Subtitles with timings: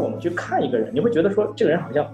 [0.00, 2.06] 当我们去看一个人，你会觉得说这个人好像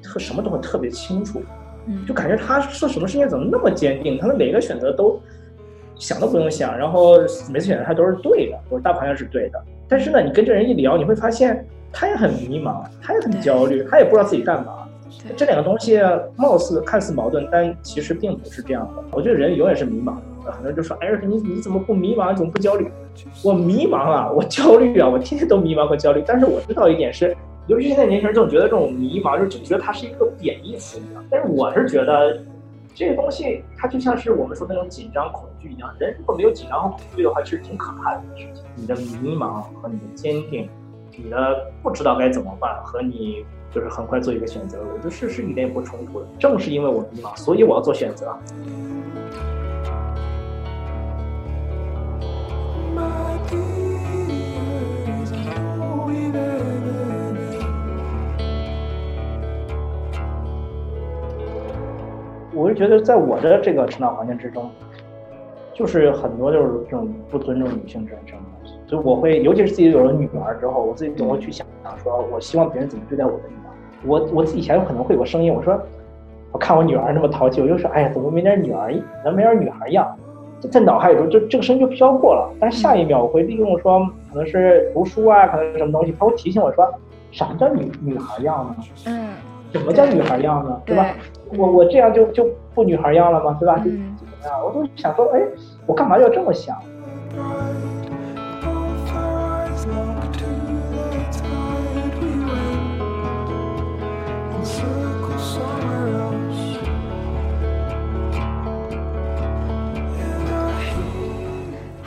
[0.00, 1.42] 特什么都会特别清楚，
[1.86, 5.20] 嗯就感觉他做什么事情怎么那么坚定，他的每个选择都
[5.96, 7.18] 想都不用想，然后
[7.50, 9.60] 每次选择他都是对的，或者大方向是对的。
[9.88, 14.84] 但是呢，你跟这人一聊，你会发现他也很迷茫，他也很焦虑，他也不知道自己干嘛。
[15.36, 15.98] 这两个东西
[16.36, 19.02] 貌似看似矛盾，但其实并不是这样的。
[19.10, 20.22] 我觉得人永远是迷茫的。
[20.52, 22.30] 很多人就说：“哎，你你怎么不迷茫？
[22.30, 22.90] 你怎么不焦虑？”
[23.44, 26.22] 我迷茫啊，我焦虑啊，我天天都迷茫和焦虑。
[26.26, 31.24] 但是我知道一点是，尤其现在年轻人总觉得这种迷茫，就就觉得它是一个贬义词一样。
[31.30, 32.40] 但是我是觉得，
[32.94, 35.92] 这个东西它就像是我们说的那种紧张、恐惧一样。
[35.98, 38.64] 人如果没有紧张和恐惧的话，其实挺可怕的一件事情。
[38.74, 40.68] 你的迷茫和你的坚定，
[41.16, 43.44] 你的不知道该怎么办和你。
[43.70, 46.26] 就是很快做一个选择，我觉得是是一点也不冲突的。
[46.38, 48.34] 正是因为我迷茫，所以我要做选择。
[62.54, 64.68] 我是觉得，在我的这个成长环境之中，
[65.72, 73.70] 就是很多就是这种不尊重女性这种东西，所以我会，尤其是自己有了女儿之后，我自己总会去想想，说我希望别人怎么对待我的女儿。
[74.04, 75.80] 我我自己以前有可能会有个声音，我说，
[76.50, 78.92] 我看我女儿那么淘气，我就说，哎呀，怎么没点女儿，
[79.22, 80.16] 怎么没点女孩样？
[80.60, 82.50] 就在脑海里头，就这个声音就飘过了。
[82.58, 84.00] 但是下一秒，我会利用说，
[84.32, 86.86] 可能是读书啊，可能是什么东西，他会提醒我说，
[87.30, 88.84] 什么叫女女孩样呢？
[89.06, 89.28] 嗯，
[89.72, 90.80] 什么叫女孩样呢？
[90.84, 91.06] 对吧？
[91.56, 93.56] 我我这样就就不女孩样了吗？
[93.60, 93.76] 对吧？
[93.78, 94.64] 就嗯怎么样？
[94.64, 95.40] 我都想说，哎，
[95.86, 96.76] 我干嘛要这么想？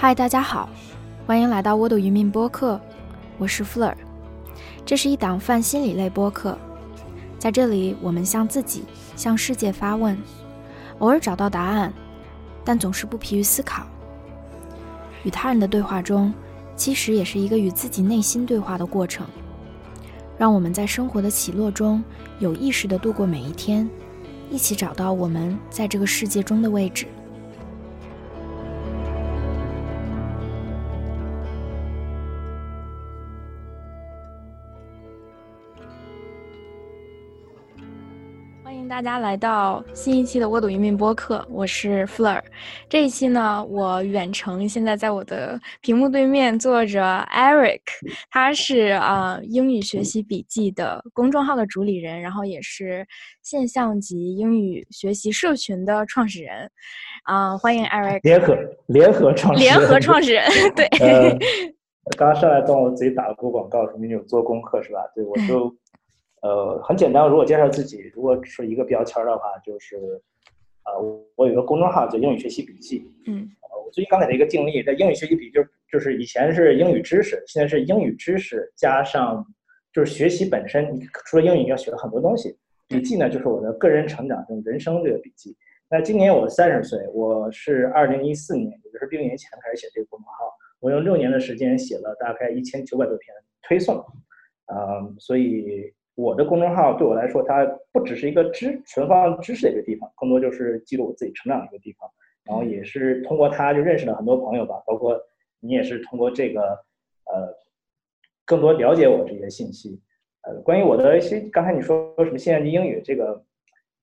[0.01, 0.67] 嗨，大家好，
[1.28, 2.81] 欢迎来到沃土渔民播客，
[3.38, 3.94] 我是 Fleur。
[4.84, 6.57] 这是一档泛心理类播客，
[7.38, 8.84] 在这里我们向自己、
[9.16, 10.17] 向世界发问，
[10.97, 11.94] 偶尔找到答案，
[12.66, 13.85] 但总是不疲于思考。
[15.23, 16.33] 与他人的对话中，
[16.75, 19.28] 其实也是一个与自己内心对话的过程。
[20.35, 22.03] 让我们在生活的起落中，
[22.39, 23.88] 有意识地度过每一天，
[24.50, 27.06] 一起找到我们在这个世界中的位置。
[38.72, 42.42] 欢迎大家来到新一期的沃土移民播客，我是 Fleur。
[42.88, 47.81] 这一期呢，我远程现在在我的屏幕对面坐着 Eric，
[48.30, 53.06] 他是啊、呃、英语学习笔记的公众号的主理人，然后也是
[53.44, 56.72] 现象级英语学习社群的创始人。
[57.26, 60.86] 啊、欢迎 Eric，联合联合创始人联合创始人， 对。
[61.02, 61.38] 呃，
[62.18, 65.00] 刚刚上来帮我自己打了个广告，说明你有做功课是吧？
[65.14, 65.76] 对，我就。
[66.41, 67.29] 呃，很简单。
[67.29, 69.96] 如果介绍自己，如果是一个标签的话，就是，
[70.85, 71.00] 呃，
[71.35, 73.07] 我有一个公众号叫英语学习笔记。
[73.28, 73.47] 嗯。
[73.62, 79.46] 呃，我最近刚给的一个定义，在英语学习笔记就就是以前是英语知识，现在是英语知识加上
[79.94, 80.91] 就是学习本身。
[80.96, 82.57] 你除了英语，你要学很多东西。
[82.88, 85.56] 笔记呢，就是我的个人成长，就是人生这个笔记。
[85.91, 90.51] 那今年我三十岁，我是二零一四年，也就是六年前开始写这个公众号。
[90.80, 94.03] 我用六年的时间写了大概一千九百多篇推送，
[94.66, 95.94] 呃，所以。
[96.16, 102.10] 我的公众号对我来说，它不只是一个知存放知识的一个地方，更多就是记录我自己成长的一个地方。
[102.44, 105.18] 然后也是通过它就认识了很多朋友吧，包括
[105.60, 106.62] 你也是通过这个
[107.26, 107.56] 呃，
[108.46, 110.02] 更多了解我这些信息。
[110.42, 113.42] 呃，关于我的一些，刚才你说说什么现象级英语，这个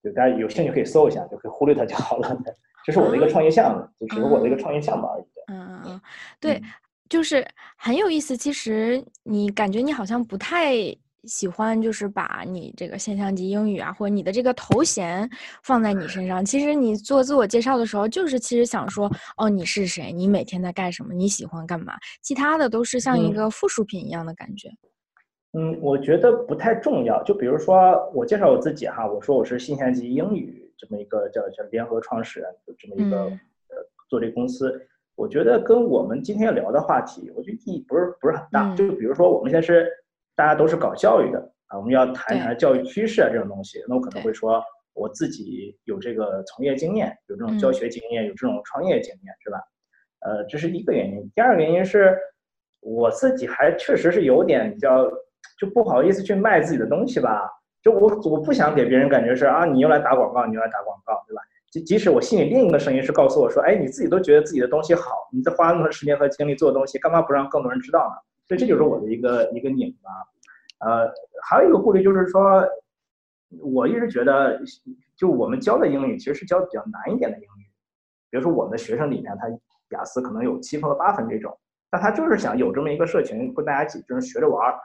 [0.02, 2.38] 就大家有兴趣可以搜一下，就可以忽略它就好了。
[2.86, 5.24] 这是我的一个创业项目，就只是我的一个创业项目而已。
[5.48, 6.00] 嗯嗯嗯，
[6.40, 6.62] 对，
[7.08, 7.44] 就是
[7.76, 8.36] 很有意思。
[8.36, 10.74] 其实你感觉你好像不太。
[11.28, 15.28] 喜欢就是把你这个现象级英语啊，或者你的这个头衔
[15.62, 16.44] 放在你身上。
[16.44, 20.10] 其实你做自我介绍的时候，就是其实想说，哦，你是谁？
[20.10, 21.14] 你每天在干什么？
[21.14, 21.92] 你喜欢干嘛？
[22.22, 24.68] 其他的都是像一个附属品一样的感觉。
[25.52, 27.22] 嗯，我觉得不太重要。
[27.22, 33.76] 就比如说我介绍我自己哈，我说我是现象级英语这么一个叫叫联合创始人，这么一个、嗯、呃
[34.08, 34.74] 做这个公司。
[35.14, 38.72] 我觉得跟我们今天要聊的话题，我觉得意义不是不是很大。
[38.72, 39.88] 嗯、就比如说我们现在是。
[40.38, 44.62] 大家都是搞教育的啊，我们要谈一谈教育趋势啊这种东西，那我可能会说
[44.94, 49.58] 我自己有这个从业经验，有这种教学经验，有这种创业经验，是吧？
[50.20, 51.28] 呃，这是一个原因。
[51.34, 52.16] 第二个原因是，
[52.78, 55.10] 我自己还确实是有点比较
[55.58, 57.50] 就不好意思去卖自己的东西吧，
[57.82, 61.42] 就我我不想给别人感觉是啊，你又来打广告，你又来打广告，对吧？
[61.72, 68.27] 即即使我心里另一个声音是告诉我说，哎，你自己都觉得自己的东西好，你在花那么多时间和精力做的东西，干嘛不让更多人知道呢？
[68.48, 70.10] 所以这就是我的一个一个拧巴，
[70.88, 71.12] 呃，
[71.42, 72.66] 还有一个顾虑就是说，
[73.60, 74.58] 我一直觉得，
[75.16, 77.68] 就我们教的英语其实是教比较难一点的英语，
[78.30, 79.48] 比如说我们的学生里面，他
[79.96, 81.58] 雅思可能有七分和八分这种，
[81.90, 84.78] 但他就是想有这么一个社群，跟大家一起就是学着玩儿，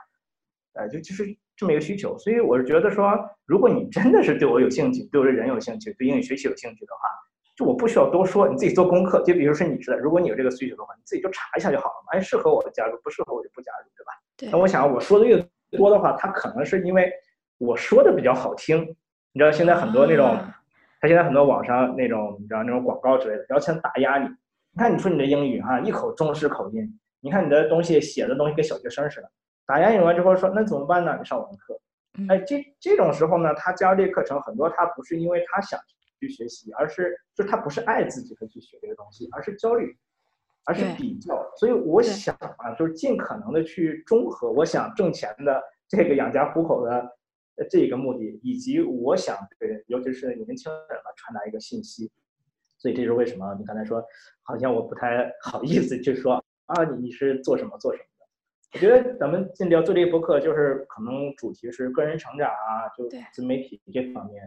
[0.74, 1.24] 呃，就就是
[1.56, 2.18] 这么一个需求。
[2.18, 7.08] 所以我是觉得说，如果你真的是对我有兴趣，对我这人有兴趣，对英语学习有兴趣的话。
[7.56, 9.22] 就我不需要多说，你自己做功课。
[9.22, 12.18] 就比如说你似的，如果你有这个需求的话，你自己就查一下就好了嘛。
[12.18, 14.12] 哎，适合我的加入，不适合我就不加入，对吧？
[14.36, 14.48] 对。
[14.50, 15.36] 那我想我说的越
[15.70, 17.12] 多的话，他可能是因为
[17.58, 18.80] 我说的比较好听。
[19.32, 20.36] 你知道现在很多那种，
[21.00, 24.26] 他现在很多网上那种，你知道那种广告之类的，要先打压你。
[24.26, 29.30] 你看你说你的英语哈，一口中式口音，你看你的东西写的东西跟小学生似的，
[29.64, 31.16] 打压你完之后说那怎么办呢？
[31.16, 31.78] 你上我的课。
[32.28, 35.78] 哎，这这种时候呢，他加入这个课程，很多他不是因为他想。
[36.20, 39.96] 去学习，而是就他不是爱自己的去学这个东西，而是焦虑，
[40.64, 41.46] 而是比较。
[41.58, 47.16] 所以我想啊，就是尽可能的去中和我想挣钱的这个养家糊口的
[47.68, 52.10] 这个目的，以及我想对，尤其是年轻人嘛，传达一个信息。
[52.78, 54.02] 所以这是为什么你刚才说，
[54.42, 58.26] 好像我不太好意思去说啊，你你是做什么做什么的？
[58.74, 64.42] 我觉得咱们今天要做这个播客，就是可能主题是个人成长啊，就自媒体这方面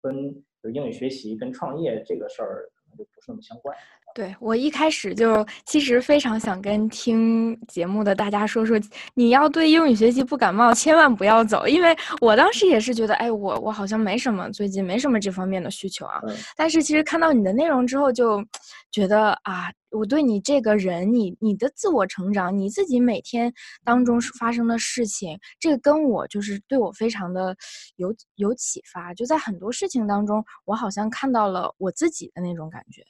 [0.00, 0.44] 分。
[0.70, 3.76] 英语学习跟创业这个事儿可能就不是那么相关。
[4.16, 8.80] 对我一开始就其实非常想跟听节目的大家说说，
[9.12, 16.18] 你要对英语学习不感冒，千万不要走，因为我当时也是觉得，哎，我我好像没什么，最近没什么这方面的需求啊。
[16.56, 18.42] 但是其实看到你的内容之后，就
[18.90, 23.52] 觉得啊，我对你这个人，你你的自我成长，你自己每天
[23.84, 27.54] 当中发生的事情，这个跟我就是对我非常的
[27.96, 33.02] 有有启发，就在很多事情当中，我好像看到了我自己的那种感觉。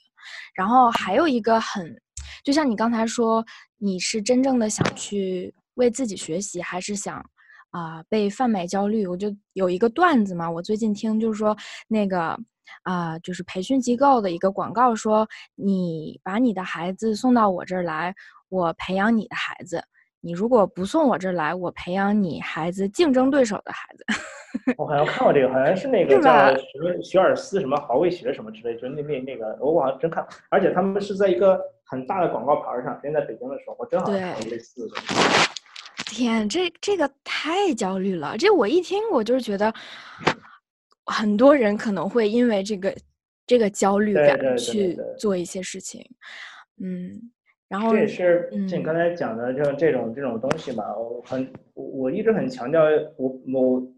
[0.55, 1.96] 然后还有一个很，
[2.44, 3.44] 就像你刚才说，
[3.78, 7.25] 你是真正的想去为自己学习，还是想
[7.70, 9.06] 啊被贩卖焦虑？
[9.06, 11.56] 我就有一个段子嘛，我最近听就是说
[11.88, 12.38] 那个
[12.82, 18.14] 啊，就是培训机构的一个广告说，你把你的孩子送到我这儿来，
[18.49, 19.84] 我培养你的孩子。
[20.26, 24.05] 你如果不送我这儿来，我培养你孩子竞争对手的孩子。
[24.76, 32.96] 我好像看过这个，好像是那 个叫什么学而思什么华为学什么之类，就那那那个，我好像真看，而且他们是在一个很大的广告牌上。
[32.96, 34.96] 之前在北京的时候，我正好看过类似的。
[36.06, 38.37] 天，这这个太焦虑了。
[38.37, 39.73] 这我一听，我就是觉得
[41.05, 42.93] 很多人可能会因为这个
[43.46, 46.05] 这个焦虑感去做一些事情。
[46.82, 47.31] 嗯。
[47.68, 52.82] 然后这也是就你刚才讲的，就这种这种东西嘛，我很我一直很强调，
[53.16, 53.88] 我我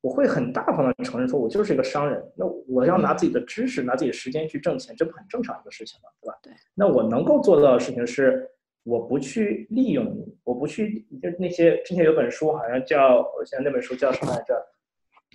[0.00, 2.20] 我会很大方的承认说，我就是一个商人。
[2.36, 6.08] 那我要拿自己的知识，拿自己的时间去挣钱，这不很正常一个事情吗？
[6.20, 6.38] 对吧？
[6.42, 6.52] 对。
[6.74, 8.50] 那我能够做到的事情是，
[8.82, 14.60] 我不去利用你，我不去就那些之前有本书好像叫，我现在那本书叫什么来着？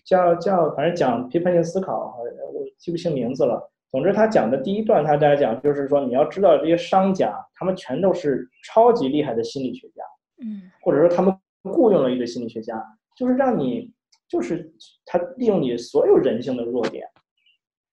[0.03, 2.17] 叫叫反正讲批判性思考，
[2.53, 3.71] 我记不清名字了。
[3.89, 10.03] 总之，他讲的第一段，他在讲就是说，你要知道这些商家，他们全都是超级厉害的心理学家，
[10.43, 12.83] 嗯，或者说他们雇佣了一个心理学家，
[13.15, 13.89] 就是让你，
[14.27, 14.69] 就是
[15.05, 17.07] 他利用你所有人性的弱点，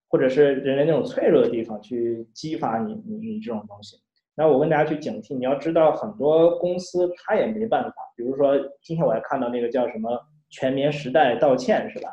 [0.09, 3.97] 或者是人类那种脆弱的地方去激发你，你你这种东西。
[4.35, 10.11] 然后我跟大家去警惕，你要知道很多公司他也没办法，比如说今天我还看到那个叫什么
[10.51, 12.09] 全棉时代道歉是吧？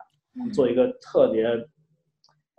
[0.53, 1.43] 做一个特别。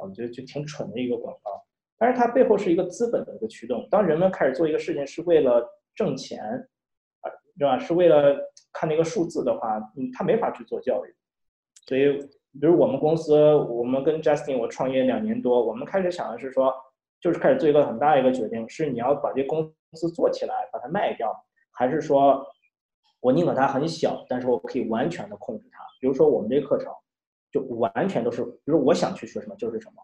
[0.02, 1.62] 我觉得就挺蠢的一个广告，
[1.96, 3.86] 但是它背后是一个资本的一个驱动。
[3.90, 6.42] 当人们开始做一个事情是为了挣钱，
[7.20, 7.78] 啊，对吧？
[7.78, 8.36] 是为了
[8.72, 11.14] 看那个数字的话，嗯，他没法去做教育。
[11.86, 12.18] 所以，
[12.60, 16.74] 比如我们公司，我们跟 Justin 我创业两年多，我们开始想的是说，
[17.20, 21.32] 就是开始做一个很大一个决定，是你要把这公司做起来，把它卖掉，
[21.70, 22.44] 还是说
[23.20, 25.78] 我宁可它很小，但是我可以完全的控制它。
[26.00, 26.92] 比如说我们这课程。
[27.52, 30.02] 就完全都是，比如我想去学什么就是什么，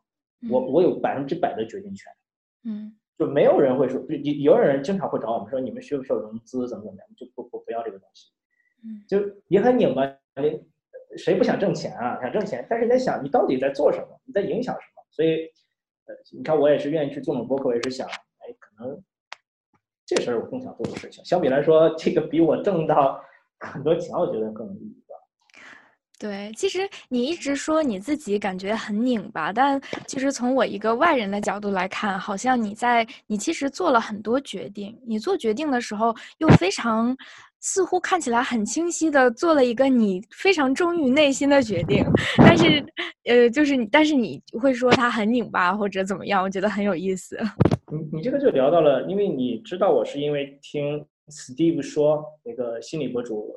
[0.50, 2.12] 我我有百分之百的决定权，
[2.64, 8.30] 嗯，就没有人会说，有有人经常会找我们说，你们需不需要融资，怎么怎么样，就不不不要这个东西，
[8.84, 10.02] 嗯，就也很拧巴，
[11.16, 12.20] 谁不想挣钱啊？
[12.20, 15.02] 想挣钱，但是你在想你到底在做什么，你在影响什么？
[15.10, 15.46] 所以，
[16.04, 19.02] 呃，你看我也是愿意去做种播客，我也是想，哎，可能
[20.04, 23.20] 这事儿我更想做的事情，相比来说，这个比我挣到
[23.58, 25.02] 很多钱，我觉得更有意义。
[26.18, 34.98] 对，其实你一直说你自己感觉很拧巴，但其实从我一个外人的角度来看，好像你在你其实做了很多决定。
[35.06, 37.16] 你做决定的时候又非常，
[37.60, 42.04] 似乎看起来很清晰的做了一个你非常忠于内心的决定。
[42.38, 42.84] 但是，
[43.24, 46.42] 呃，就是，但是你会说他很拧巴或者怎么样？
[46.42, 47.38] 我觉得很有意思。
[47.92, 53.54] 你你这个就聊到了，因为你知道我是因为听 Steve 说那个心理博主。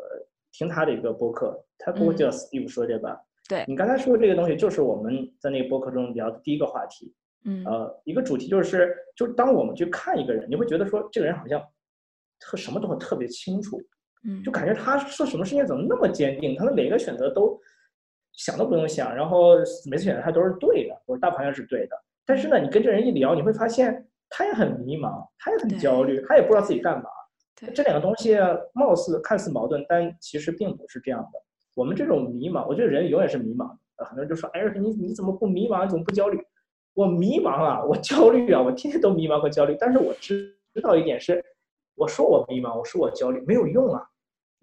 [0.54, 3.20] 听他的一个播客，他不会叫 Steve 说对吧？
[3.50, 7.14] 对你刚才说的这个东西，就是我们在那个播客中聊的第一个话题。
[7.44, 11.60] 嗯呃，一个主题就是，就是当我们去看一个人，你会觉得说这个人好像
[12.40, 13.82] 特什么都会特别清楚，
[14.24, 17.60] 嗯，就感觉他做什么事情怎么那么坚定，他的每一个选择都
[18.34, 19.58] 想都不用想，然后
[19.90, 21.96] 每次选择他都是对的，或者大方向是对的。
[22.28, 27.10] 但是呢，你跟这人一聊，你会发现他也很迷茫，他也很焦虑，他也不知道自己干嘛。
[27.74, 28.38] 这两个东西
[28.74, 31.40] 貌似看似矛盾，但其实并不是这样的。
[31.76, 34.06] 我们这种迷茫，我觉得人永远是迷茫的。
[34.06, 35.88] 很多人就说：“哎，你你怎么不迷茫？
[35.88, 36.42] 怎么不焦虑？”
[36.94, 39.78] 我迷茫啊，我焦虑啊，我天天都迷茫和焦虑。
[39.80, 41.44] 但是我知知道一点是，
[41.96, 44.06] 我说我迷茫，我说我焦虑没有用啊。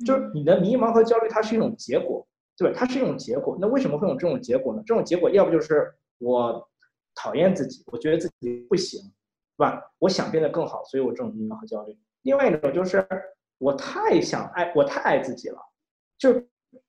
[0.04, 2.74] 就是你的迷茫和焦虑，它是一种结果，对吧？
[2.76, 3.56] 它是一种结果。
[3.60, 4.82] 那为什么会有这种结果呢？
[4.86, 6.68] 这种结果要不就是我
[7.14, 9.10] 讨厌自己，我觉得自己不行，是
[9.56, 9.82] 吧？
[9.98, 11.96] 我想变得更好，所以我这种迷茫和焦虑。
[12.22, 13.06] 另外一种就是
[13.58, 15.58] 我太想爱，我太爱自己了，
[16.18, 16.30] 就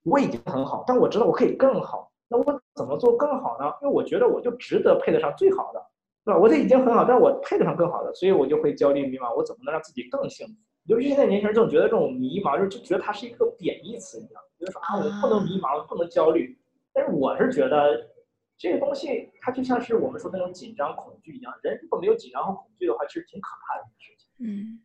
[0.04, 2.12] 我已经很好，但我知道我可以更好。
[2.28, 3.66] 那我怎么做更好呢？
[3.82, 5.84] 因为我觉得我就值得配得上最好的，
[6.24, 6.40] 对吧？
[6.40, 9.36] 我这已经很好，但我配得上更好的，所以我就会焦虑迷茫。
[9.36, 10.54] 我怎么能让自己更幸福？
[10.86, 16.58] 尤其现在年轻人总觉得这种迷茫，就就觉得它是一个贬义词一样，觉得说啊，我不能迷茫，不能焦虑。
[16.94, 18.10] 但是我是觉得
[18.58, 21.54] 这个东西，它就像是我们说那种紧张恐惧一样。
[21.64, 24.46] 人如果没有紧张和恐惧的话，其实挺可怕的一件事情。
[24.46, 24.82] 嗯。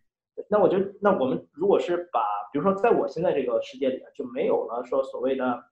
[0.48, 2.20] 那我就那我们如果是把，
[2.52, 5.64] 比如说在我现在这个世界里就没有了说所谓的。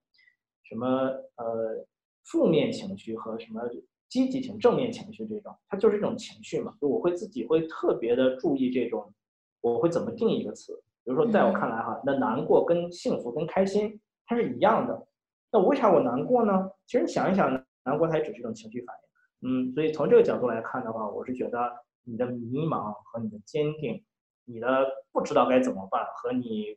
[0.65, 1.85] 什么呃
[2.25, 3.61] 负面情绪和什么
[4.09, 6.73] 积极情正面情绪这种，它就是一种情绪嘛。
[6.81, 9.13] 就我会自己会特别的注意这种，
[9.61, 10.73] 我会怎么定义一个词？
[11.05, 15.07] 比如说在我看来哈，那难过跟幸福跟开心它是一样的。
[15.51, 16.71] 那为啥我难过呢？
[16.87, 17.51] 其实你想一想，
[17.85, 18.97] 难过它也只是一种情绪反
[19.43, 19.69] 应。
[19.69, 21.71] 嗯，所以从这个角度来看的话，我是觉得
[22.05, 24.03] 你的迷茫和你的坚定，
[24.45, 24.67] 你的
[25.13, 26.77] 不知道该怎么办和你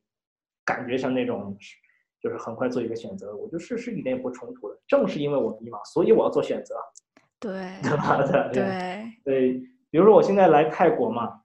[0.63, 1.57] 感觉像那种。
[2.21, 4.75] 就是很快做一个选择，我觉得是是一点也不冲突的。
[4.87, 6.75] 正是因为我迷茫，所以我要做选择，
[7.39, 7.51] 对
[7.83, 8.23] 对吧？
[8.51, 9.53] 对对对。
[9.91, 11.41] 比如说我现在来泰国嘛，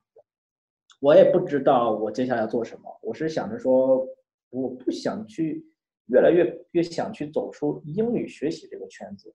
[0.99, 2.99] 我也不知道我接下来要做什么。
[3.03, 4.03] 我是想着说，
[4.49, 5.63] 我不想去，
[6.07, 9.31] 越来越越想去走出英语学习这个圈子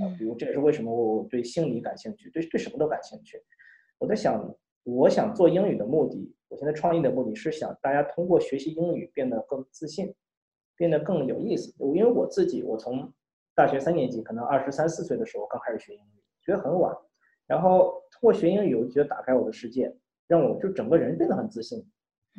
[0.00, 0.08] 啊。
[0.16, 3.38] 比如这也是为什么我对心理感兴趣，对对什么都感兴趣。
[3.98, 4.42] 我在想，
[4.86, 10.14] 我想做英语的目的，我现在创业的目的是想大家通过学习英语变得更自信。
[10.78, 11.74] 变得更有意思。
[11.78, 13.10] 因为我自己，我从
[13.54, 16.94] 大学三年级，可能二十三四岁的时候刚开始学英语，学得很晚。
[17.46, 19.90] 然后通过学英语，我觉得打开我的世界，
[20.26, 21.82] 让我就整个人变得很自信，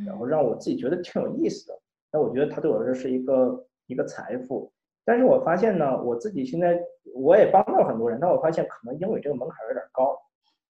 [0.05, 1.79] 然后让我自己觉得挺有意思的。
[2.11, 4.71] 那我觉得它对我来说是一个一个财富。
[5.03, 6.79] 但是我发现呢，我自己现在
[7.15, 10.15] 我也帮到很多人，但我发现可能英语这个门槛有点高，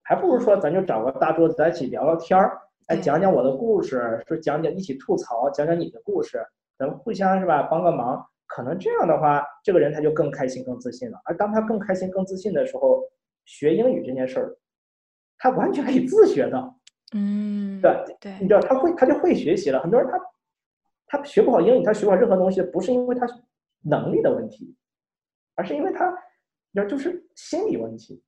[0.08, 6.42] 还不如说咱就找个大桌子在一起聊聊天儿，哎，讲讲我的故事，说讲讲一起吐槽，讲讲你的故事。
[6.78, 11.20] 咱们互相是吧，帮个忙，可能这样的话，这个人他就更开心、更自信了。
[11.26, 13.02] 而当他更开心、更自信的时候，
[13.44, 14.56] 学英语这件事儿，
[15.36, 16.74] 他完全可以自学的。
[17.14, 19.78] 嗯，对对，你知道他会，他就会学习了。
[19.78, 20.18] 很多人他
[21.18, 23.26] 他学不好英语，他学不好任何东西，不是因为他
[23.82, 24.74] 能力的问题，
[25.54, 26.08] 而是因为他，
[26.72, 28.22] 你知道，就是心理问题。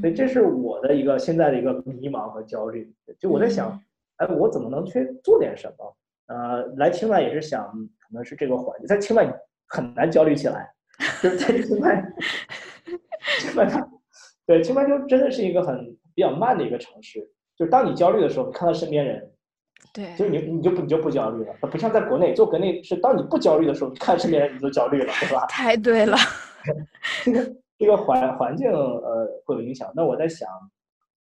[0.00, 2.92] 所以这是我的一个现在的一个迷茫和焦虑。
[3.18, 3.80] 就我在想，
[4.16, 5.96] 哎，我怎么能去做点什么？
[6.26, 7.64] 呃，来清迈也是想，
[8.00, 9.32] 可能是这个环境，在清迈
[9.68, 10.68] 很难焦虑起来，
[11.22, 12.04] 就是在清迈，
[13.38, 13.88] 清迈它，
[14.44, 17.20] 对，清迈就真的是一个很比较慢的一个城市。
[17.56, 19.30] 就是当你焦虑的时候，你看到身边人，
[19.94, 25.46] 对，就是你你就不你就不焦虑了，不像在国内，就国内是当你不焦虑的时候，你看身边人你就焦虑了，对吧？
[25.48, 26.16] 太对了，
[27.24, 29.92] 这 个 这个环环境呃会有影响。
[29.94, 30.48] 那我在想，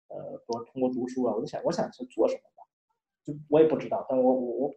[0.08, 2.64] 呃，我通过读书啊，我就想我想去做什么吧，
[3.26, 4.72] 就我也不知道，但我我我。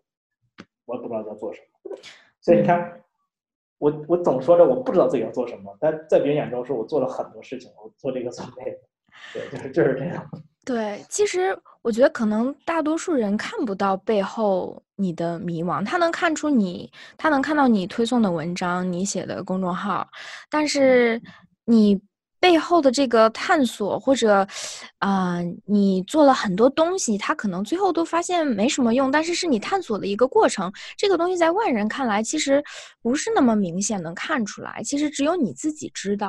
[0.90, 1.98] 我也不知道要做什么，
[2.40, 3.02] 所以你看，
[3.76, 8.70] 我我总说着我不知道自己要做什么，但在别人眼中是我做了很多事情，我做这个做那个，
[9.34, 10.26] 对，就是就是这样。
[10.64, 20.08] 对，其实我觉得可能大多数人看不到背后你的迷茫，他能看出你，他能看到你推送的文章，你写的公众号，
[20.48, 21.20] 但是
[21.68, 22.00] 你。
[22.40, 24.46] 背后的这个探索，或者，
[24.98, 30.72] 啊，你做了很多东西，他可能最后都发现没什么用，但是是你探索的一个过程。
[30.96, 32.62] 这个东西在外人看来，其实
[33.02, 36.28] 不是那么明显能看出来，其实只有你自己知道。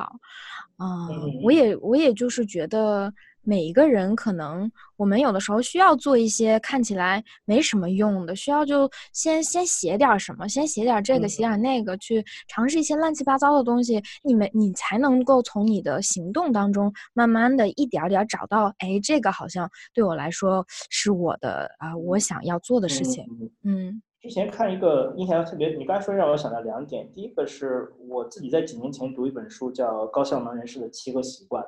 [0.78, 1.06] 啊，
[1.44, 3.12] 我也，我也就是觉得。
[3.42, 23.24] 每一个人可能，我们有的时候需要做一些看起来没什么用的，需要就先先写点什么，先写点这个，写点那个，去尝试一些乱七八糟的东西，你们你才能够从你的行动当中，慢慢的一点点找到，哎，这个好像对我来说是我的啊，我想要做的事情。
[23.64, 27.10] 嗯，之前看一个印象特别，你刚才说让我想到两点。
[27.12, 31.62] 第一个是我自己在几年前读一本书，叫《高效能人士的七个习惯》。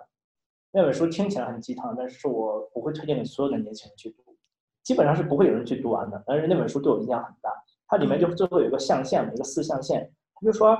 [0.73, 4.37] 那本书听起来很鸡汤，但是我不会推荐给所有的年轻人去读，
[4.83, 6.23] 基本上是不会有人去读完的。
[6.26, 7.50] 但是那本书对我影响很大，
[7.87, 10.76] 它里面就最后有一个象限，一个四象限，它就说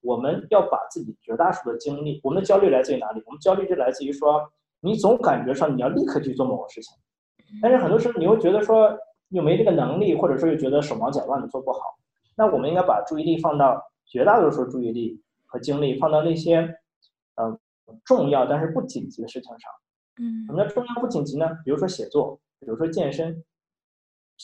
[0.00, 3.22] 我们要把自己绝大数的精力，我们的焦虑来自于哪里？
[3.26, 4.50] 我们焦虑就来自于说
[4.80, 6.96] 你总感觉上你要立刻去做某个事情，
[7.60, 8.98] 但是很多时候你又觉得说。
[9.30, 11.80] 又没这个能力，或者说又觉得手忙脚乱的做不好，
[12.36, 16.60] 那我们应该把注意力放到绝大多数注意力和精力放到那些，
[17.34, 17.58] 嗯，
[18.04, 19.70] 重要但是不紧急的事情上。
[20.18, 21.46] 嗯，什么叫重要不紧急呢？
[21.64, 23.44] 比如说写作，比如说健身，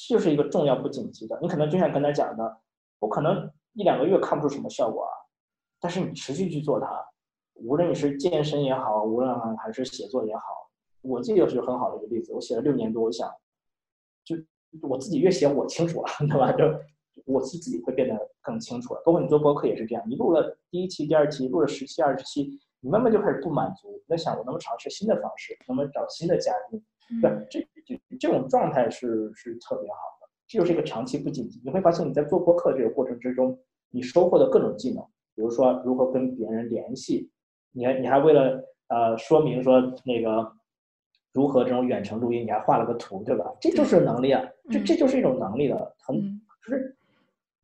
[0.09, 1.39] 就是一个重要不紧急的。
[1.41, 2.59] 你可能就像刚才讲的，
[2.99, 5.13] 我可能一两个月看不出什么效果啊，
[5.81, 6.87] 但是你持续去做它，
[7.55, 10.43] 无论你是健身也好，无论还是写作也好，
[11.01, 12.33] 我自己就是很好的一个例子。
[12.33, 13.31] 我写了六年多，我想
[14.25, 14.37] 就。
[14.81, 16.51] 我自己越写我清楚了，对吧？
[16.51, 16.65] 就
[17.27, 19.03] 我自己会变得更清楚了。
[19.05, 26.83] 包括你做播客也是这样，你录了第一期、第二期，录了十期、二十期，你慢慢就开始不满足，在想我能不能尝试新的方式，能不能找新的嘉宾？
[27.23, 30.29] 对，这这这种状态是是特别好的。
[30.47, 31.63] 这就是一个长期不紧急。
[31.65, 33.59] 你会发现你在做播客这个过程之中，
[33.91, 35.03] 你收获的各种技能，
[35.35, 37.31] 比如说如何跟别人联系，
[37.73, 40.53] 你还你还为了呃说明说那个。
[41.35, 42.45] 如何这种远程录音？
[42.45, 43.51] 你还画了个图，对吧？
[43.59, 45.97] 这就是能力啊，这这就是一种能力的。
[45.99, 46.15] 很
[46.63, 46.95] 就是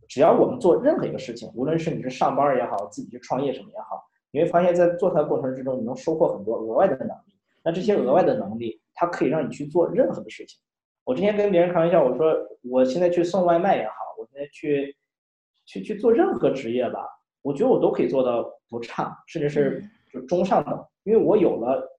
[0.09, 7.35] 只要我们做任何一个事情，无论是你是上班也好，自己去创业什么也好，你会发现在做它的过程之中，你能收获很多额外的能力。
[7.63, 10.59] 那这些额外的能力，它可以让你去做任何的事情。
[11.05, 14.97] 我之前跟别人开玩笑，我说我现在去送外卖也好，我现在去
[15.67, 17.01] 去去做任何职业吧，
[17.43, 21.95] 我觉得我都可以做到不差，甚至是就中上等，因为我有了。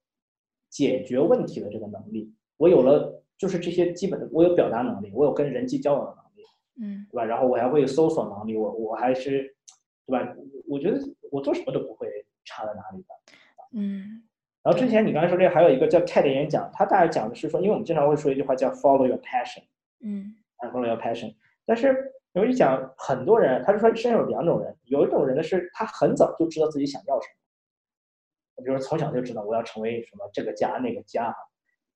[0.72, 6.44] 解决问题的这个能力，我有了，就是这些基本的，我有表达能力，我有跟人际交往的能力，
[6.80, 7.26] 嗯，对吧？
[7.26, 9.52] 然后我还会搜索能力，我我还是，
[10.06, 10.32] 对吧？
[10.68, 11.00] 我觉得
[11.32, 12.08] 我做什么都不会
[12.46, 13.08] 差在哪里的，
[13.74, 14.24] 嗯。
[14.62, 19.64] 然后之前你刚才说这个还有一个叫 TED 演讲，他大概讲的是说，因为我们经常会说一句话叫 Follow your passion，
[20.04, 21.34] 嗯，Follow your passion。
[21.66, 28.64] 但是有一讲很多人，他就说身上有两种人，有一种人呢是他很早就知道自己想要什么。
[28.64, 31.34] 比如说从小就知道我要成为什么这个家那个家，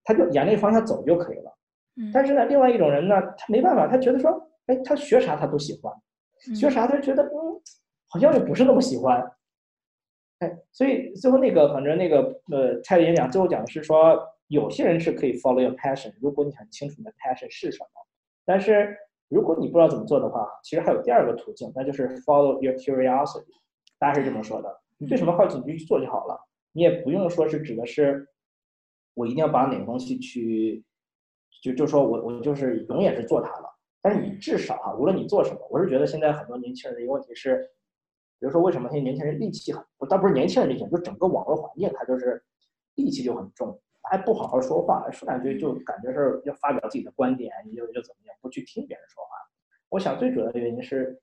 [0.05, 1.53] 他就沿那个方向走就可以了。
[2.13, 5.93] 但是呢，另外一种人呢，他没办法，他觉得说，哎，他学啥他都喜欢，
[6.55, 7.42] 学啥他觉得嗯，
[8.13, 9.19] 好像又不是那么喜欢。
[10.37, 17.89] 哎，所以最后那个反正那个呃，蔡的演讲最后讲的是说，有些人是可以 follow your passion，如果你很清楚你的 passion 是什么。
[18.45, 18.95] 但是
[19.29, 23.45] 如果你不知道怎么做的话，其实还有第二个途径，那就是 follow your curiosity。
[23.97, 26.39] 大家是这么说的，你对什么好奇你就去做就好了。
[26.71, 28.27] 你也不用说是指的是，
[29.15, 30.83] 我一定要把哪个东西去，
[31.63, 33.69] 就就说我我就是永远是做它了。
[34.01, 37.65] 但是你至少啊，无论你做什么，我是觉得现在很多年轻人的一个问题是，
[38.43, 42.43] 比如说为什么现在年轻人戾气很，不倒不是年轻人戾气，就整个网络环境它就是
[42.93, 49.29] 戾气就很重，还不好好说话，说两句就感觉是要发表自己的观点，又又怎么样，不去听别人说话。
[49.87, 51.17] 我想最主要的原因是，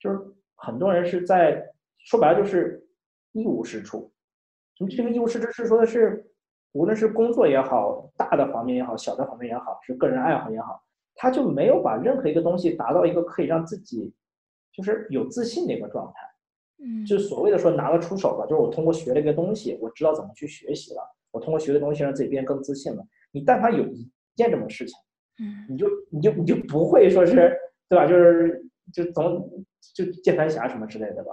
[0.00, 0.18] 就是
[0.54, 2.82] 很多人是在说白了就是
[3.32, 4.10] 一无是处。
[4.78, 6.24] 你这个一无是处，是说的是，
[6.72, 10.82] 无论是工作也好，大的方面也好，小的方面也好，是个人爱好也好，
[11.14, 14.14] 他就没有把任何一个东西达到一个可以让自己
[14.72, 16.30] 就是有自信的一个状态。
[16.78, 23.06] 嗯，就所谓的说拿得出手吧，就是我通过学了一个东西，我知道怎么去学习了，我通过学的东西让自己变得更自信了。
[23.32, 24.96] 你但凡有一件这种事情，
[25.40, 27.34] 嗯，你就你就你就不会说是
[27.88, 28.06] 对吧？
[28.06, 29.50] 就是就总
[29.94, 31.32] 就键盘侠什么之类的吧？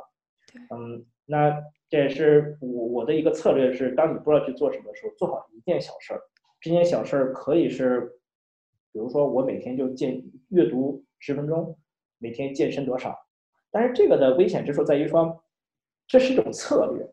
[0.76, 1.62] 嗯，那。
[1.92, 6.22] 这也是我我的一个策略是，当你不知道去做什么的时候，做好一件小事儿。
[6.62, 8.14] 这件小事儿可以是，
[8.94, 11.78] 比如说我每天就健阅读十分钟，
[12.18, 13.14] 每天健身多少。
[13.72, 15.44] 但是这个的危险之处在于说，
[16.08, 17.10] 这是一种策略，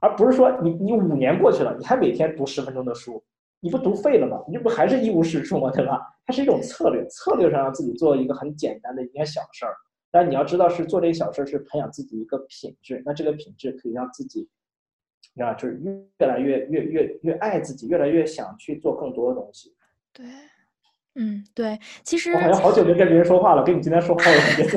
[0.00, 3.22] 而不是说你你五年过去了，你还每天读十分钟的书，
[3.58, 4.42] 你不读废了吗？
[4.46, 5.70] 你这不还是一无是处吗？
[5.70, 6.00] 对吧？
[6.24, 9.74] 它是一种策略，策略上让自己做一个很简单的一件小事儿。
[10.12, 14.48] 但你要知道，是做这个小事是培养自己一个品质，那这个品质可以让自己，
[15.36, 15.80] 啊，就是
[16.18, 19.74] 越来越越越越爱自己，越来越想去做更多的东西。
[20.12, 20.26] 对，
[21.20, 24.24] 嗯，对，其实我好像好久没跟别人说话了，跟你今天说话，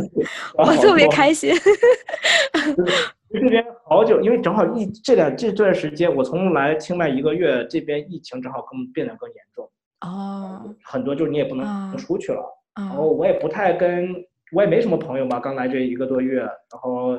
[0.59, 1.53] 我特别开心。
[3.31, 9.67] 这边好久，因为正好疫这两这段时间，我从来清迈一个月，这边疫情正好更变得更严重。
[10.01, 12.43] 哦，很多就是你也不能出去了，
[12.75, 14.13] 然后我也不太跟。
[14.51, 17.17] 我也没什么朋友嘛，刚来这一个多月，然后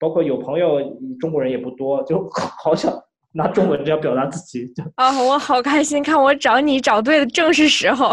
[0.00, 0.80] 包括有朋友，
[1.20, 2.28] 中国人也不多，就
[2.60, 2.92] 好想
[3.30, 4.68] 拿中文这样表达自己。
[4.96, 8.12] 啊，我好开心，看我找你找对的，正是时候。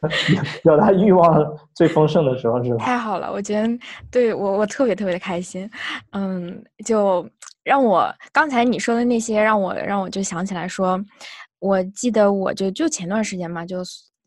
[0.62, 2.84] 表达欲望最丰盛的时候，是吧？
[2.84, 3.68] 太好了，我觉得
[4.10, 5.68] 对我我特别特别的开心。
[6.12, 7.28] 嗯，就
[7.64, 11.00] 让我刚才你说的那些，让我让我就想起来说，
[11.58, 13.78] 我记得我就就前段时间嘛，就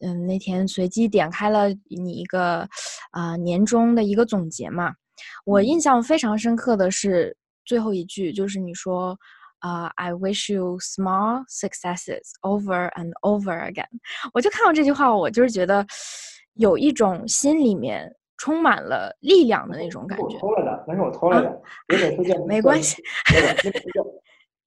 [0.01, 2.67] 嗯那天随机点开了你一个
[3.11, 4.93] 啊年终的一个总结嘛，
[5.45, 9.17] 我印象非常深刻的是最后一句，就是你说。
[9.61, 13.87] 啊，I wish you small successes over and over again。
[14.33, 15.85] 我就看到这句话，我就是觉得
[16.53, 20.25] 有一种心里面充满了力量的那种感觉。
[20.25, 21.49] 我偷了的，那是我偷了的。
[21.89, 22.37] 有本书叫……
[22.45, 23.01] 没关系。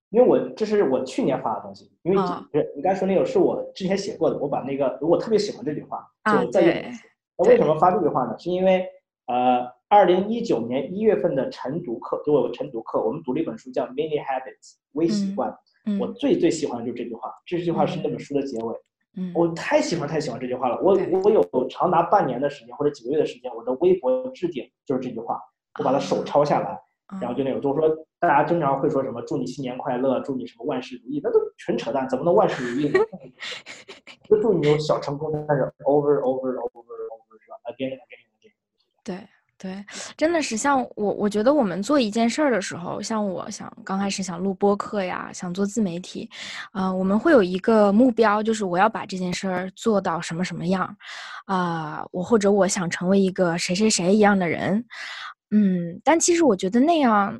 [0.09, 2.17] 因为我这是我去年发的东西，因为
[2.75, 6.73] 你刚才说那个是我之前写过的，我把那个我特别喜欢这句话，就在用。
[7.37, 8.35] 那为什么发这句话呢？
[8.39, 8.87] 是因为
[9.27, 9.74] 呃。
[9.87, 15.55] 二零一九年一月份的晨读课，就我个晨读课，我们读了一本书叫《Mini Habits》微习惯。
[15.99, 18.75] 我最最喜欢的就是这句话，这句话是那本书的结尾。
[19.33, 20.77] 我太喜欢太喜欢这句话了。
[20.81, 25.39] 我我有长达半年的时间或者几个月的时间，我的微博置顶就是这句话，
[25.79, 26.81] 我把它手抄下来，
[27.21, 32.99] 然后就那种就是说大家经常会说什么祝你新年快乐，祝你什么万事如意，那都纯扯淡，怎么能万事如意呢？
[34.27, 38.53] 就祝你有小成功，但是 over over over over 是吧？again again again。
[39.03, 39.15] 对。
[39.57, 39.83] 对，
[40.17, 46.29] 真的是像我，我觉得我们做一件事儿的时候，像我想刚开始想录播客呀，想做自媒体，
[46.73, 50.93] 啊，我们会有一个目标，就是我要把这件事儿做到什么什么样，
[51.45, 54.85] 啊，我或者我想成为一个谁谁谁一样的人，
[55.51, 57.39] 嗯，但其实我觉得那样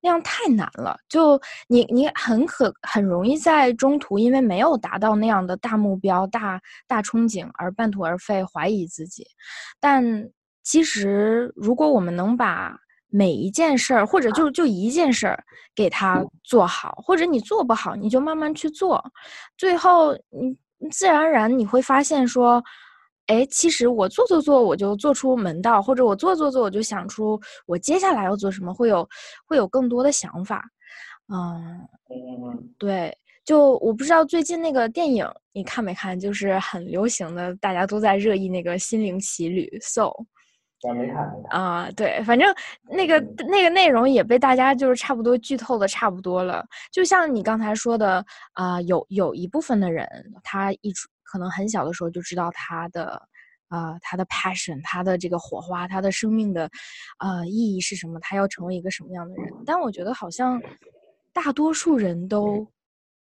[0.00, 9.26] 那样太难了，就你你很可很容易在中途因为没有达到那样的大目标、大大憧憬而半途而废，怀疑自己，
[9.78, 10.30] 但。
[10.70, 12.78] 其实，如果我们能把
[13.08, 19.02] 每一件事儿，或者就就一件事儿给它做好，或者你做不好，你就慢慢去做，
[19.56, 20.14] 最后
[20.78, 22.62] 你自然而然你会发现说，
[23.26, 29.08] 哎，其实我做做做，我就做出门道，或者我做做做，我就想出我接下来要做什么，会有
[29.44, 30.64] 会有更多的想法。
[31.34, 31.84] 嗯，
[32.78, 33.12] 对，
[33.44, 40.12] 就我不知道最近那个电影你看没看，就是很流行的，大家都在热议那个《心灵奇旅》，So。
[40.94, 42.54] 没看啊，对，反正
[42.88, 46.66] 那个那个内容也被大家就是差不多剧透的差不多了。
[46.90, 50.08] 就像你刚才说的啊，有有一部分的人，
[50.42, 53.20] 他一出可能很小的时候就知道他的
[53.68, 56.70] 啊他的 passion，他的这个火花，他的生命的
[57.18, 59.52] 呃意义是什么，他要成为一个什么样的人。
[59.66, 60.58] 但我觉得好像
[61.32, 62.66] 大多数人都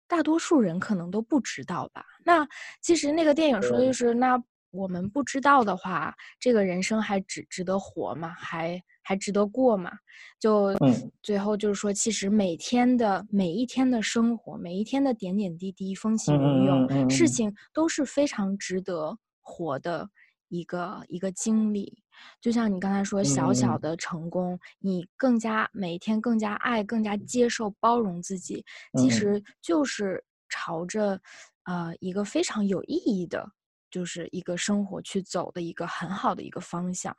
[0.07, 2.05] 大多数人可能都不知道吧。
[2.25, 2.47] 那
[2.81, 4.41] 其实那个电影说的就是那。
[4.73, 8.31] 我们不知道的话，这个人生还值值得活吗？
[8.31, 9.93] 还还值得过吗？
[10.41, 10.75] 就
[11.23, 20.09] 最后就是说，其实每天的每一天的生活，每一天的点点滴滴、风起云涌，事情都是非常值得活的
[20.49, 22.03] 一个一个经历。
[22.41, 28.65] 就像你刚才说，小小的成功，你更加每一天更加爱、更加接受、包容自己，
[28.99, 31.21] 其实就是朝着
[31.65, 33.51] 呃一个非常有意义的。
[33.93, 37.15] 就是一个生活去走的一个很好的一个方向，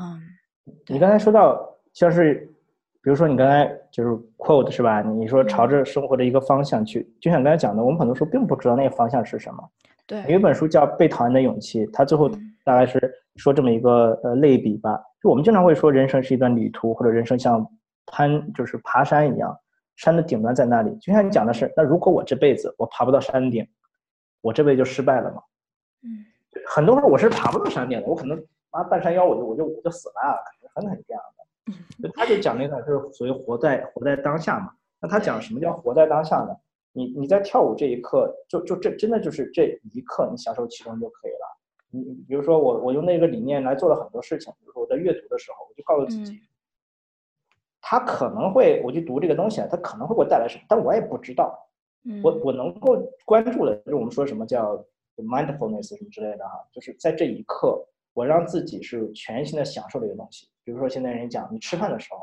[0.00, 0.20] 嗯，
[0.88, 1.60] 你刚才说到
[1.92, 2.50] 像是，
[3.02, 5.02] 比如说你刚才就是 quote 是吧？
[5.02, 9.62] 你说朝着生活的一个方向去，就像刚才讲的，我们很多时候并不知道那个方向是什么。
[10.06, 12.28] 对，有一本书叫《被讨厌的勇气》，它最后
[12.64, 12.98] 大概是
[13.36, 17.64] 说这么一个呃类比吧，就我们经常会说人生是一段旅途，或者人生像
[18.06, 19.56] 攀就是爬山一样，
[19.96, 20.96] 山的顶端在那里。
[20.96, 23.64] 就像你讲的是，那如果我这辈子我爬不到山顶，
[24.40, 25.42] 我这辈子就失败了吗？
[26.02, 26.24] 嗯，
[26.66, 30.38] 很多时候我是爬不到山顶的，我可能啊半山腰我就我就我就死了，
[30.74, 31.72] 可能很这样的。
[32.02, 34.72] 嗯，他就讲那个就是所谓活在活在当下嘛。
[35.00, 36.56] 那他讲什么叫活在当下呢？
[36.92, 41.58] 你你在跳舞这一刻，就就这真的就是这一刻，你享受其中就可以了。
[41.90, 46.40] 你比如说我我用那个理念来做了很多事情，比如说我在阅读的时候，我就告诉自己，
[47.80, 51.68] 他可能会我去读这个东西，他可能会给我带来什么，但我也不知道。
[52.22, 54.84] 我我能够关注的，就是我们说什么叫。
[55.16, 57.78] Mindfulness 什么之类的哈，就是在这一刻，
[58.14, 60.48] 我让自己是全心的享受这个东西。
[60.64, 62.20] 比如说现在人讲，你吃饭的时候，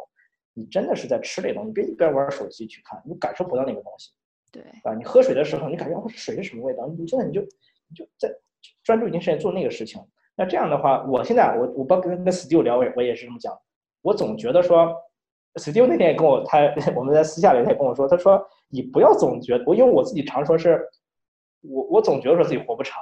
[0.54, 4.12] 你真的是在吃这个东西，别一边玩手机去看，你感受不到那个东西。
[4.52, 6.88] 对，啊，你喝水的时候，你感觉水是什么味道？
[6.88, 8.30] 你现在你就你就在
[8.84, 10.02] 专注一件事情做那个事情。
[10.36, 13.58] 那这样的话，我现在我我不跟跟 Steve 聊，我我也是这么讲。
[14.02, 14.96] 我总觉得说
[15.56, 16.60] ，Steve 那天也跟我他
[16.96, 20.88] 我们在私下里他也跟我说，他说你不要总觉得我，因为我自己常说是。
[21.70, 23.02] 我我总觉得说自己活不长，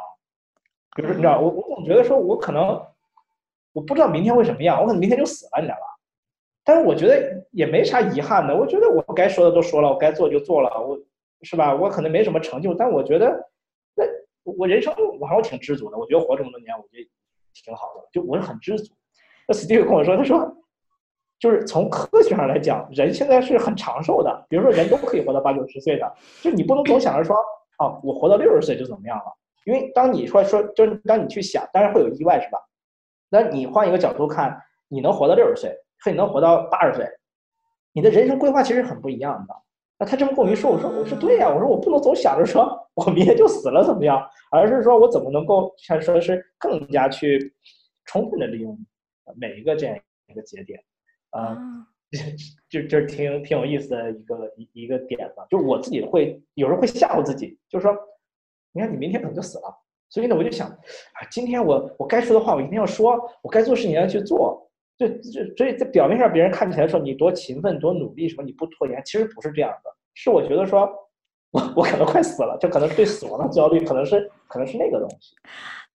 [0.96, 2.82] 比如说你知道，我我总觉得说我可能
[3.74, 5.82] 我不知道明天会什么样，我可能明天就死了，你知道吧？
[6.64, 10.98] 但是我觉得也没啥遗憾的，我觉得我该说的都说了，我该做就做了，我
[11.44, 11.76] 是吧？
[11.76, 13.28] 我可能没什么成就，但我觉得
[13.96, 14.04] 那
[14.44, 17.10] 我人生我还我挺知足的，我觉得活这么多年，我觉得
[17.54, 18.94] 挺好的，就我是很知足。
[19.48, 20.58] 那 Steve 跟我说，他说，
[21.38, 27.36] 就是从科学上来讲，人现在是很长寿的，比如说人都可以活到八九十岁的，就你不能总想着说，
[27.80, 29.26] 哦，我活到六十岁就怎么样了，
[29.66, 32.60] 因为当你说说，就是当你去想，当然会有意外，是吧？
[33.30, 34.58] 那你换一个角度看，
[34.88, 37.06] 你能活到六十岁，和你能活到八十岁，
[37.92, 39.56] 你的人生规划其实很不一样的。
[39.98, 47.54] 那他这么跟我一说，我说我说对呀，我说我不能总想着说我明天就死了怎么样，而是说我怎么能够像说是更加去
[48.06, 48.78] 充分的利用
[49.38, 50.84] 每一个这样一个节点，
[51.30, 51.58] 啊，
[52.70, 55.46] 就就挺挺有意思的一个一一个点吧。
[55.50, 57.96] 就我自己会有时候会吓唬自己，就是说，
[58.74, 59.76] 你看你明天可能就死了，
[60.10, 64.62] 所以呢我就想，啊，今天我我该说的话我一定要说，我该做事情要去做。
[64.98, 69.92] 就就所以在表面上别人看起来说你多勤奋多努力什么你不拖延，其实不是这样的。
[70.14, 70.90] 是我觉得说，
[71.52, 75.36] 我我可能快死了，就可能对死亡的焦虑，可能是可能是那个东西。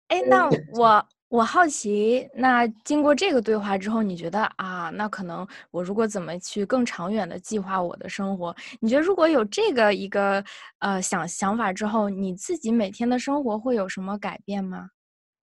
[0.08, 8.52] 哎，那 我我好奇，那经过这个对话之后，你觉得啊，那可能我如果怎么去更长远的计划我的生活？
[8.80, 10.44] 你觉得如果有这个一个
[10.80, 14.90] 呃想想法之后，你自己每天的生活会有什么改变吗？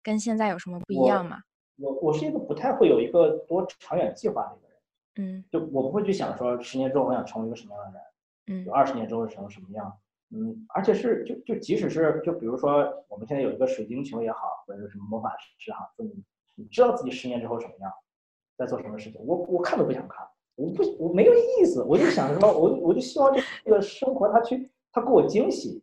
[0.03, 1.41] 跟现在有什么不一样吗？
[1.77, 8.01] 我我是一个不太会有一个多长远计划的一个人，嗯，就我不会去想说十年之后我想成为一个什么样的
[8.47, 9.95] 人，嗯，二十年之后成什么样，
[10.35, 16.13] 嗯，而且是就就即使是就比如说我们现在有一个水晶球也好，或者是什么魔法师哈，说你
[16.57, 17.93] 你知道自己十年之后什么样，
[18.57, 23.33] 在做什么事情，我我看都不想看，我不我没有意思，我就想着说，我我就希望
[23.65, 25.83] 这个生活它去它给我惊喜。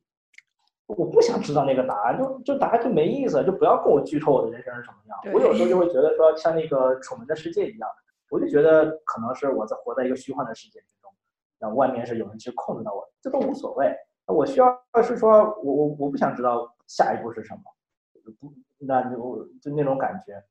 [0.88, 5.34] 我不想知道那个答案，就就答案就没意思，就不要跟我剧透我的人生是什么样。
[5.34, 7.90] 我有时候就会觉得说，像那个《楚门的世界》一样，
[8.30, 11.10] 我就觉得可能是我在活在一个虚幻的世界之中，
[11.60, 13.96] 然后外面是有人去控制到我，这都无所谓。
[14.32, 15.32] 我需要是说
[15.64, 17.62] 我我我不想知道下一步是什么，
[18.40, 20.42] 不，那就就那种感觉。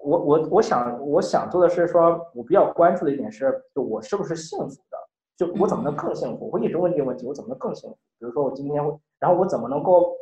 [0.00, 4.98] 我我我想我想做的是说，我比较关注的一点是，就我是不是幸福的。
[5.36, 6.50] 就我怎么能更幸福？
[6.52, 7.96] 我一直问这个问题，我怎么能更幸福？
[8.18, 10.12] 比如说我今天会，然后我怎么能够，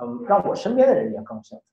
[0.00, 1.64] 嗯，让我身边的人也更幸福？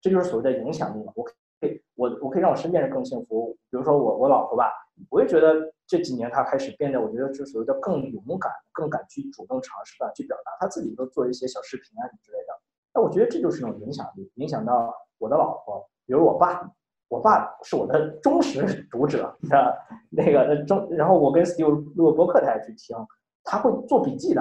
[0.00, 1.12] 这就是所谓的影响力嘛。
[1.14, 1.32] 我可
[1.66, 3.56] 以，我我可以让我身边人更幸福。
[3.70, 4.70] 比如说我我老婆吧，
[5.08, 12.60] 我也觉得这几年他开始变得，我觉得就所谓的更勇敢，更敢去主动尝试的去表达，他自己都做一些小视频啊之类的。
[12.92, 16.70] 那我觉得这就是一种影响力，影响到我的老婆，比如我爸。
[17.10, 19.76] 我爸是我的忠实读者，那
[20.10, 22.96] 那个中，然后我跟 Steve 录播客，他也去听，
[23.42, 24.40] 他会做笔记的。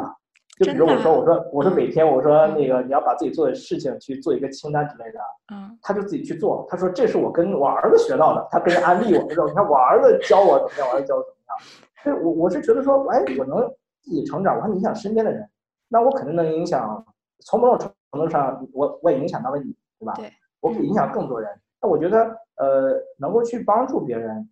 [0.59, 5.19] 就比如我说，我说，我说每天，我说那个你要把自己做的事情去做一个清单之类的，
[5.53, 6.65] 嗯，他就自己去做。
[6.69, 11.57] 他说这是我跟我儿子学到的，他跟人安利我，说你看我儿子教我怎么样，我儿子教我怎么样。
[12.03, 13.59] 所以我我是觉得说，哎，我能
[14.01, 15.49] 自己成长，我还影响身边的人，
[15.87, 17.05] 那我肯定能影响，
[17.45, 20.13] 从某种程度上，我我也影响到了你，对吧？
[20.17, 21.49] 对，我可以影响更多人。
[21.81, 22.35] 那我觉得。
[22.59, 24.49] 呃，能够去帮助别人，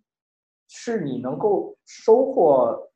[0.66, 2.87] 是你能够收获，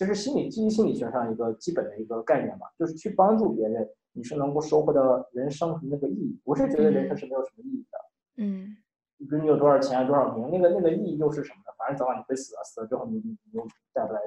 [0.00, 6.40] 就是心理基于心理学上一个基本的一个概念吧，就是去帮助别人，你是能够收获到人生的那个意义。
[6.42, 7.98] 我是觉得人生是没有什么意义的，
[8.38, 8.74] 嗯，
[9.18, 11.74] 比如你有多少钱，多少名，那个那个意义又是什么呢？
[11.76, 14.20] 反正早晚你会死啊，死了之后你你又带不来，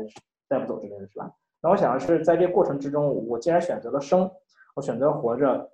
[0.48, 1.34] 带不走之类的是吧？
[1.60, 4.30] 那我想的是，在这过程之中，我既然选择了生，
[4.76, 5.72] 我选择活着，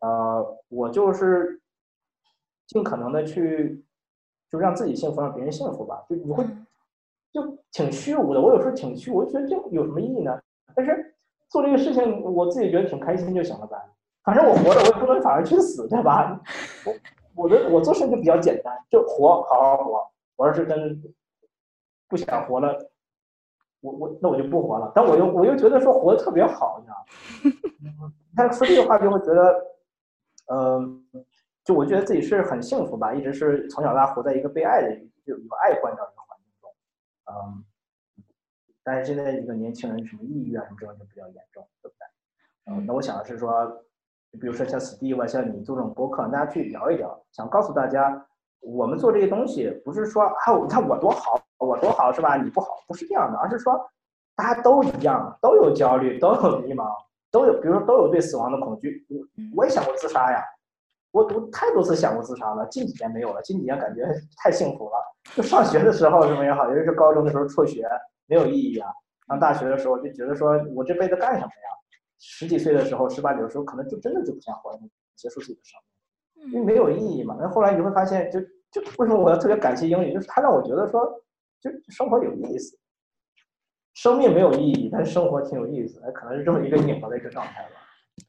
[0.00, 1.60] 呃，我就是
[2.68, 3.84] 尽可能的去。
[4.50, 6.04] 就让自己幸福，让别人幸福吧。
[6.06, 6.44] 就你会，
[7.32, 8.40] 就挺虚无的。
[8.40, 10.38] 我有时候挺虚，我觉得这有什么意义呢？
[10.74, 11.14] 但是
[11.48, 13.76] 做这个事情，我自己觉得挺开心就行了呗。
[14.22, 16.40] 反正我活着，我也不能反而去死，对吧？
[16.84, 20.00] 我我的我做事就比较简单，就活，好好活。
[20.36, 21.02] 我要是跟
[22.08, 22.78] 不想活了，
[23.80, 24.92] 我我那我就不活了。
[24.94, 28.12] 但我又我又觉得说活得特别好，你知道吗？
[28.36, 29.64] 他说这句话就会觉得，
[30.52, 31.04] 嗯。
[31.64, 34.88] 就我觉得自己是很幸福吧，一直是从小到大活在一个被爱的，
[35.24, 36.21] 就有爱关照的一个环境中，
[37.34, 37.64] 嗯，
[38.82, 42.74] 但是现在一个年轻人什么抑郁啊什么这种就比较严重，对不对？
[42.74, 43.66] 嗯，那我想的是说，
[44.40, 48.26] 比如说像 Steve 像你做这种博客，大家去聊一聊，想告诉大家，
[48.60, 52.36] 我们做这些东西不是说啊，你看我多好，我多好是吧？
[52.36, 53.78] 你不好，不是这样的，而是说
[54.34, 56.88] 大家都一样，都有焦虑，都有迷茫，
[57.30, 59.06] 都有，比如说都有对死亡的恐惧，
[59.56, 60.44] 我也想过自杀呀。
[61.12, 63.40] 我我太多次想过自杀了，近几年没有了。
[63.42, 64.04] 近几年感觉
[64.36, 64.94] 太幸福了。
[65.36, 67.86] 就上学的时候什么也好，尤其是高中的时候辍学
[68.26, 68.90] 没有意义啊。
[69.28, 71.68] 上大学的时候就觉得说我这辈子干什么呀？
[72.18, 74.78] 十几岁的时候，十八九的时候，可能就真的就不想活了，
[75.16, 75.80] 结束自己的生
[76.34, 77.36] 命，因为没有意义嘛。
[77.38, 80.14] 那后来你会发现，就就为什么我要特别感谢英语？
[80.14, 81.04] 就是它让我觉得说，
[81.60, 82.78] 就生活有意思。
[83.94, 86.00] 生命没有意义，但是生活挺有意思。
[86.14, 87.81] 可能是这么一个拧巴的一个状态吧。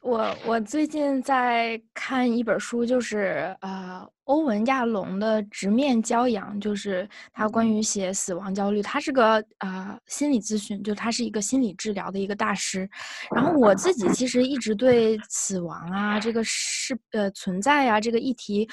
[0.04, 8.82] 我我最近在看一本书，就是呃欧文亚龙的《直面骄阳》，就是他关于写死亡焦虑。
[8.82, 12.88] 他是个啊心理咨询，就他是一个心理治疗的一个大师。
[13.34, 18.68] 然后我自己其实一直对死亡啊这个是呃存在啊这个议题，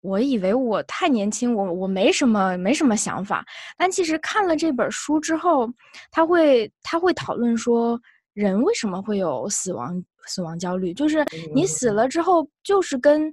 [0.00, 3.46] 我以为我太年轻，我我没什么没什么想法。
[3.78, 5.72] 但其实看了这本书之后，
[6.10, 8.00] 他会他会讨论说。
[8.36, 10.92] 人为什么会有死亡死亡焦虑？
[10.92, 13.32] 就是你死了之后，就是跟，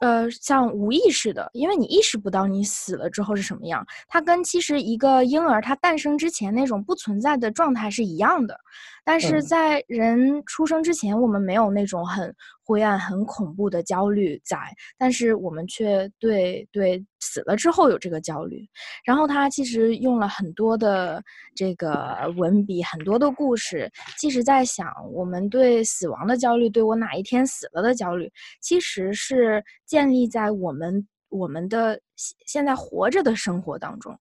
[0.00, 3.86] 呃，像无意识的，因为你意识不到你死了之后是什么样。
[4.08, 8.58] 它跟其实一个婴儿他诞生之前那种不存在的状态是一样的。
[9.04, 12.34] 但是在人出生之前，我们没有那种很
[12.68, 14.58] 灰暗、很恐怖的焦虑在，
[14.98, 18.62] 但是我们却对对死了之后有这个焦虑。
[19.02, 21.24] 然后他其实用了很多的
[21.56, 31.98] 这个文笔，很多的故事，其实在想我们对死亡的焦虑，对我哪一天死了的焦虑，其实是建立在我们我们的
[32.44, 34.14] 现在活着的生活当中。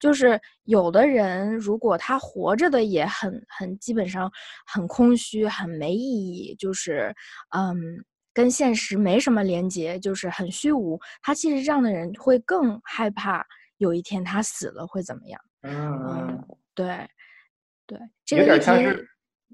[0.00, 4.32] 就是有的人，如果他活着的也很很基本上
[4.66, 7.14] 很空虚、很没意义，就是
[7.54, 7.76] 嗯，
[8.34, 10.98] 跟现实没什么连接，就是很虚无。
[11.22, 15.40] 他其实这样的人会更害怕有一天他死了会怎么样？
[15.62, 17.06] 嗯，对，
[17.86, 18.70] 对，这个议题，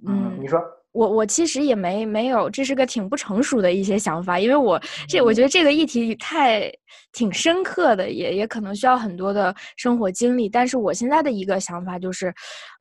[0.06, 0.58] 嗯，你说。
[0.96, 6.72] 我我其实也没没有，这是个挺不成熟的一些想法，因为我这我觉得这个议题太
[7.12, 10.48] 挺深刻的，也也可能需要很多的生活经历。
[10.48, 12.34] 但是我现在的一个想法就是，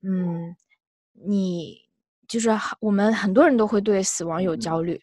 [0.07, 0.55] 嗯，
[1.27, 1.75] 你
[2.25, 2.49] 就是
[2.79, 4.97] 我们很多人都会对死亡有焦虑，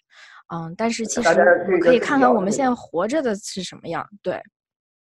[0.55, 1.35] 嗯，但是其实
[1.83, 4.40] 可以看看我们现在活着的是什么样，对。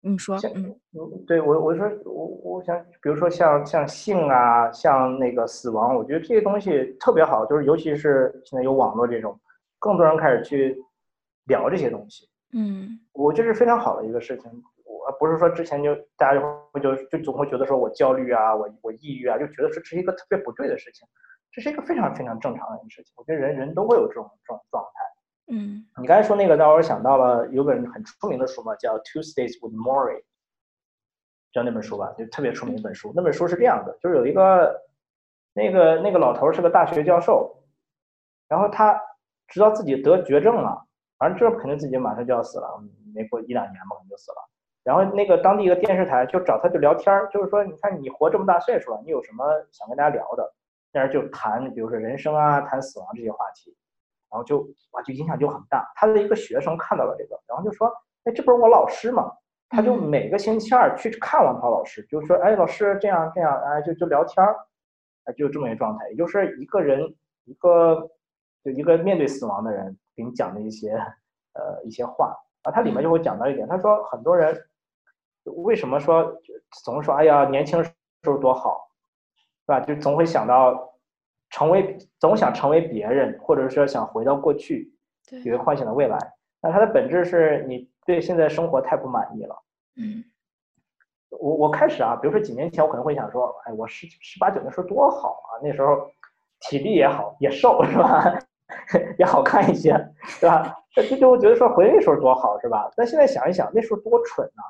[0.02, 0.76] 你说，嗯，
[1.26, 9.38] 对我，我说，我我想，比如说像像性啊，像那个死亡，我觉得这些东西特别好，就是尤其是现在有网络这种，
[9.80, 10.78] 更多人开始去
[11.46, 14.50] 聊这些东西，嗯，我觉得是非常好的一个事情。
[14.86, 21.08] 我不是说之前就大家就就就总会觉得说我焦虑啊，我我抑郁啊，就觉得说这是一个特别不对的事情，
[21.52, 23.14] 这是一个非常非常正常的一个事情。
[23.18, 25.07] 我觉得人人都会有这种这种状态。
[25.50, 30.16] 嗯，你刚才说那个，让我想到了有本很出名的书嘛，叫《Two States with Mori》，
[31.54, 32.14] 知道那本书吧？
[32.18, 33.14] 就特别出名一本书。
[33.16, 34.78] 那本书是这样的，就是有一个
[35.54, 37.64] 那个那个老头是个大学教授，
[38.50, 39.02] 然后他
[39.48, 40.86] 知道自己得绝症了，
[41.18, 42.84] 反正这肯定自己马上就要死了，
[43.16, 44.38] 没过一两年嘛，可能就死了。
[44.84, 50.54] 然后那个当地一个电视台就找他就聊天就是说，你看你活这么大岁数了，你有什么想跟大家聊的？
[50.92, 53.76] 但是就谈，比如说人生啊，谈死亡这些话题。
[54.30, 54.60] 然后就
[54.92, 55.90] 哇，就影响就很大。
[55.96, 57.88] 他的一个学生看到了这个，然后就说
[58.26, 59.32] ：“哎，这不是我老师吗？”
[59.70, 64.56] 他就每个星期二去看望他老师，就说：“哎，老师这样这样，哎，就就聊天儿，
[65.26, 66.10] 哎，就这么一个状态。
[66.10, 68.10] 也就是一个人，一个
[68.64, 70.92] 就一个面对死亡的人给你讲的一些
[71.54, 72.72] 呃一些话啊。
[72.72, 74.58] 他里面就会讲到一点，他说很多人
[75.44, 76.34] 为什么说
[76.84, 77.92] 总是说哎呀年轻时
[78.26, 78.90] 候多好，
[79.36, 79.80] 是吧？
[79.80, 80.94] 就总会想到。
[81.50, 84.94] 成为总想成为别人，或者说想回到过去，
[85.44, 86.18] 以为幻想的未来。
[86.62, 89.56] 那它的本质是你对现在生活太不满意了。
[89.96, 90.24] 嗯，
[91.30, 96.10] 我我开始啊，比如说几年前，我可能会想说，哎，我十十八九那时候多好啊，那时候
[96.60, 98.38] 体力也好，也瘦 是吧？
[99.18, 99.94] 也好看一些，
[100.42, 100.76] 对吧？
[100.92, 102.92] 这就觉得说回那时候多好是吧？
[102.96, 104.64] 但现在想一想，那时候多蠢呐！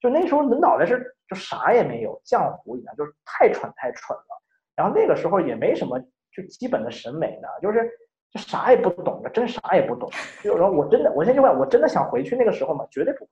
[0.00, 4.42] 就那时候的脑袋是就啥也没有，浆糊一样，就是太蠢太蠢了。
[4.78, 5.98] 然后那个时候也没什么
[6.32, 7.90] 就基本的审美呢，就是
[8.32, 10.08] 就啥也不懂的，真啥也不懂。
[10.40, 12.86] 就是说我真的，我现在就问，我真的想回去那个时候吗？
[12.88, 13.30] 绝对不会，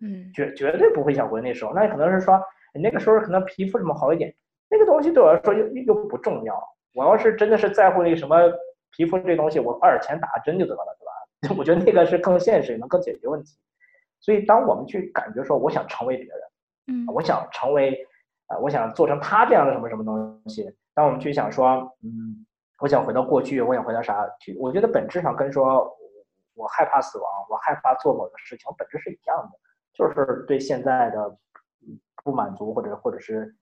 [0.00, 1.72] 嗯，绝绝对不会想回那时候。
[1.72, 2.42] 那可能是说
[2.74, 4.34] 你那个时候可能皮肤什么好一点，
[4.68, 6.60] 那个东西对我来说又又不重要。
[6.94, 8.36] 我要是真的是在乎那个什么
[8.90, 11.54] 皮肤这东西，我花点钱打个针就得了，对吧？
[11.56, 13.56] 我觉得那个是更现实，能更解决问题。
[14.18, 16.40] 所以当我们去感觉说我想成为别人，
[16.88, 18.04] 嗯，我想成为
[18.48, 20.70] 啊，我想做成他这样的什么什么东西。
[20.94, 21.66] 当我们去想说，
[22.02, 22.44] 嗯，
[22.80, 24.28] 我想回到过去，我想回到啥？
[24.40, 25.96] 去，我觉得本质上跟说，
[26.54, 29.58] 我害怕死亡，我害怕做某个事情，本质是一样的，
[29.94, 31.38] 就是对现在的
[32.22, 33.54] 不满足，或者或者是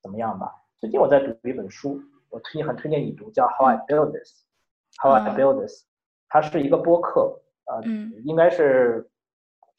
[0.00, 0.52] 怎么样吧。
[0.78, 4.44] 最近我在读一本书，我推荐很推荐你读，叫《How I Build This》
[5.02, 5.84] ，How I Build This，
[6.28, 7.82] 它是一个播客，呃，
[8.24, 9.10] 应该是，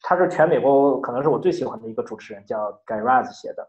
[0.02, 3.68] 他是全美国可能是我最喜欢的一个主持人，叫 Guy Raz 写的，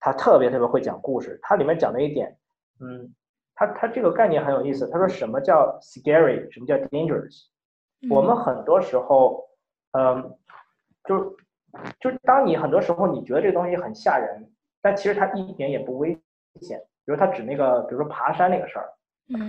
[0.00, 2.36] 他特别特别会讲故事，他里面讲了一点。
[2.82, 3.14] 嗯，
[3.54, 4.88] 他他这个概念很有意思。
[4.90, 7.46] 他说什么叫 scary，什么叫 dangerous？
[8.10, 9.44] 我们很多时候，
[9.92, 10.36] 嗯，
[11.04, 11.30] 就是
[12.00, 14.50] 就是当你很多时候你觉得这个东西很吓人，
[14.82, 16.18] 但其实它一点也不危
[16.60, 16.78] 险。
[17.04, 18.88] 比如他指那个，比如说爬山那个事儿，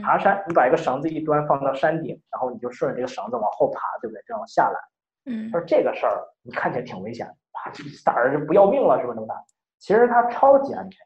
[0.01, 4.23] 爬山，你把一个绳子一端放到山顶，然后你就顺着这个绳子往后爬，对不对？
[4.25, 4.79] 这样下来。
[5.25, 9.35] 嗯，他说这个事儿你看起来挺危险，哇，这胆儿就不要命了，是不是那么大？
[9.77, 11.05] 其实它超级安全，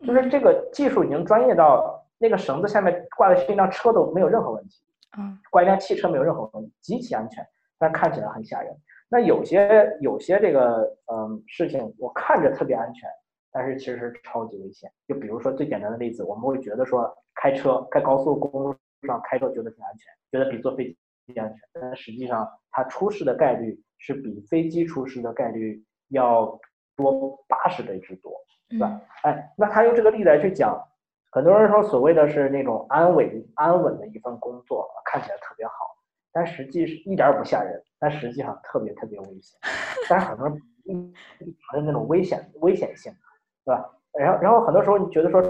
[0.00, 4.82] 就是这个技术已经专业到那个绳子下面挂的是一辆车都没有任何问题，
[5.18, 7.46] 嗯，挂一辆汽车没有任何问题，极其安全，
[7.78, 8.74] 但看起来很吓人。
[9.08, 10.80] 那有些有些这个
[11.12, 13.08] 嗯事情，我看着特别安全，
[13.52, 14.90] 但是其实超级危险。
[15.06, 18.74] 就比如说最简单的例子，我们会觉得说开车在高速公路
[19.06, 20.84] 上开车觉得挺安全，觉得比坐飞
[21.26, 26.58] 机安全，但实际上它出事的概率是比飞机出事的概率要
[26.96, 28.32] 多八十倍之多，
[28.74, 29.00] 是吧？
[29.22, 30.78] 哎，那他用这个例子来去讲，
[31.30, 35.72] 很多人说所谓的是那种安稳安稳的一份工作，看起来特别好。
[36.32, 39.58] 但实际是一点不吓人，但实际上特别特别危险。
[40.08, 40.56] 但是很多人
[41.38, 43.12] 不承认那种危险危险性，
[43.64, 43.88] 对吧？
[44.18, 45.40] 然后然后很多时候你觉得说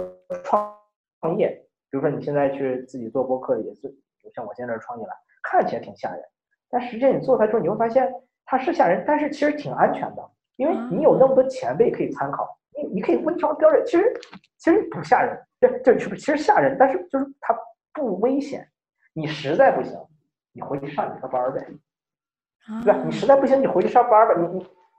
[0.45, 0.77] 创
[1.21, 1.49] 创业，
[1.91, 3.95] 比如说你现在去自己做播客也是，
[4.35, 5.13] 像我现在这创业了，
[5.43, 6.23] 看起来挺吓人，
[6.69, 8.13] 但实际上你做出来之后你会发现
[8.45, 14.13] 它是吓人，但是其实挺安全的，因为你有那么多前辈可以参考，你你可以微调标准，其实
[14.59, 17.57] 其实不吓人，这这是不其实吓人，但是就是它
[17.93, 18.69] 不危险，
[19.13, 19.99] 你实在不行。
[20.57, 21.67] 你回去上你的班儿呗，
[22.85, 23.03] 对吧？
[23.05, 24.35] 你实在不行，你回去上班吧。
[24.41, 24.47] 你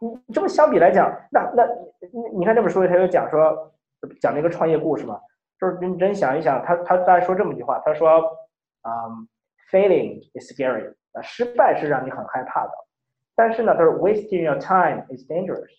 [0.02, 1.66] 你你这么相比来讲，那那
[2.12, 3.72] 你你看这本书里他就讲说，
[4.20, 5.18] 讲那个创业故事嘛，
[5.58, 8.22] 就是认真想一想，他他大概说这么一句话，他说，
[8.84, 9.26] 嗯
[9.72, 12.72] ，failing is scary，啊，失败是让你很害怕的，
[13.36, 15.72] 但是呢，他说 wasting your time is dangerous。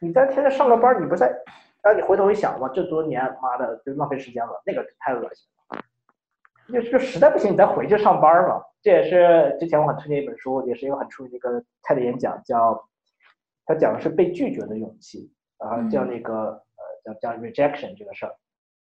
[0.00, 1.28] 你在天天上个班，你不在，
[1.82, 5.82] 然后你回头一想，哇，这多年妈的就浪费时间了，那个太恶心了。
[6.72, 8.62] 就就实在不行，你再回去上班嘛。
[8.82, 12.88] 这也是之前我很推荐一本书，也是一个很出名的一个 TED 演讲，叫
[13.66, 16.34] 他讲的是被拒绝的勇气，然后叫那个
[16.76, 18.34] 呃叫叫 rejection 这个事儿。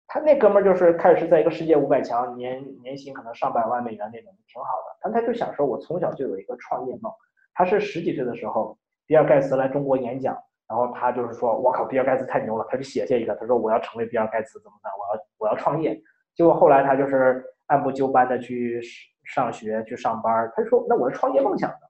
[0.06, 4.96] 他那哥们儿就是开始是在一个世界五百强，年年薪可能上百万美元那种，挺好的。
[5.02, 7.12] 但他就想说，我从小就有一个创业梦。
[7.58, 10.38] 他是十几岁的时候，比尔盖茨来中国演讲，
[10.68, 14.92] 然后他就是说，我靠，比尔盖茨太牛了，他就写下一个，他说我要成为比尔盖茨怎么办？
[14.92, 16.00] 我要我要创业。
[16.36, 18.80] 结果后来他就是按部就班的去。
[19.28, 21.80] 上学去上班，他就说：“那我是创业梦想的。”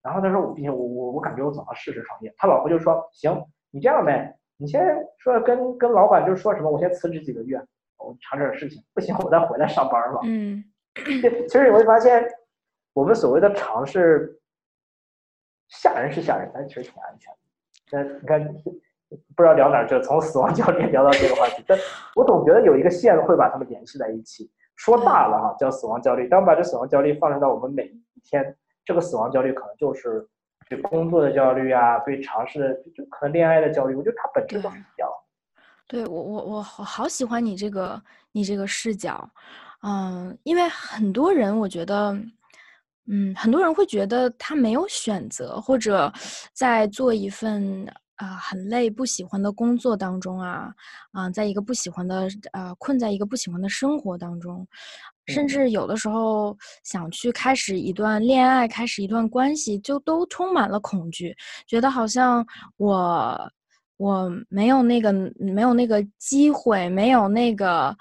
[0.00, 7.60] 然后他说：“我并且，我我我感觉我总要试试创业。”他老婆就说：“行，你这样呗，你先说跟跟老板就是说什么，我先辞职几个月，
[7.98, 10.62] 我查点事情，不行我再回来上班吧。”嗯，
[11.48, 12.24] 其实你会发现，
[12.92, 14.40] 我们所谓的尝试
[15.80, 17.38] 吓人是吓人，但其实挺安全的。
[17.90, 18.54] 那你看，
[19.36, 21.78] 不知道聊哪，就从死亡教练聊到这个话题，但
[22.14, 24.50] 我总觉得有一个线会把他们联系在一起。
[24.76, 26.28] 说大了哈，叫死亡焦虑。
[26.28, 30.26] 当把这死亡焦虑放射到我们每一天，这个死亡焦虑可能就是
[30.68, 33.94] 对工作的焦虑啊，对尝试的，就可能恋爱的焦虑。
[33.94, 35.08] 我觉得它本质都是一样。
[35.86, 38.02] 对我，我我好好喜欢你这个
[38.32, 39.28] 你这个视角，
[39.82, 42.16] 嗯，因为很多人我觉得，
[43.06, 46.12] 嗯，很多人会觉得他没有选择，或者
[46.52, 47.86] 在做一份。
[48.16, 50.72] 啊，很累，不喜欢的工作当中啊，
[51.10, 54.64] 啊，在一个不喜欢的呃，困在一个不喜欢的生活当中，
[55.26, 61.36] 甚至有的时候想去开始一段恋爱，开始一段关系，就都充满了恐惧，
[61.66, 62.46] 觉得好像
[62.76, 63.50] 我
[63.96, 67.94] 我没有那个没有那个机会，没有那个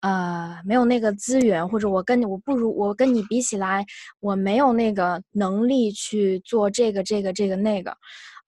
[0.00, 3.84] 呃，没有那个资源，或者我跟你我不如我跟你比起来，
[4.20, 7.96] 我没有那个能力去做这个这个这个那个。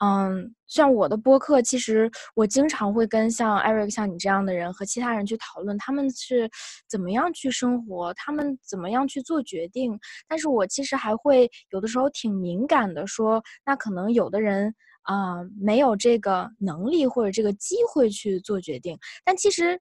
[0.05, 6.51] 嗯，像我的播客，其实我经常会跟像 Eric 像你这样的人和其他人去讨论，他们是
[6.89, 9.97] 怎么样去生活，他们怎么样去做决定。
[10.27, 18.99] 但是我其实还会有的时候挺敏感的，说那可能有的人啊没有这个能力或者这个机会去做决定。
[19.25, 19.81] 但其实，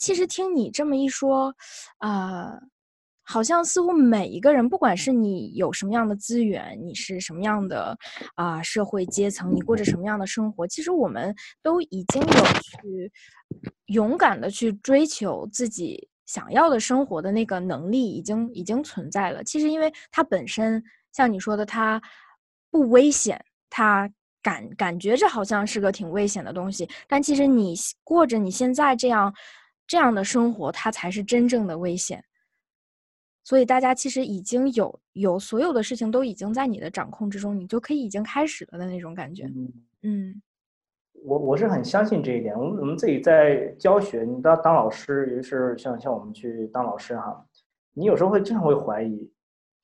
[0.00, 1.54] 其实听你这么一说，
[1.98, 2.58] 啊。
[3.22, 7.96] 好像似乎每一个人，不管是你有什么样的资源，你是什么样的
[8.34, 11.32] 啊社会阶层，你过着什么样的生活，其实我们
[11.62, 13.12] 都已经有去
[13.86, 19.44] 勇敢的去追求自己想要的生活的那个能力，已经已经存在了。
[19.44, 20.82] 其实，因为它本身
[21.12, 22.02] 像你说的，它
[22.68, 24.10] 不危险，它
[24.42, 29.32] 感感觉着好像是个挺危险的东西，但其实你过着你现在这样
[29.90, 32.24] 这样的生活，它才是真正的危险。
[33.42, 39.50] 所以大家其实已经有有所有的事情都已经在你的掌控之中，你就可以已经开始了的那种感觉。
[40.02, 40.40] 嗯，
[41.24, 42.56] 我我是很相信这一点。
[42.56, 47.44] 我们我们自己在教学，你当当老师，尤其是像像我们去当老师哈，
[47.92, 49.28] 你有时候会经常会怀疑，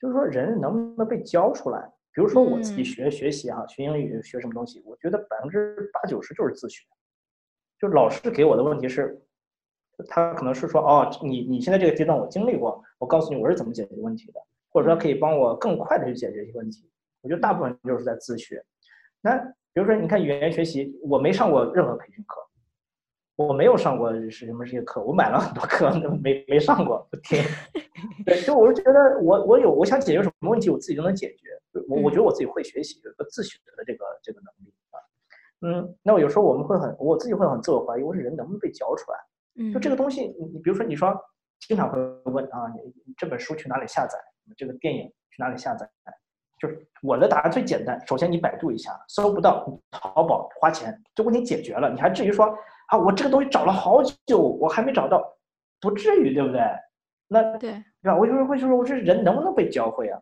[0.00, 1.80] 就是说人能不能被教出来？
[2.12, 6.84] 比如说我自己学学习哈，学英语学什么东西，我觉得百分之八九十就是自学。
[7.80, 9.20] 就老师给我的问题是。
[10.08, 14.40] 他可能是说，哦，你你现在这个阶段我经历过，我告诉你我是怎么解决问题的，
[14.70, 16.88] 或者说可以帮我更快的去解决一些问题。
[17.22, 18.62] 我觉得大部分就是在自学。
[19.20, 19.36] 那
[19.72, 22.40] 比如说，你看语言学习，我没上过任何培训课，
[23.36, 25.90] 我没有上过是什么这些课，我买了很多课，
[26.22, 27.42] 没没上过，不听。
[28.24, 31.48] 对，就我是觉得我我有我想解决什么问题，我自己都能解决。
[31.88, 34.96] 我我觉得我自己会学习，有一个自学的这个这个能力啊。
[35.60, 39.18] 嗯，那我有时候我们会很，我自己会很自我怀疑，我说人能不能被教出来？
[39.58, 41.14] 嗯，就这个东西，你你比如说，你说
[41.60, 41.98] 经常会
[42.30, 44.18] 问啊，你这本书去哪里下载？
[44.56, 45.88] 这个电影去哪里下载？
[46.58, 51.90] 就是我的答案最简单，首先你百度一下，搜不到，你淘宝花钱就问题解决了。
[51.90, 52.46] 你还至于说
[52.88, 55.22] 啊，我这个东西找了好久，我还没找到，
[55.80, 56.60] 不至于，对不对？
[57.28, 58.16] 那对，对吧？
[58.16, 60.18] 我就是会说，我这人能不能被教会啊？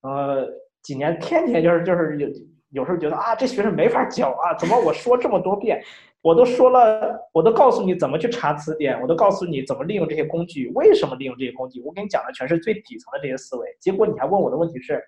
[0.00, 0.48] 呃，
[0.82, 2.28] 几年天天就是就是有
[2.70, 5.80] 有时候觉得啊，这学生没法教啊，怎么我说这么多遍，
[6.22, 15.02] 我都说了，我都告诉你怎么去查词典，我都告诉你怎么利用这些工具，为什么利用这些工具，我给你讲的全是最底层的这些思维，结果你还问我的问题是。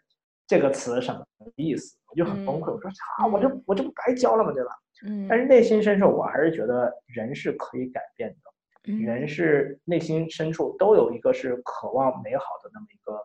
[0.46, 1.24] 这个词什么
[1.56, 1.96] 意思？
[2.06, 2.70] 我就很崩溃。
[2.70, 4.52] 我说：“啊，我这我这不白教了吗？
[4.52, 4.70] 对吧？”
[5.08, 5.26] 嗯。
[5.26, 8.92] 但是内心深处，我还是觉得人是可以改变的。
[8.92, 13.18] 人是内心深处都有一个是渴望美好的那么一个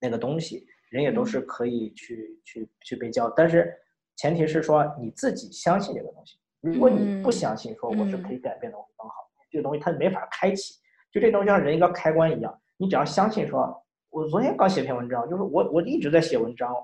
[0.00, 3.30] 那个东西，人也都是可以去去去被教。
[3.30, 3.72] 但是
[4.16, 6.38] 前提是说你自己相信这个东西。
[6.62, 9.14] 如果你不相信，说我是可以改变的，我会更好。
[9.50, 10.74] 这个东西它没法开启。
[11.12, 13.78] 就这东西像人一个开关一样，你只要相信说。
[14.10, 16.74] 我昨天刚写篇文章，就是我我一直在写文章，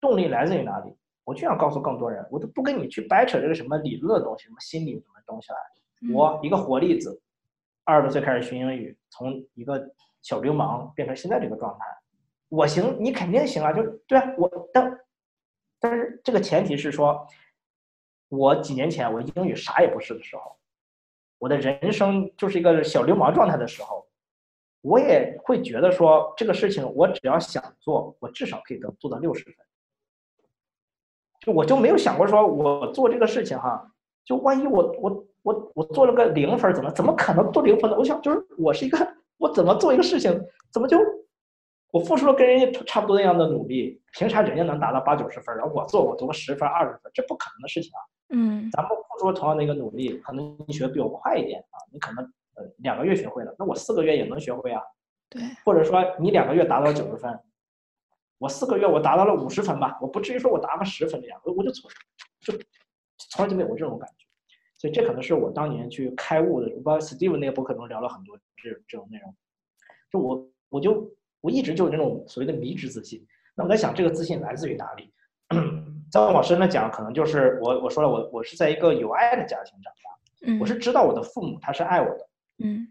[0.00, 0.96] 动力来自于哪里？
[1.22, 6.14] 我就想告诉更多人，我都不跟你去掰扯这个什么理论的东西，什么心理什么东西来。
[6.14, 7.20] 我一个活例子，
[7.84, 9.86] 二十多岁开始学英语，从一个
[10.22, 11.84] 小流氓变成现在这个状态，
[12.48, 13.70] 我行，你肯定行啊！
[13.70, 14.98] 就对啊，我但
[15.78, 17.26] 但是这个前提是说，
[18.34, 20.56] 我几年前我英语啥也不是的时候，
[21.38, 24.06] 我的人生就是一个小流氓状态的时候。
[24.80, 29.54] 我也会觉得说这个事情，我只要想做，我至少可以得做到六十分。
[31.38, 33.88] 就我就没有想过说，我做这个事情哈，
[34.24, 37.96] 就万一我我我我做了个零分，怎么怎么可能做零分呢？
[37.96, 38.98] 我想就是我是一个，
[39.38, 40.32] 我怎么做一个事情，
[40.72, 40.98] 怎么就
[41.92, 48.02] 我付出了跟人家差不多那样的努力，凭啥人家能达到八九十分，然后我做我读个十分二十分，这不可能的事情啊。
[48.32, 52.32] 嗯，咱们付出了同样的一个努力，可能你学的比我快一点啊，你可能。
[52.54, 54.82] 呃，两个月学会了，那我四个月也能学会啊。
[55.30, 57.40] 对，或者说你两个月达到九十分，
[58.36, 61.90] 我四个月我达到了五十分吧，我不至于说我达个十分这样，我我就从
[62.42, 62.52] 就
[63.30, 64.26] 从来就没有过这种感觉。
[64.76, 66.70] 所以这可能是我当年去开悟的。
[66.76, 69.34] 我道 Steve 那个博客中聊了很多这这种内容，
[70.10, 71.10] 就我我就
[71.40, 73.26] 我一直就有那种所谓的迷之自信。
[73.54, 75.10] 那我在想，这个自信来自于哪里？
[76.12, 82.28] 再往深了讲，可能就是我我说了，我我是在一个有爱的家庭长大，我是知道我的父母他是爱我的。
[82.62, 82.86] 嗯，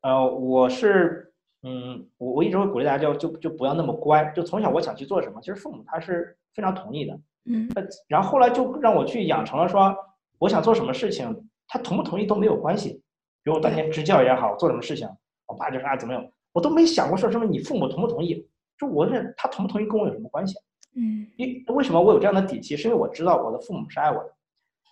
[0.00, 1.30] 呃，我是，
[1.62, 4.24] 嗯，我我一直会鼓励大家，就就就不要那么乖。
[4.34, 7.20] 就从小我想去做什么，其实父母他是非常同意的。
[7.44, 7.68] 嗯，
[8.08, 9.94] 然后后来就让我去养成了说，
[10.38, 13.02] 我想做什么事情，他同不同意都没有关系。
[13.42, 15.06] 比如我当年支教也好，做什么事情，
[15.46, 20.56] 我爸就说啊怎么样，我都没想过说什么你父母同不同意，就我认他同不同意跟我有什么关系？
[20.94, 24.34] 嗯，因为什么我有这样的底气，是因为我知道我的父母是爱我的，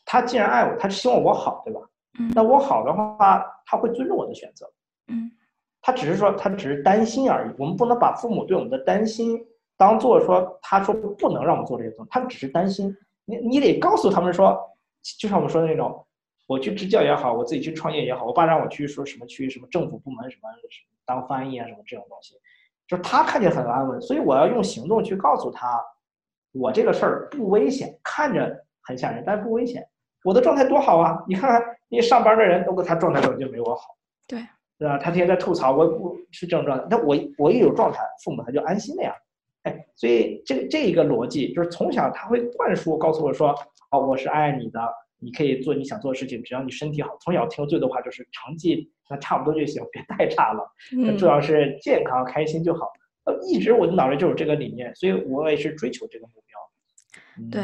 [0.07, 1.81] 他既然爱我，他希望我好，对吧？
[2.19, 4.71] 嗯那我好的话，他会尊重我的选择。
[5.09, 5.31] 嗯，
[5.81, 7.55] 他只是说，他只是担心而已。
[7.59, 9.39] 我们不能把父母对我们的担心
[9.77, 12.95] 当做说，他说不能让我们做这些东西，他们只是担心。
[13.25, 14.59] 你你得告诉他们说，
[15.19, 16.05] 就像我们说的那种，
[16.49, 20.49] 我去支教也好，我自己去创业也好，我爸让我去说什么去什么政府部门什么
[21.05, 22.35] 当翻译啊什么这种东西，
[22.91, 25.81] 就是他看见很安稳，所以我要用行动去告诉他，
[26.51, 29.87] 我这个事儿不危险，看着很吓人，但是不危险。
[30.25, 31.23] 我的状态多好啊！
[31.29, 34.41] 你看看，你上班的人都跟他状态根本就没我好，对
[34.77, 34.99] 对吧？
[34.99, 39.15] 他天天在吐槽，我我是这种状态，那我我一有状态，父母他就安心了呀。
[39.63, 43.55] 哎，所以这这一个逻辑就是从小他会灌输，告诉我说，
[43.93, 44.81] 哦，我是爱你的，
[45.21, 47.11] 你可以做你想做的事情，只要你身体好。
[47.21, 50.65] 从小听最多的话就是成绩那差不多就行，别太差了，
[51.19, 52.81] 主要是健康开心就好。
[53.25, 57.51] 呃，一直我的脑袋就有这个理念，所以我也是追求这个目标。
[57.51, 57.63] 对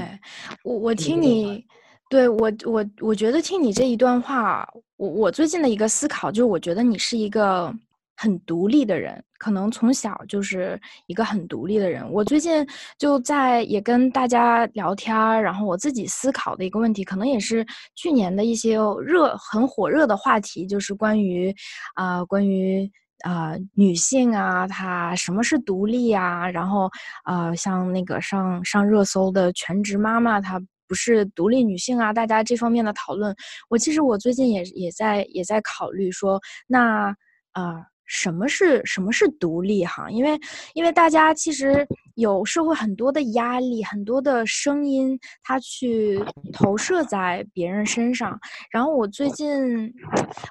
[0.63, 1.65] 我，我听你。
[2.09, 4.65] 对我，我我觉得听你这一段话，
[4.97, 7.75] 我我最近的一个思考就是，我觉得你是一个
[8.17, 12.11] 很独立的人，可能从小就是一个很独立的人。
[12.11, 12.67] 我最近
[12.99, 17.65] 就在也跟大家聊天，然后我自己思考的一个问题，可能也是
[17.95, 21.55] 去年的一些热很火热的话题，就是关于
[21.95, 22.91] 啊，关于
[23.25, 26.49] 啊女性啊，她什么是独立啊？
[26.51, 26.91] 然后
[27.25, 30.61] 啊，像那个上上热搜的全职妈妈，她。
[30.89, 33.35] 不是独立女性啊，大家这方面的讨论，
[33.69, 37.09] 我其实我最近也也在也在考虑说，那
[37.51, 40.09] 啊，什么是什么是独立哈？
[40.11, 40.39] 因为
[40.75, 48.39] 因为大家其实有社会很多的压力，很多的声音，他去投射在别人身上。
[48.71, 49.93] 然后我最近，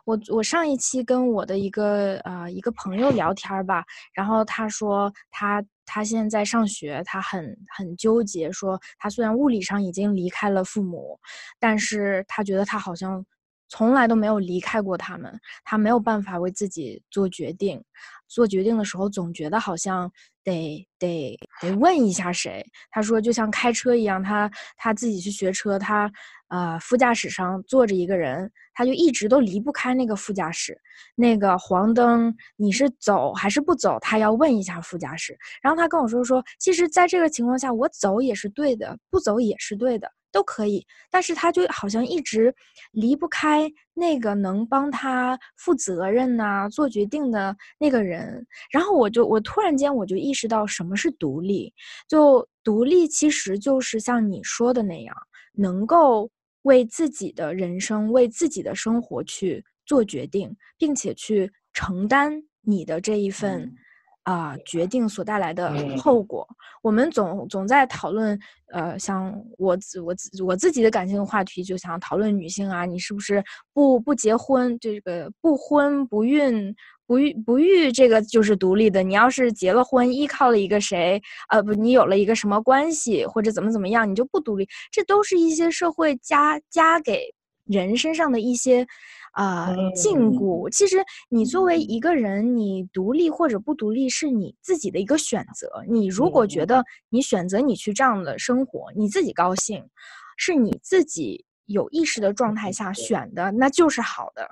[0.05, 3.83] 我我上一期跟我的一个呃一个朋友聊天吧，
[4.13, 11.17] 然后他说他他现在在上学，他很很纠结，说他虽然物理上已经离开了父母，
[11.59, 13.25] 但是他觉得他好像。
[13.67, 17.83] 从来都没有离开过他们，他没有办法为自己做决定，
[18.27, 20.11] 做决定的时候总觉得好像
[20.43, 22.65] 得得得问一下谁。
[22.91, 26.11] 他说就像开车一样，他他自己去学车，他
[26.49, 30.79] 呃副驾驶上坐着一个人，他就一直都离不开那个副驾驶。
[31.15, 35.37] 那个黄灯你是走还是不走，他要问一下副驾驶。
[35.61, 40.09] 然后他跟我说说，其实在这个情况下，我走也是对的，不走也是对的。
[40.35, 42.53] 都可以，但是他就好像一直
[42.91, 48.45] 离不开那个能帮他负责任呐、做决定的那个人。
[48.69, 51.73] 然后我就我突然间我就意识到什么是独立，
[52.09, 55.15] 就独立其实就是像你说的那样，
[55.53, 56.29] 能够
[56.63, 63.73] 为自己的人生、为自己的生活去做决定，并且去承担你的这一份。
[64.25, 66.47] 啊，决定所带来的后果，
[66.81, 68.37] 我们总总在讨论。
[68.73, 74.77] 呃，像我自我自我自己的感情话题，就想讨论女性啊，你是不是不不结婚？
[74.79, 79.03] 这个不婚不孕不育不育，这个就是独立的。
[79.03, 81.21] 你要是结了婚，依靠了一个谁？
[81.49, 84.67] 呃，不，你有了一个什么关系，或者怎么怎么样，你就不独立。
[84.91, 87.31] 这都是一些社会加加给
[87.65, 88.87] 人身上的一些。
[89.35, 90.69] 啊，禁锢。
[90.69, 90.97] 其实
[91.29, 95.83] 你作为一个人，你独立或者不独立是你自己的一个选择。
[95.89, 99.83] 你如果觉得你选择你去这样的生活，你自己高兴，
[100.37, 104.47] 是你自己有意识的状态下选的，那就是好的。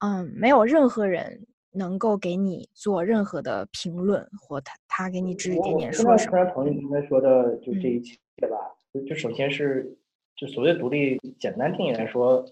[0.00, 6.38] 嗯，没有任何人能够给你做任何的评论，或他他给你指指点点说什么。
[6.38, 8.16] 我非常同意你刚才说的，就这一切
[8.48, 8.56] 吧。
[8.92, 9.96] 就就首先是，
[10.36, 12.44] 就所谓独立，简单定义来说。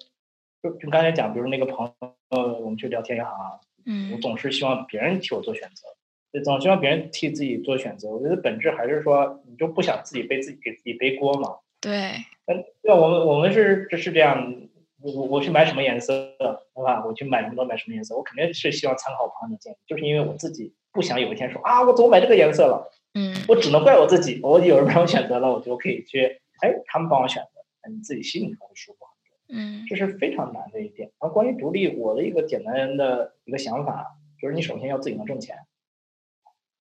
[0.66, 1.86] 就就刚才讲，比如那个朋
[2.30, 5.88] 友，我们去聊天也好啊，嗯，我总是希望别人替我做选择，
[6.32, 8.08] 就总希望别人替自己做选择。
[8.08, 11.56] 我觉得本质还是说，你就不想自己背自己给自己背锅嘛。
[11.80, 11.92] 对。
[12.46, 14.54] 嗯，对，我们我们是这是这样，
[15.00, 17.04] 我我去买什么颜色，对吧？
[17.04, 22.90] 我去买什么都买什么颜色，我肯定是希望参考朋友的建议，就是因为我自己不想有一天说啊，我怎么买这个颜色了？
[23.14, 29.06] 嗯，我只能怪我自己，我有人帮我选择了，我就可以去，哎，他们帮我选择，你自己心里才会舒服。
[29.48, 31.10] 嗯，这是非常难的一点。
[31.20, 35.56] 然后关于独立，我的一个简单的一个想法就是，你首先要自己能挣钱，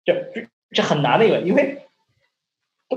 [0.05, 1.83] 这这这很难的一个，因为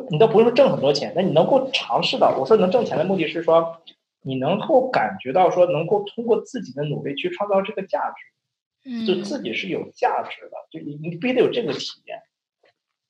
[0.09, 3.81] 你都不用挣很多钱，那你能够尝试到，我说能挣钱的目的是说，
[4.21, 12.23] 你能够感觉到说，能够通过自己的努力去创造这个价值，嗯，就自己是有价值的，就你你必须得有这个体验，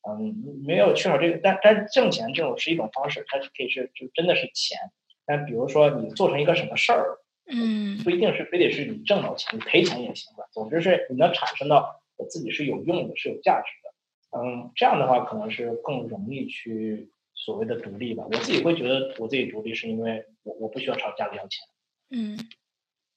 [0.08, 0.36] 嗯，
[0.66, 4.78] 没有缺少这个，但但是挣钱这种是一种方式，它是可以是就真的是钱。
[5.26, 10.46] 但比如说你做成一个什么事儿，嗯，不一定是非得是你挣到钱，你赔钱也行吧。
[10.52, 14.40] 总之是你能产生到我自己是有用的，是有价值的。
[14.40, 18.26] 嗯，这样的话可能是更容易去所谓的独立吧。
[18.32, 21.68] 我自己会觉得我自己独立是因为我我不需要朝家里要钱。
[22.10, 22.38] 嗯，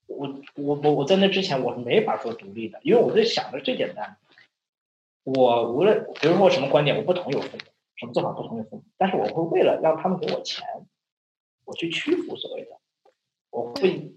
[0.07, 4.17] 我我我我在那之前我是没法说独立的，因为我在想的最简单。
[5.25, 7.63] 我无论比如说我什么观点我不同意我父母，
[7.97, 10.65] 什么做法不同意父母，但是我会为了让他们给我钱。
[11.67, 12.71] 我去屈服所谓的，
[13.51, 14.13] 我会，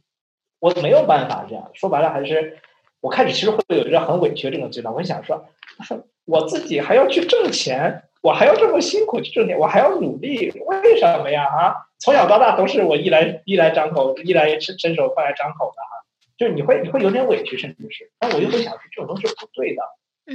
[0.60, 2.60] 我没有办法这样说白了，还是
[3.02, 4.94] 我开始其实会有一个很委屈这种阶段。
[4.94, 5.46] 我想说，
[6.26, 11.46] 我自己还要去挣钱，我还要这么辛苦去挣钱，我还要努力，为什么呀？
[11.46, 16.06] 啊，从小到大都是我衣来衣来张口，衣来伸伸手饭来张口的哈。
[16.38, 19.82] 就是你会你会有点委屈，甚至是，但我又会想，这种东西是不对的，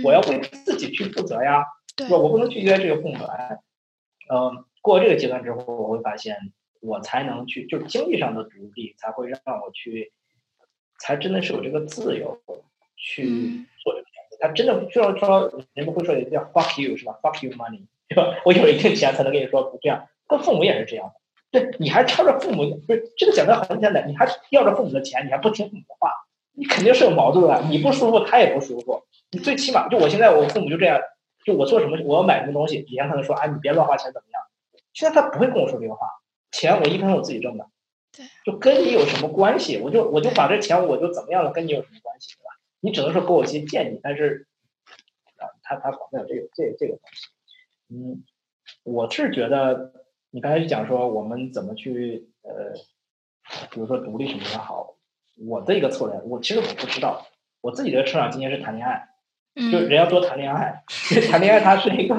[0.02, 1.64] 我要为自己去负责呀。
[2.10, 3.60] 我我不能拒绝这个父母来。
[4.28, 6.36] 嗯，过这个阶段之后，我会发现。
[6.84, 10.12] 我才能去，就是经济上的独立，才会让我去，
[10.98, 12.38] 才真的是有这个自由
[12.96, 14.36] 去做这个选择。
[14.40, 18.36] 他真的不需要说，人们会说叫 “fuck you” 是吧？“fuck you money” 对吧？
[18.44, 20.06] 我有一定钱才能跟你说不这样。
[20.26, 21.12] 跟父母也是这样
[21.50, 26.10] 的，对，你还挑着父母，不是这个讲的很简单，你还要着父母的钱，你还不听父母的话，
[26.52, 27.62] 你肯定是有矛盾的。
[27.68, 29.02] 你不舒服，他也不舒服。
[29.30, 31.00] 你最起码，就我现在，我父母就这样，
[31.44, 34.42] 就我做什么，我要买什么东西，以前可能说啊，你别乱花钱怎么样？
[34.92, 36.06] 现在他不会跟我说这个话。
[36.54, 37.66] 钱我一分是我自己挣的，
[38.16, 39.78] 对，就跟你有什么关系？
[39.78, 42.50] 我就我就把这钱我就怎么样了，跟你有什么关系，对吧？
[42.80, 44.46] 你只能说给我一些建议，但是
[45.38, 47.26] 啊，他他管不了这个这这个东西。
[47.90, 48.24] 嗯，
[48.84, 49.92] 我是觉得
[50.30, 52.72] 你刚才讲说我们怎么去呃，
[53.70, 54.96] 比如说独立什么也好，
[55.46, 57.26] 我的一个策略，我其实我不知道，
[57.62, 59.08] 我自己的成长经验是谈恋爱，
[59.56, 62.16] 嗯就人要多谈恋爱， 因为谈恋爱它是一个，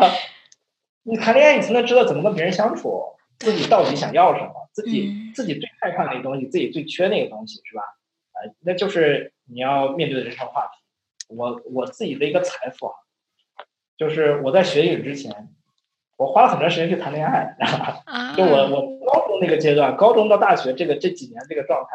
[1.03, 7.81] 你谈恋爱你才能知道怎么跟别人相处，自己到底想要什么，自己嗯自己最害怕那个东西，自己最缺那个东西，是吧？
[8.33, 10.81] 呃，那就是你要面对的人生话题。
[11.27, 12.93] 我我自己的一个财富啊，
[13.97, 15.49] 就是我在学英语之前，
[16.17, 17.55] 我花了很长时间去谈恋爱，
[18.05, 21.89] 啊，就我我高中那个阶段，高中到大学这个这几年这个状态，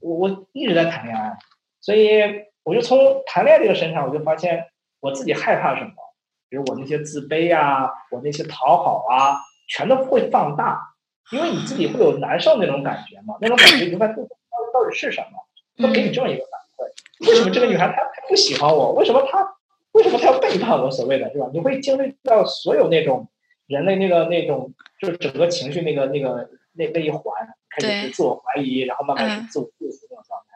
[0.00, 1.36] 我我一直在谈恋爱，
[1.80, 2.22] 所以
[2.64, 4.64] 我就从谈恋爱这个身上，我就发现
[5.00, 5.92] 我自己害怕什么，
[6.48, 10.94] 比如我那些自卑啊，我那些讨好啊，全都会放大，
[11.32, 14.28] 因为你自己会有难受那种感觉嘛，那种感觉你就发现到底
[14.72, 18.92] 到底是什么，会给你这么一个反馈，为什么这个女孩她她不喜欢我？
[18.92, 19.56] 为什么她
[19.92, 20.90] 为什么她要背叛我？
[20.90, 21.48] 所谓的是吧？
[21.52, 23.28] 你会经历到所有那种
[23.66, 27.22] 人类那个那种就是整个情绪那个那个那那一环，
[27.70, 30.46] 开始是自我怀疑，然后慢慢自我束缚那种状态。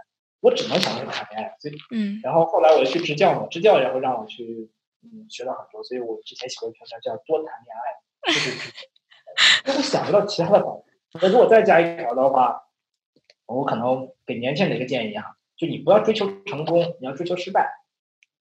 [0.41, 4.71] 我只能想着谈恋爱，所以嗯然后后来我去支教嘛，支教然后让我去
[5.03, 8.51] 嗯学到很多，所以我之前写过一篇文章叫多谈恋爱，就是
[9.67, 10.83] 因 为我想不到其他的方法。
[11.23, 12.63] 那如果再加一条的话，
[13.47, 15.25] 我可能给年轻人的一个建议啊，
[15.57, 17.77] 就你不要追求成功，你要追求失败。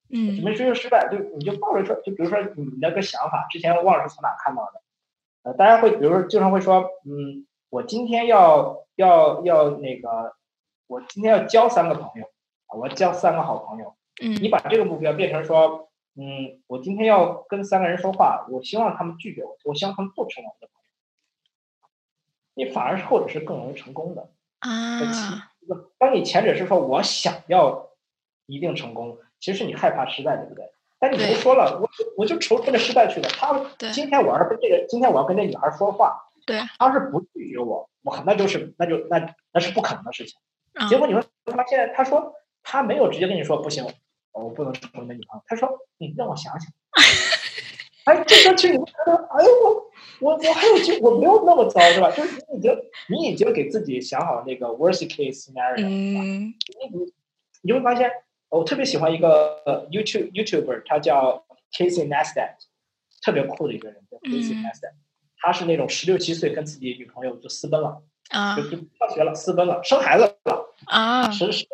[0.08, 1.08] 什嗯么追求失败？
[1.08, 4.82] 就你就抱着说，就比如说你那个想法，之前忘了是从哪看到的，
[5.44, 10.34] 呃，大家会比如说经常会说，嗯，我今天要要要那个，
[10.88, 12.24] 我今天要交三个朋友，
[12.66, 13.94] 啊我要交三个好朋友。
[14.22, 20.79] 嗯你嗯把这个目标变成说，嗯，我今天要跟三个人说话，我希望他们拒绝我，我希望他们不成为我的朋友。
[22.54, 24.28] 你反而是后者是更容易成功的。
[24.60, 25.00] 啊，
[25.98, 27.90] 当你前者是说我想要
[28.46, 30.64] 一定成功，其实是你害怕失败，对不对？
[30.98, 31.88] 但你对不说了，我
[32.18, 33.28] 我就愁奔着失败去的。
[33.30, 36.14] 他对今天我要是跟这个，今天我要跟这女孩说话，
[36.46, 40.38] 对，他要是不拒绝我，我那就是那就那那是不可能的事情。
[40.74, 43.86] 啊结果你会发现，他说他没有直接跟你说不行，
[44.32, 45.42] 我不能成为你的女朋友。
[45.46, 46.70] 他说你让我想想。
[48.04, 49.89] 哎，这个其实你会觉得，哎呦我
[50.20, 52.10] 我我还有机，我没有那么糟，是吧？
[52.10, 56.54] 就是你已经你已经给自己想好那个 worst case scenario，、嗯
[56.92, 57.12] 你
[57.62, 58.10] 你就会发现，
[58.48, 62.54] 我特别喜欢一个呃 YouTube YouTuber，他叫 Casey Neistat，
[63.22, 64.92] 特别酷的一个人，叫 Casey 嗯 Neistat。
[65.42, 70.74] 他是那种十六七岁跟自己女朋友就私奔了，啊就就上学了，私奔了，生孩子了。
[70.86, 71.66] 啊十十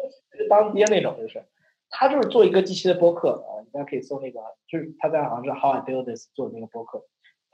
[0.48, 1.44] 当爹那种，就是
[1.90, 4.38] 他就是做一个机器的播客啊，大家可以搜那个，
[4.68, 7.04] 就是他在好像是 How I Build This 做的那个播客，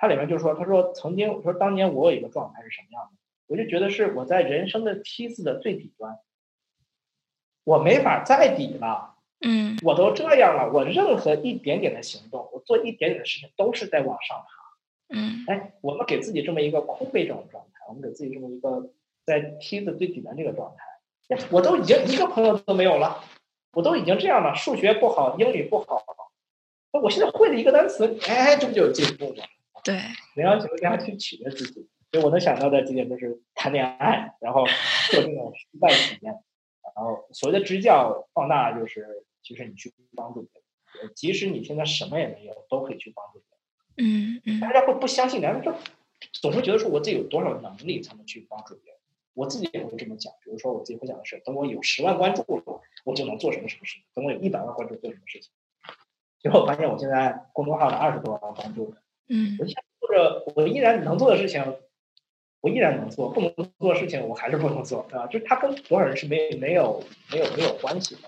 [0.02, 3.12] 他里面就说，他说曾经我说当年我有一个状态是什么样的，
[3.46, 6.18] 我就觉得是我在人生的梯子的最底端，
[7.62, 9.78] 我没法再底了，嗯。
[9.84, 15.16] 我都这样了，我任何一点点的行动，我做一点点的事情都是在往上爬。
[15.16, 15.44] 嗯。
[15.46, 18.90] 哎，我们给自己这么一个空杯这种状态，我们给自己这么一个
[19.24, 23.22] 在梯子最底端这个状态，哎我都已经一个朋友都没有了，
[23.74, 26.04] 我都已经这样了，数学不好，英语不好，
[26.92, 29.44] 那我现在会了一个单词，哎，这不就有进步吗？
[29.84, 30.00] 对
[30.36, 31.88] 你要怎么样去取悦自己？
[32.10, 34.64] 所以我能想到的几点就是谈恋爱，然后
[35.10, 36.32] 做这种失败体验，
[36.94, 40.60] 然后所谓的支教放大就是，其实你去帮助别
[41.00, 44.36] 人，呃即使你现在什么也没有，都可以去帮助别人。
[44.36, 45.74] 嗯嗯大家会不相信，然后就
[46.34, 49.00] 总会觉得说我自己有多少能力才能去帮助别人。
[49.34, 55.50] 我自己也会这么讲，比如说我自己会讲的是，等我有十万关注了，我就能做什么什么事情；等我有一百万关注，做什么事情。
[56.38, 58.94] 结果我发现我现在公众号的二十多万关注，
[59.28, 61.62] 嗯我依然做着我依然能做的事情，
[62.60, 68.22] 我依然能做；不能做的事情，我还是不能做，啊，就是它跟多少人是没没有没有没有关系的。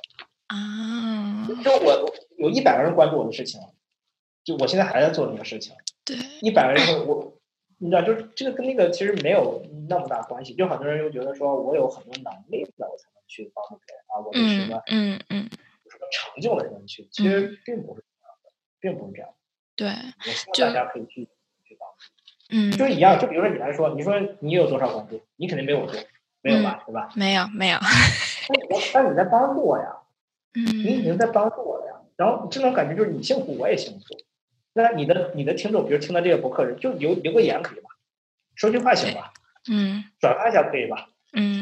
[0.46, 3.60] 啊，就我有一百个人关注我的事情，
[4.44, 5.74] 就我现在还在做那个事情。
[6.04, 7.38] 对一百个人，我
[7.78, 10.54] 你知道，就是这个跟那个其实没有那么大关系。
[10.54, 15.50] 就很多人又觉得说我有很多能力了，我才能去帮助别人啊，我有什嗯么嗯嗯
[15.84, 17.08] 有什么成就了才能去。
[17.10, 19.34] 其实并不是这样的，并不是这样。
[19.76, 21.28] 对我希就望大家可以去
[21.64, 22.04] 去帮助，
[22.50, 23.18] 嗯就是一样。
[23.18, 26.00] 就比如说你来说，你说你有多少关注，你肯定没有我多，
[26.42, 27.10] 没有吧，对吧？
[27.14, 27.78] 没有没有
[28.48, 29.96] 但我但你在帮助我呀，
[30.54, 31.92] 嗯你已嗯经在帮助我了呀。
[32.16, 34.04] 然后这种感觉就是你幸福，我也幸福。
[34.72, 37.90] 那你的你的听众，比如听到这个博客人，就留留个言可以吧？
[38.54, 39.32] 说句话行吧？
[39.70, 41.08] 嗯转发一下可以吧？
[41.32, 41.60] 嗯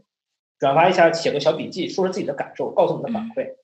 [0.58, 3.52] 转发一下，写个小笔记，说说自己的感受，告诉我们的反馈。
[3.52, 3.56] 嗯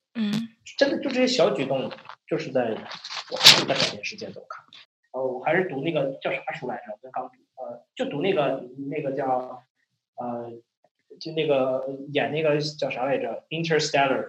[0.76, 1.90] 真的就这些小举动，
[2.26, 2.70] 就是在
[3.30, 4.40] 我还是在改变世界的。
[4.40, 4.64] 我看，
[5.12, 6.98] 呃，我还是读那个叫啥书来着？
[7.02, 9.62] 我刚读，呃，就读那个那个叫
[10.16, 10.52] 呃，
[11.20, 14.24] 就那个演那个叫啥来着，《Interstellar》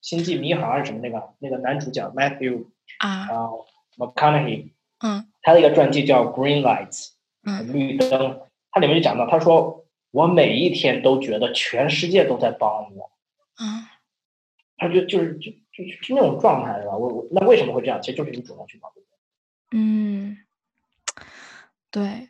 [0.00, 2.66] 星际迷航还是什么那个那个男主角 Matthew
[2.98, 3.48] 啊啊、
[3.96, 4.72] McConaughey，
[5.04, 7.06] 嗯他的一个传记叫《Green Lights》。
[7.46, 13.10] 嗯绿灯，它里面就讲到，他说我每一天都觉得全世界都在帮我，
[13.60, 13.84] 嗯
[14.88, 16.96] 他就就是就就是那种状态是吧？
[16.96, 18.00] 我我那为什么会这样？
[18.02, 19.02] 其实就是你主动去保护。
[19.72, 20.36] 嗯，
[21.90, 22.28] 对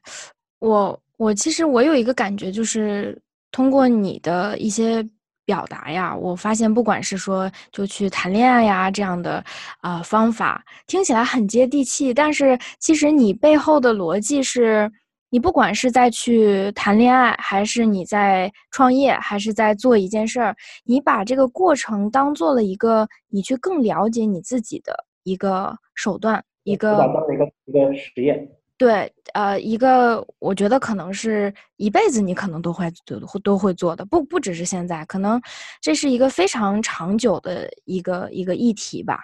[0.61, 5.07] 我我其实我有一个感觉，就是通过你的一些
[5.45, 9.45] 表达呀，我发现不管是说就去谈恋爱呀这样的
[9.81, 14.91] 啊方法，听起来很接地气，但是其实你背后的逻辑是。
[15.35, 20.55] 你不管是在去谈恋爱，还是你在创业，还是在做一件事儿，
[20.85, 26.93] 你把这个过程当做了一个你去更了解你自己的一个手段，一个
[27.33, 28.49] 一个一个实验。
[28.77, 35.41] 对，呃，一个我觉得可能是一辈子你可能都会都都会做的，不不只是现在，可能
[35.81, 39.19] 这是一个非常长久的一个一个议题吧。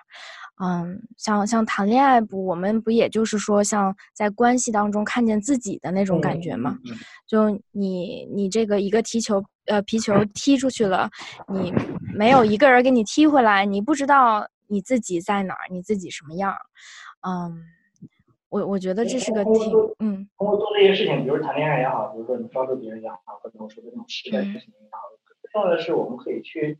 [0.63, 6.77] 嗯，像像谈恋爱不，我们不也就是说，像在关系当中看见自己的那种感觉吗？
[7.27, 11.09] 就你你这个一个踢球，呃，皮球踢出去了，
[11.49, 11.73] 你
[12.15, 16.55] 没有一个人给你踢回来，你不知道你自己在哪儿，你自己什么样？
[17.27, 17.65] 嗯，
[18.51, 19.55] 我我觉得这是个挺
[20.01, 20.29] 嗯。
[20.37, 24.99] 通过做这些事情，比如谈恋爱也好，比如说你帮助别人也好，或者我说的那种实在事情也好，
[25.53, 26.79] 重要的是我们可以去。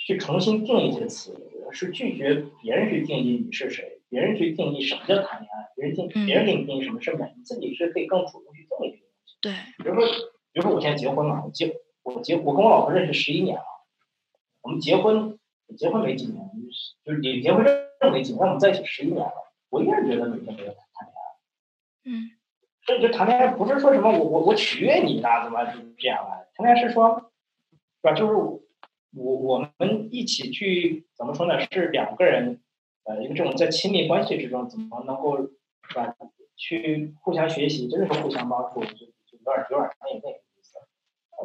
[0.00, 1.38] 去重新定义这个词，
[1.70, 9.36] 是拒绝别人去定义你是谁，别人去定义什么叫谈恋爱，别人定别人给你定义什么是美，你自己是可以更主动去定义这个东西。
[9.42, 9.52] 对，
[9.84, 10.04] 比如说，
[10.52, 13.62] 比如说我现在结婚了，我结我结我跟我老婆认识十一年了，
[14.62, 15.38] 我们结婚
[15.76, 16.50] 结婚没几年，
[17.04, 19.32] 就是领结婚证没几年，我们在一起十一年了，
[19.68, 21.20] 我依然觉得每天都在谈恋爱。
[22.06, 22.30] 嗯，
[22.86, 26.40] 所以就谈恋爱不是说什么我我我取悦你啊，怎么就这样啊？
[26.56, 27.30] 谈恋爱是说，
[28.00, 28.12] 是吧？
[28.14, 28.60] 就是。
[29.16, 31.60] 我我们一起去怎么说呢？
[31.70, 32.60] 是两个人，
[33.04, 36.14] 呃，一个这种在亲密关系之中，怎么能够是吧？
[36.56, 40.78] 去互相学习，真的是互相帮助，就就有点有点那那个意思。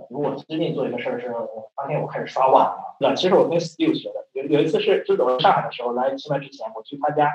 [0.08, 3.16] 比如我最近做一个事儿，是我发现我开始刷碗了，对吧？
[3.16, 7.32] 其实我跟 Steve 学的，有有一次是就是我在上海的时候来清迈之前，我去他家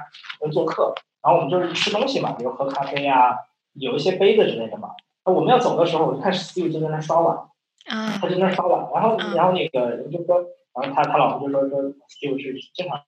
[0.52, 3.36] 做客，然后我们就是吃东西嘛，比如喝咖啡呀，
[3.72, 4.90] 有一些杯子之类的嘛。
[5.24, 7.49] 那我们要走的时候，我就看 Steve 就在那刷碗。
[7.86, 10.36] 他就那刷碗，然后然后那个人就说，
[10.74, 13.00] 然后他他老婆就说说就是经常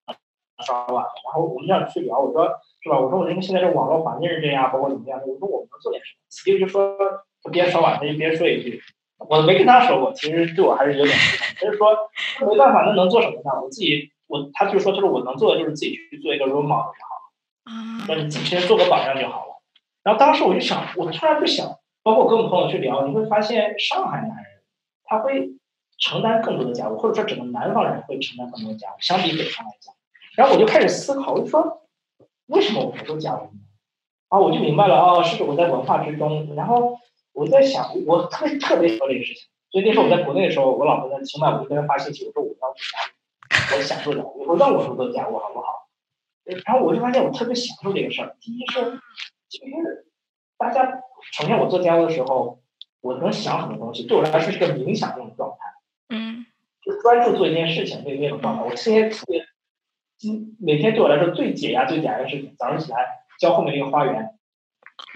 [0.65, 2.49] 刷碗，然后我们这样去聊，我说
[2.81, 2.99] 是吧？
[2.99, 5.21] 我说我因为现在这网络环境是这样，包括怎么样？
[5.21, 6.97] 我说我们能做点什么？Steve 就说
[7.43, 8.81] 他边刷碗他就边说一句，
[9.19, 11.89] 我没跟他说过，其实对我还是有点不他就是说
[12.47, 13.61] 没办法，那能做什么呢？
[13.63, 17.13] 我自己我他就说就是我能做的就是自己去做一个 role model 就好
[17.67, 19.53] 了，说你自己先做个榜样就好了。
[20.03, 24.52] 然后当时我就想，我突然就想，包括跟我朋友去聊，你会发现上海男人。
[25.05, 25.53] 他会
[25.99, 29.95] 承担更多的家务，或者说整个南方人会承担更多的家务，相比北方来讲。
[30.37, 31.87] 然后我就开始思考，我就说，
[32.47, 33.61] 为什么我不做家务呢？
[34.29, 36.55] 啊，我就明白了，哦，是我在文化之中。
[36.57, 36.99] 然后
[37.33, 39.49] 我在想，我特别特别说这个事情。
[39.71, 45.89] 所以那时候我在国内的时候，我老婆在清迈，我就跟她发信息，我说我要做家务，我享受家务，我说让我做做家务好不好？
[46.65, 48.37] 然后我就发现我特别享受这个事儿。
[48.41, 48.99] 第一是，
[49.49, 50.07] 其实
[50.57, 52.62] 大家首先我做家务的时候。
[53.03, 55.75] 我能想很多东西，对我来说是个冥想那种状态，
[56.09, 56.47] 嗯，
[56.81, 58.63] 就专注做一件事情那那种状态。
[58.63, 59.45] 我现在特别，
[60.17, 64.39] 今每天对我来说最解压、最解压的事情，早上起来浇后面那个花园，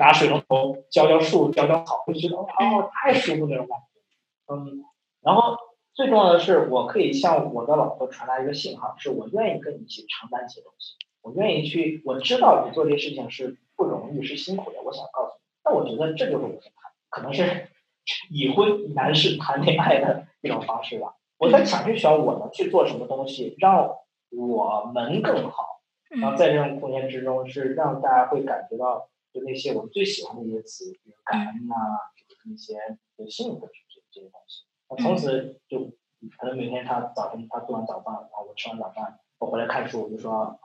[0.00, 4.52] 拿水龙头浇浇树、浇浇草，就觉得哦，太舒服那种感觉。
[4.52, 4.84] 嗯，
[5.22, 5.56] 然后
[5.94, 15.40] 最重要的是，我可以向我的老婆传达一个信号，是我愿意跟你一起承担一些东西，我愿意去，我知道你做这些事情是不容易、是辛苦的，我想告诉你。
[15.64, 16.60] 那我觉得这就是我的
[17.08, 17.68] 可能是。
[18.30, 21.14] 已婚男士谈恋爱的一种方式吧。
[21.38, 23.96] 我在想去想我能去做什么东西，让
[24.30, 25.82] 我们更好。
[26.08, 31.74] 然后在这种空间之中，是让大家会感觉到，就那些我们最喜欢的一些词，比如感恩呐，
[32.16, 32.74] 就是一些
[33.16, 34.64] 有幸福的这这些东西。
[34.88, 35.92] 那从此就
[36.38, 40.56] 可能每天他早晨他做完早饭，然后我吃完早饭，我回来看书，我就说啊，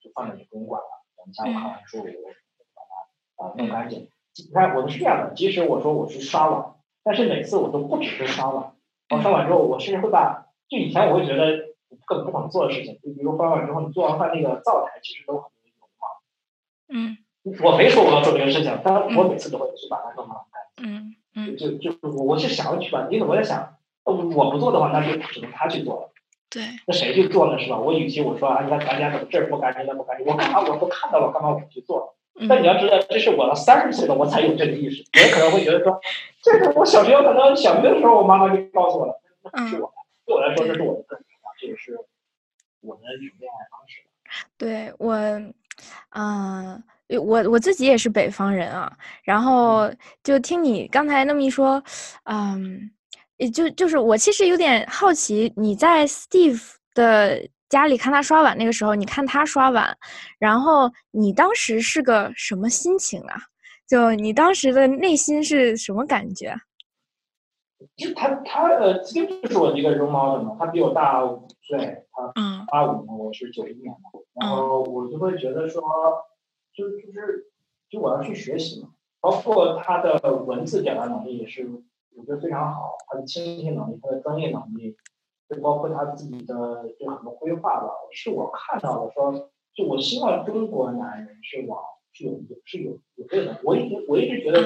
[0.00, 0.86] 就放着你不用管了。
[1.16, 2.12] 我们下午看完书，我就
[2.74, 2.82] 把
[3.36, 4.10] 它啊弄干净。
[4.36, 6.73] 你看我们是这样的，即使我说我去刷碗。
[7.04, 8.72] 但是每次我都不只是刷碗，
[9.10, 11.58] 我刷碗之后，我甚至会把就以前我会觉得
[12.06, 16.08] 根本不可能做的事情，就比如刷碗之后，你做完饭那个灶台其实都很多油嘛。
[16.88, 17.18] 嗯。
[17.62, 20.36] 我没说我要做这个事情，但我每次都会去把它弄干
[20.76, 20.86] 净。
[20.86, 21.56] 嗯嗯。
[21.58, 24.14] 就就我我是想要去把，因为我在想，我
[24.50, 26.10] 不做的话，那就只能他去做了。
[26.48, 26.62] 对。
[26.86, 27.58] 那谁去做呢？
[27.58, 27.78] 是吧？
[27.78, 32.14] 我与其我说啊，你看咱家怎么这儿不干净那不干净，我干嘛我都看到了，干嘛我不去做？
[32.48, 35.04] 但你要知道，这是我到三十岁了，我才有这个意识。
[35.12, 36.00] 我可能会觉得说，
[36.42, 39.20] 这是我小学可能小学的时候，我妈妈就告诉我了，
[39.52, 39.94] 那是我的。
[40.26, 41.24] 对我来说，这是我的个人
[41.60, 41.96] 这也是
[42.80, 44.02] 我的一种恋爱方式。
[44.58, 45.14] 对我，
[46.10, 46.82] 嗯，
[47.20, 48.92] 我我自己也是北方人啊。
[49.22, 49.88] 然后
[50.22, 51.80] 就听你刚才那么一说，
[52.24, 52.90] 嗯，
[53.36, 57.48] 也就就是我其实有点好奇，你在 Steve 的。
[57.74, 59.98] 家里看他刷碗那个时候，你看他刷碗，
[60.38, 63.34] 然后你当时是个什么心情啊？
[63.88, 66.54] 就你当时的内心是什么感觉？
[67.96, 72.32] 就他他呃，其实就是我的一个容貌的嘛，他比我大五岁，他
[72.70, 74.00] 八五年，我是九一年的，
[74.40, 75.82] 然后我就会觉得说，
[76.72, 77.50] 就就是
[77.90, 81.68] 就我要去学习嘛，包括他的文字表达能力也是
[82.16, 84.96] 我觉得非常好，他的倾听能力，他的专业能力，
[85.48, 86.54] 就包括他自己的
[86.98, 91.78] 就很多规划吧，是我看到的说，就我希望中国男人是往。
[92.16, 94.62] 是有是有有这个，我一直我一直觉得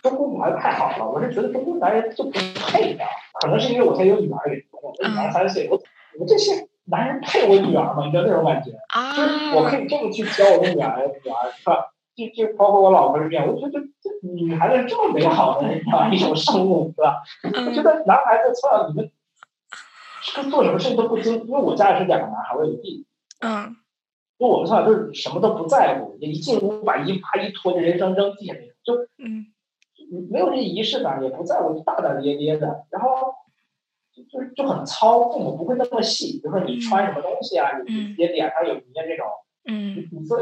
[0.00, 3.04] 中国女孩太好了，我是觉得中国男人就不配的，
[3.38, 5.76] 可能是因为我才有女儿也我女儿三岁，我
[6.18, 8.06] 我这些男人配我女儿吗？
[8.06, 8.70] 你知道那种感觉？
[9.14, 11.92] 就是我可以这么去教我的女儿，女儿是吧？
[12.16, 15.68] 就就包括我老婆是这样，我觉得这女孩子这么美好的，
[16.10, 17.20] 一种生物，是吧？
[17.44, 19.10] 我觉得男孩子从小你们
[20.36, 23.06] 跟做什么事情都不精，因为我家里是两个男孩，我有个弟弟。
[23.40, 23.76] 嗯。
[24.38, 29.52] 就我们从小就是什么都不在乎，一进屋把衣啪一脱就人生扔地下那种，就嗯，
[30.30, 33.34] 没有这仪式感，也不在乎，大大咧咧的，然后
[34.14, 39.26] 就就就很糙，父母不会那么细，比如说你穿什么东西啊，你自己脸上有粘这种，
[39.66, 40.38] 嗯，你说，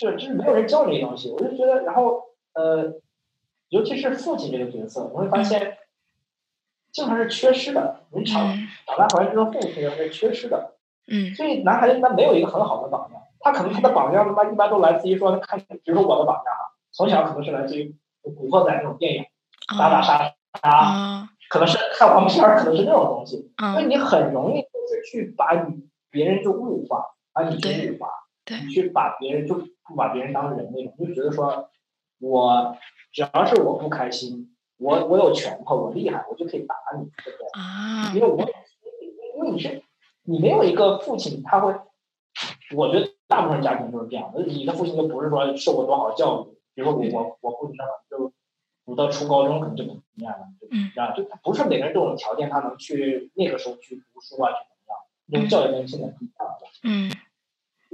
[0.00, 2.20] 就就是没有人教你这东西，我就觉得，然后
[2.54, 2.94] 呃，
[3.68, 5.78] 尤其是父亲这个角色，我会发现
[6.96, 8.42] 经常是缺失的，人长
[8.86, 10.72] 长大回来之后，父亲是缺失的。
[11.08, 19.26] 嗯，所以男孩子他没有一个很好的榜样，他可能他的榜样他妈一般都来自于说他看，比如说我的榜样啊，从小可能是来自于古惑仔那种电影，
[19.78, 20.32] 打打杀
[20.62, 28.08] 杀，可能是看黄片儿，可能是那种东西，所以你很容易就是去把你别人就物化，把你去物化，
[28.64, 31.68] 你去把别人就不把别人当人那种，就觉得说
[32.20, 32.74] 我
[33.12, 37.48] 只要是我不开心，我我有拳头，我厉害，我就可以打你，对不对？
[37.52, 38.38] 啊，因为我
[39.36, 39.82] 因为你是。
[40.28, 41.72] 你没有一个父亲，他会，
[42.74, 44.42] 我觉得大部分家庭都是这样的。
[44.42, 47.76] 你的父亲就不是说受过多好教育，比如说我我我父亲
[48.10, 48.32] 就
[48.84, 54.98] 读到初高中可能就怎么样了，嗯，啊，就不是每个人都有条件，他能去那个时候去读书啊，去怎么样？
[55.26, 57.12] 那种教育跟现在不一样的，嗯，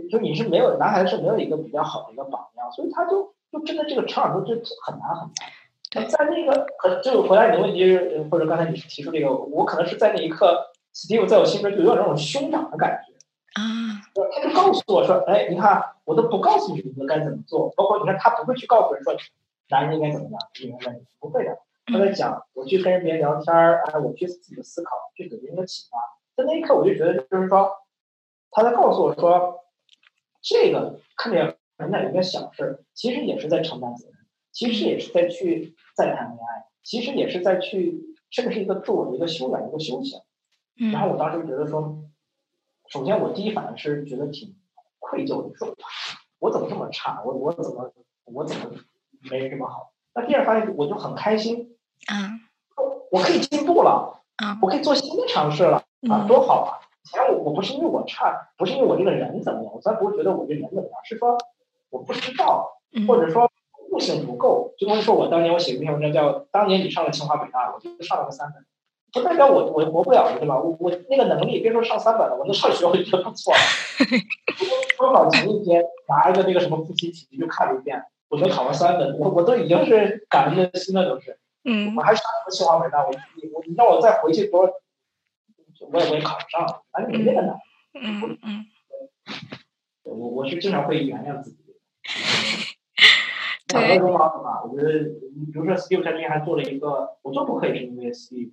[0.09, 5.53] 就你是没有男孩子是没有一个比较好的一个榜样，所以他就就真的这个成长就就很难很难。
[5.93, 7.97] 在那个可就回答你的问题，
[8.31, 10.69] 或者刚才你提出这个，我可能是在那一刻。
[10.95, 13.15] Steve 在我心中就有点那种兄长的感觉
[13.59, 13.65] 啊，
[14.31, 19.15] 他就告诉我说：“哎，你看，我都不告诉你们该怎么做，包括你看，他不会去告诉人说，
[19.71, 21.57] 男人应该怎么样，女人应该不会的。
[21.87, 25.97] 他在讲，我去跟别人聊天儿，哎，我去自己的思考，去给别人一个启发。
[26.37, 27.73] 在那一刻，我就觉得，就是说，
[28.51, 29.65] 他在告诉我说，
[30.43, 34.22] 这个看起来很一个小事儿，其实也是在承担责任，
[34.53, 40.21] 其实也是在去在谈恋爱，其实也是在去，甚至是一个自我的一个修养，一个修行。”
[40.93, 42.05] 然后我当时觉得说，
[42.87, 44.55] 首先我第一反应是觉得挺
[44.99, 45.75] 愧疚的，说
[46.39, 47.93] 我怎么这么差，我我怎么
[48.25, 48.71] 我怎么
[49.31, 49.93] 没人这么好？
[50.15, 51.77] 那第二发现我就很开心，
[52.07, 52.41] 啊，
[53.11, 56.81] 我可以进步了，啊，我可以做新的尝试了，啊，多好啊！
[57.05, 61.37] 以前我我不是因为我差，不是因为我这个人怎么样，我才不会觉得我这人怎么样，是说
[61.91, 63.51] 我不知道，或者说
[63.93, 64.75] 悟性不够。
[64.77, 68.65] 就跟说我当年我写一篇文章叫《当年你上了清华北大》，我就上了个三本。
[69.13, 70.59] 不代表我我活不了对吧？
[70.59, 73.61] 我我那个能力，别说上三本了，我能上学我就觉得不错了。
[74.97, 81.39] 高考前一天拿一个那个什么复习题就看了一遍，我能考个三本，我我都已经是感恩的心了，都是。
[81.65, 81.95] 嗯。
[81.95, 83.05] 我还上什么清华北大？
[83.05, 87.55] 我你我你让我再回去读，我也我也考不上，反正没那个难。
[87.93, 88.65] 嗯嗯。
[90.05, 91.59] 我我是经常会原谅自己。
[93.73, 93.89] 对。
[93.89, 95.05] 很多容貌的嘛，我觉得，
[95.53, 98.53] 比如说 Steve 他之前还做了一个，我做不可以是因为 Steve。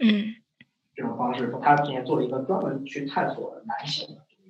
[0.00, 0.34] 嗯，
[0.94, 4.42] 这种方式，他之前做了一个专门去探索男性的这个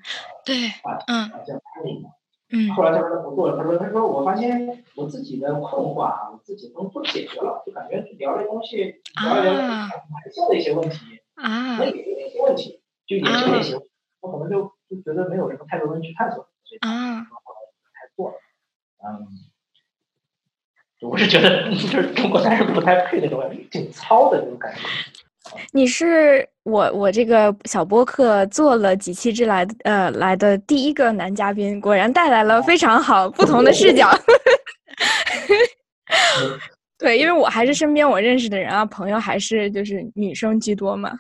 [0.45, 2.05] 对话题，啊，叫 “pain”。
[2.51, 8.77] 嗯，后来他说他不做了，他说他说我发现我自己的困惑啊，我自己能都解决了，就感觉聊这东西
[9.23, 9.91] 聊一聊男
[10.33, 13.75] 性的一些问题啊，那也那些问题，就也是那些，
[14.21, 18.37] 我可能就就觉得没有什么太多东西去探索，所以啊，才做了，
[19.07, 19.27] 嗯。
[21.01, 23.39] 我是觉得 就是中国男人不太配那种
[23.71, 24.81] 挺糙的那种感觉。
[25.73, 34.09] 你是我我这个小播客做了几期之来呃来的第一个男嘉宾，果然带来了非常好不同的视角。
[36.97, 41.13] 对，因为我还是身边我认识的人啊，朋友还是就是女生居多嘛。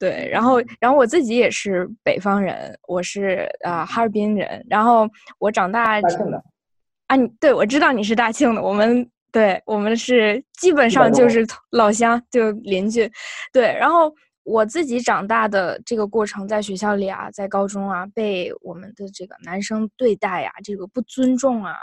[0.00, 6.00] 对，然后然后我自己也是北方人，我是啊哈尔滨人，然后我长大。
[6.00, 6.02] 啊，
[7.14, 13.08] 你对我知道你是大庆的，我们对我们是基本上就是老乡，就邻居，
[13.52, 13.64] 对。
[13.78, 21.76] 然后我自己长大的这个过程，在学校里啊，在高中啊，被我们的这个男生对待呀，这个不尊重啊，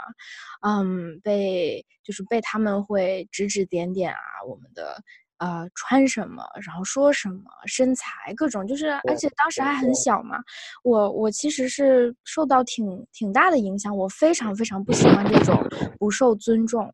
[0.66, 5.02] 嗯，被就是被他们会指指点点啊，我们的
[5.38, 10.38] 呃穿什么，然后说什么，身材各种，就是而且当时还很小嘛，
[10.82, 15.56] 我我其实是受到挺挺大的影响，我非常非常不喜欢这种
[15.98, 16.92] 不受尊重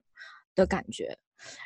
[0.55, 1.17] 的感觉。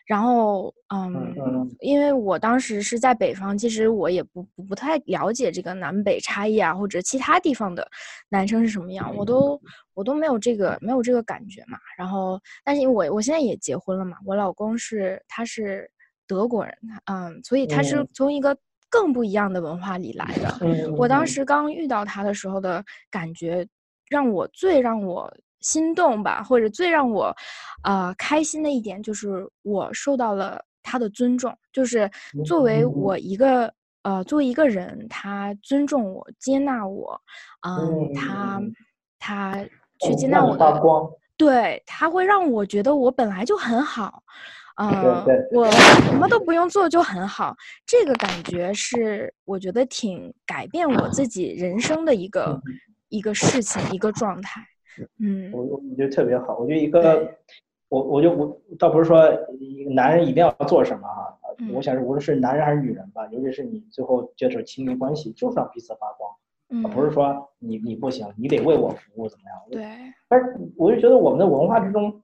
[0.06, 1.34] 然后，嗯，
[1.80, 7.84] 因为我当时是在北方，其实我也不不不太了解这个南北差异啊，或者其他地方的
[8.28, 9.60] 男生是什么样，我都
[9.94, 11.76] 我都没有这个没有这个感觉嘛。
[11.98, 15.90] 然后，但是因为我我现在也结婚了嘛，我老公是他是
[16.26, 18.56] 德国人，嗯，所以他是从一个
[18.88, 20.92] 更不一样的文化里来的。
[20.96, 21.44] 我当时。
[21.44, 23.66] 刚遇到他的时候的感觉，
[24.08, 25.32] 让我最让我。
[25.60, 27.34] 心动吧，或者最让我，
[27.84, 32.10] 呃，开心的一点就是我受到了他的尊重，就是
[32.44, 33.72] 作为我一个，
[34.02, 37.18] 呃，作为一个人，他尊重我，接纳我，
[37.66, 38.60] 嗯，他
[39.18, 39.64] 他
[40.00, 40.66] 去接纳我的，
[41.38, 44.22] 对，他会让我觉得我本来就很好，
[44.76, 44.90] 嗯，
[45.52, 47.54] 我什么都不用做就很好，
[47.86, 52.60] 这个感觉是我觉得挺改变我自己人生的一个
[53.08, 54.60] 一个事情，一个状态。
[55.18, 56.56] 嗯，我我觉得特别好。
[56.58, 57.36] 我觉得一个，
[57.88, 61.38] 我我就我倒不是说一个男人一定要做什么哈，
[61.72, 69.60] 我想是无论是男人还是女人吧，尤其是你最后接触亲密关系，就是让彼此发光，不是说你你不行，你得为我服务怎么样？
[69.70, 70.12] 对。
[70.28, 72.22] 但是我就觉得我们的文化之中，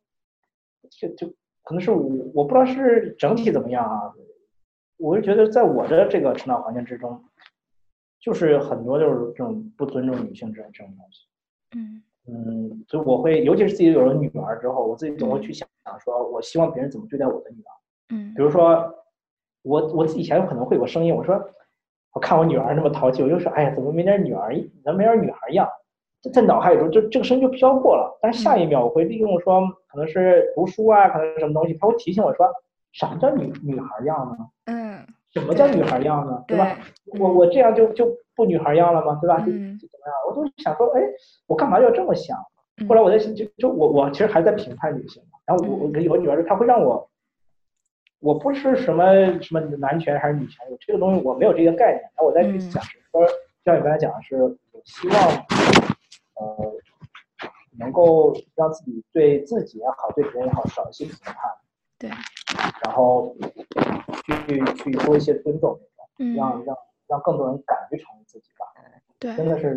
[0.90, 1.32] 就就
[1.62, 4.12] 可能是我我不知道是整体怎么样啊，
[4.96, 7.22] 我就觉得在我的这个成长环境之中，
[8.20, 11.26] 就是很多就是这种不尊重女性这种这种东西。
[11.76, 12.02] 嗯。
[12.26, 15.66] 嗯，所以我会，尤其是自己有了女儿之后，我自己总会去想，
[16.04, 17.72] 说我希望别人怎么对待我的女儿。
[18.14, 18.94] 嗯，比如说，
[19.62, 21.42] 我我自己以前可能会有个声音，我说，
[22.12, 24.54] 我看我女儿那么淘气，我就说，哎呀，怎么没点女儿，
[24.84, 25.66] 怎么没点女孩样？
[26.32, 28.18] 在脑海里头就这个声音就飘过了。
[28.20, 32.48] 但是下一秒我会利用说，可能是读书啊，可能是什么东西，他会提醒我说，
[32.92, 34.46] 什么叫女女孩样呢？
[34.66, 36.42] 嗯，什么叫女孩样呢？
[36.46, 36.76] 对吧？
[37.18, 38.08] 我我这样就就。
[38.36, 39.18] 不女孩样了吗？
[39.20, 39.36] 对吧？
[39.40, 40.14] 就就怎么样？
[40.26, 41.02] 我就想说，哎，
[41.46, 42.38] 我干嘛要这么想？
[42.88, 45.22] 后来我在就就我我其实还在评判女性。
[45.44, 47.06] 然后我我跟有个女儿，她会让我，
[48.20, 49.12] 我不是什么
[49.42, 52.00] 什么男权还是女权，这个东西我没有这个概念。
[52.00, 53.26] 然后我再去想，说
[53.62, 55.16] 像你刚才讲的是，我希望
[56.40, 56.72] 呃
[57.78, 61.36] 能够让自己对自己也好，对别人也好少一些评判。
[61.98, 62.10] 对。
[62.84, 63.36] 然后
[64.24, 65.78] 去去多一些尊重，
[66.36, 66.76] 让让。
[67.10, 68.64] 让更多人敢于成为自己吧，
[69.18, 69.76] 对，真的是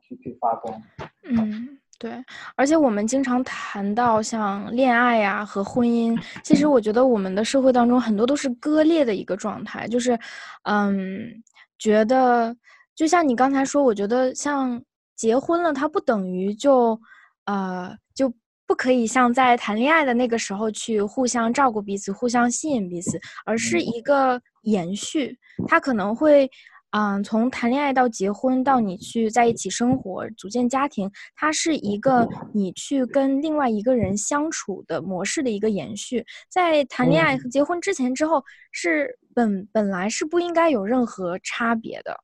[0.00, 0.82] 去去发光。
[1.22, 2.12] 嗯，对，
[2.56, 10.18] 而且我们经常谈到像恋爱呀和婚姻，其实我觉得我们的社会当中很多都是割裂的一个状态，就是，
[10.64, 11.40] 嗯，
[11.78, 12.52] 觉得
[12.96, 14.82] 就像你刚才说，我觉得像
[15.14, 17.00] 结婚了，它不等于就，
[17.44, 18.32] 呃，就
[18.66, 26.50] 不可以像在谈恋爱的那个时候去互相照顾彼此、互相吸引彼此，而是一个延续，它可能会。
[26.94, 36.22] 嗯，从谈恋爱到结婚，到你去在一起生活、组建家庭，它是一个你去跟另外一个人相处的模式的一个延续。
[36.50, 42.14] 在谈恋爱和结婚之前、之后，是本本来是不应该有任何差别的。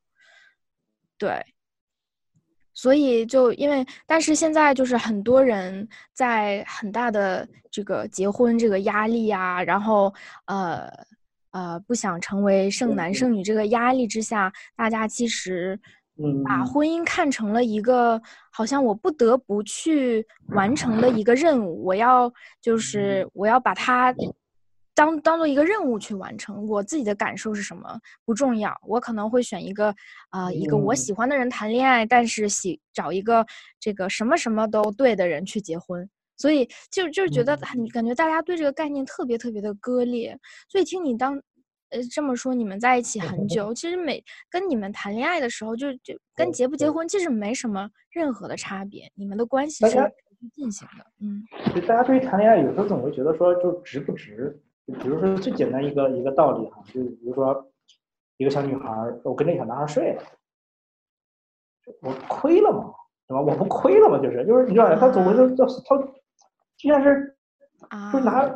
[1.16, 1.42] 对，
[2.78, 10.14] 所以就因为，但是现在就是很多人在很大的这个结婚这个压力啊，然后
[10.46, 10.88] 呃。
[11.50, 15.80] 呃，不想成为剩男剩女这个压力之下，大家其实
[16.44, 18.20] 把婚姻看成了一个
[18.52, 21.82] 好像我不得不去完成的一个任务。
[21.82, 22.30] 我要
[22.60, 24.14] 就是我要把它
[24.98, 26.66] 当当做一个任务去完成。
[26.66, 29.94] 我自己的感受是什么不重要，我可能会选一个
[30.30, 33.46] 啊一个我喜欢的人谈恋爱，但是喜找一个
[33.78, 36.10] 这个什么什么都对的人去结婚。
[36.36, 40.36] 所以就就是觉得很感觉大家对这个概念特别特别的割裂。
[40.68, 41.40] 所以听你当
[41.90, 49.96] 呃这么说，你们在一起很久，其实每跟你们谈恋爱的时候，就就跟结不结婚其实没什么任何的差别，你们的关系是
[50.52, 51.06] 进行的。
[51.20, 54.60] 嗯，就大家对于谈恋爱有时候总会觉得说就值不值？
[54.88, 57.70] 就比如说最简单一个一个道理哈，就比如说
[58.38, 58.90] 一个小女孩，
[59.22, 60.22] 我跟那小男孩睡了，
[62.00, 62.92] 我亏了吗？
[63.28, 63.40] 对吧？
[63.40, 64.18] 我不亏了吗？
[64.18, 65.96] 就是就是你知道，他总会就他。
[66.78, 67.36] 就像是，
[68.12, 68.48] 就拿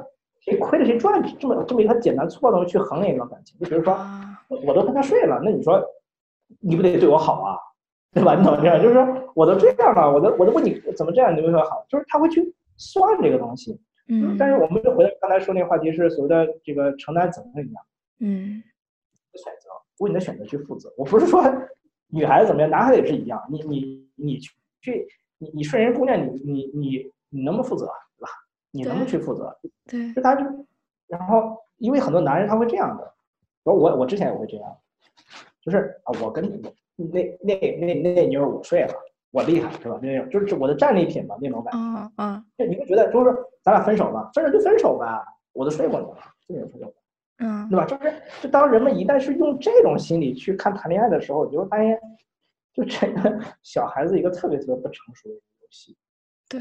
[0.43, 3.59] 谁亏了谁赚这么这么一个简单粗暴的东西去衡量一段感情。
[3.59, 3.99] 就比如说，
[4.65, 5.83] 我都跟他睡了，那你说，
[6.61, 7.59] 你不得对我好啊，
[8.13, 8.37] 对吧？
[8.37, 8.81] 你怎么这样？
[8.81, 9.05] 就是说，
[9.35, 11.85] 我都这样了，我都我都问你怎么这样，你为我好？
[11.89, 13.77] 就是他会去算这个东西。
[14.09, 14.37] 嗯。
[14.39, 17.85] 但是我们就回到刚才说那个话题，是所谓的这个承担责任一样。
[18.21, 18.63] 嗯。
[19.35, 19.71] 选择，
[20.01, 20.93] 为你的选择去负责。
[20.97, 21.43] 我不是说
[22.09, 23.43] 女孩子怎么样，男孩子也是一样。
[23.51, 24.39] 你你你
[24.81, 25.09] 去
[25.39, 27.87] 你你顺人姑娘，你你你你能不能负责，
[28.19, 28.29] 对吧？
[28.71, 29.59] 你能不能去负责？
[29.87, 30.45] 对，就他就
[31.07, 33.15] 然后因为很多男人他会这样的，
[33.63, 34.77] 我我我之前也会这样，
[35.63, 36.61] 就是啊，我跟
[36.97, 38.95] 那那那那妞午睡了。
[39.33, 39.99] 我厉害是吧？
[40.03, 41.79] 那种就是我的战利品嘛，那种感觉。
[41.79, 42.45] 嗯嗯。
[42.57, 46.95] 就你会觉得，就是咱俩分手吧，分手就分手吧，我都睡过你了，这种分手。
[47.39, 47.69] 嗯。
[47.69, 47.85] 对吧？
[47.87, 51.99] 就是，就当人们一旦是用这种心理去看谈恋爱的时候，你会发现，
[52.75, 55.97] 就这个小孩子一个特别特别不成熟的游戏。
[56.49, 56.61] 对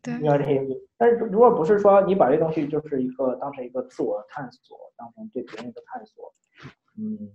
[0.00, 0.18] 对。
[0.22, 0.66] 要这些，
[0.96, 6.32] 但是如果不是说你把这东西就是一个当成一个自我探索，当成对别人的探索，
[6.96, 7.30] 嗯。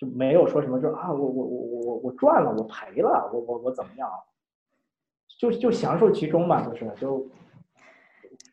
[0.00, 4.08] 就没有说什么，就啊，我我我我我我赚了，我赔了，我我我怎么样？
[5.38, 7.28] 就就享受其中嘛，就是就，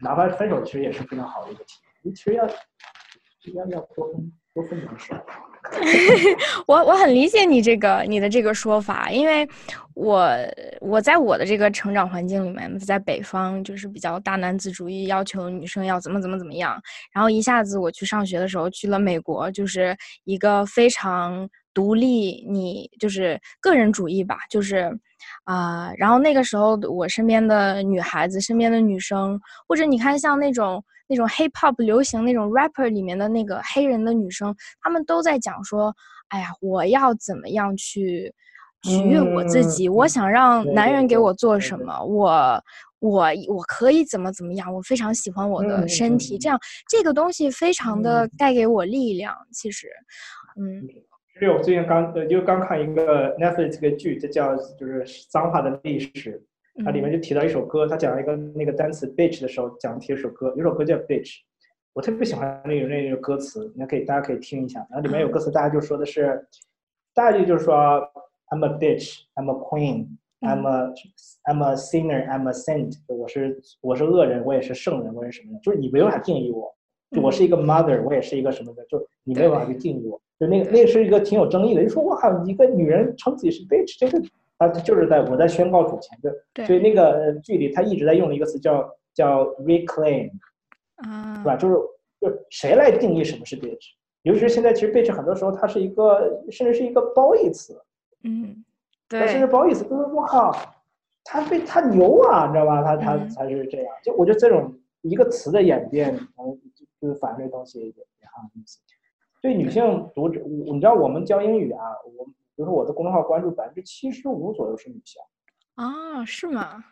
[0.02, 1.92] 哪怕分手，其实也是非常好的一个体验。
[2.02, 2.46] 你其实要，
[3.54, 4.30] 要要沟通
[6.66, 9.46] 我我很理解你这个你的这个说法，因为
[9.96, 10.26] 我
[10.80, 16.82] 我在我的这个成长环境里面，在北方就是比较大男子主义，要求女生要怎么怎么怎么样，
[17.12, 19.94] 然后一下子我去上学的时候去了美国，就是
[20.24, 24.98] 一个非常独立，你就是个人主义吧，就是
[25.44, 30.82] 啊，然后那个时候我身边的女孩子，身边的女生，或者你看像那种。
[31.08, 35.96] 那种 hip hop 流行那种 rapper 里面的那个黑人的女生，她们都在讲说
[36.30, 38.34] ：“哎呀，我要怎么样去
[38.84, 39.88] 取悦我自己？
[39.90, 42.04] 我想让男人给我做什么？
[42.04, 42.64] 我
[43.00, 44.74] 我我可以怎么怎么样？
[44.74, 46.60] 我非常喜欢我的身体，这样
[46.90, 49.34] 这个东西非常的带给我力量。
[49.54, 49.88] 其实，
[50.60, 50.84] 嗯，
[51.42, 56.44] 因为我最近刚呃就刚看一个 Netflix 这个剧，这叫就是脏话的历史。”
[56.86, 61.40] 它里面就提到一首歌，它讲了一个那个单词 bitch 的时候，讲提一首歌，有首歌叫 bitch，
[61.94, 64.80] 我特别喜欢那个那个歌词，你可以大家可以听一下。
[64.92, 66.46] 然后里面有歌词，大家就说的是，
[67.16, 67.76] 大意就是说
[68.50, 70.94] I'm a bitch，I'm a queen，I'm a
[71.46, 76.72] I'm a sinner，I'm a saint，我是我是恶人，我也是圣人，我是什么的，就是你没办法定义我，
[77.12, 84.22] 就我是一个 mother，我也是一个什么的，就你没有办法去定义我，就那个那个是一个挺有争议的，就说哇，一个女人称自己是 bitch，这个。
[84.60, 90.32] 他就是在我在宣告主权，的所以那个剧里他一直在用一个词叫叫 reclaim，
[90.96, 91.56] 啊，是吧？
[91.56, 91.76] 就是
[92.20, 93.92] 就谁来定义什么是 bitch？
[94.24, 97.80] 尤其是现在，其实 bitch 很多时候它是一个甚至是一个褒义词，
[98.24, 98.66] 嗯，
[99.08, 100.52] 对，甚至褒义词，就是我靠，
[101.24, 102.82] 他被他牛啊，你知道吧？
[102.82, 103.94] 他他才是这样。
[104.04, 106.60] 就我觉得这种一个词的演变，嗯，
[107.00, 108.80] 就是反正这东西也也很有意思。
[109.40, 111.80] 对女性读者，你知道我们教英语啊，
[112.18, 112.28] 我。
[112.58, 115.22] 比如说我的公众号关注百分之七十五左右是女性，
[115.76, 116.84] 啊，是吗？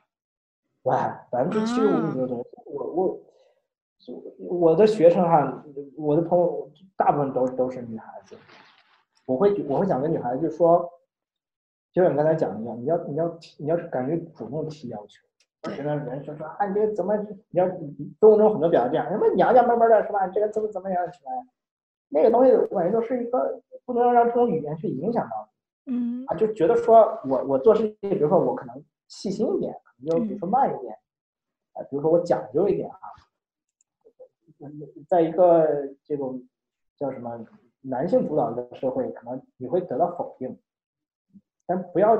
[0.83, 3.19] 哇，百分之七十五左右，我我
[4.37, 5.65] 我的学生哈，
[5.97, 8.37] 我的朋友大部分都都是女孩子。
[9.25, 10.87] 我会我会想跟女孩子说，
[11.91, 15.25] 就像你刚才讲一样，你要你要提你要敢于主动提要求。
[15.75, 17.79] 现在人说说啊，你这怎么你要中
[18.19, 20.27] 国中很多表达这样，什么娘娘们们的是吧？
[20.27, 21.31] 这个怎么怎么样起来？
[22.09, 25.49] 那个东西我感觉就是一个不能让这种语言去影响到。
[25.85, 26.23] 嗯。
[26.27, 30.97] 啊，就觉得说我我做事情，比如说我可能细心一点，可能就比如说慢一点，
[31.73, 32.97] 啊，比如说我讲究一点啊，
[35.07, 36.43] 在一个这种
[36.97, 37.45] 叫什么
[37.81, 40.57] 男性主导的社会，可能你会得到否定，
[41.67, 42.15] 但不要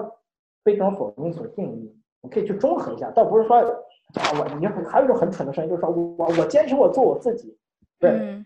[0.62, 3.64] 被这种否定所定义，你可以去中和一下，倒不是说啊
[4.38, 7.58] 我你还有一种很蠢的声音，就是说我我坚持我做我自己，
[7.98, 8.46] 对，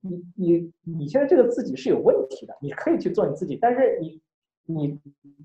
[0.00, 4.22] 你你你现在这个自己是有问题的，你可以去做你自己，但是你。
[4.66, 5.00] 你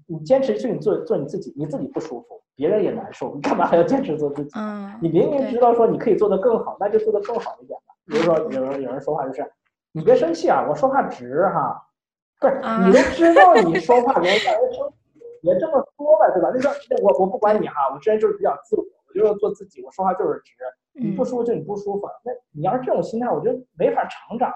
[0.08, 4.52] 你坚持去你做做你自己，你自己不舒服，别人也难受，你干嘛还要坚持做自己？
[4.56, 7.94] 嗯，你明明知道说你可以做得更好，那就做得更好一点吧。
[8.06, 9.46] 比如说有人有人说话就是，
[9.92, 11.84] 你别生气啊，我说话直哈，
[12.40, 16.52] 不是你都知道你说话别人让人生气，别这么说呗，对吧？
[16.54, 16.72] 那说
[17.02, 20.54] 我我不管你哈，我这人就是比较自我，我就是做自己，我说话就是直，
[20.94, 24.54] 你不舒服就你不舒服，那你要是这种心态，我觉得没法成长。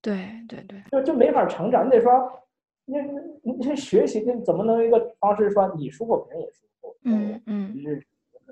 [0.00, 0.16] 对
[0.48, 2.12] 对对，就就没法成长，你得说。
[2.86, 2.96] 你
[3.42, 6.96] 你你学习，你怎么能一个方式说你舒服，别人也舒服？
[7.02, 7.74] 嗯嗯。
[7.74, 8.06] 就是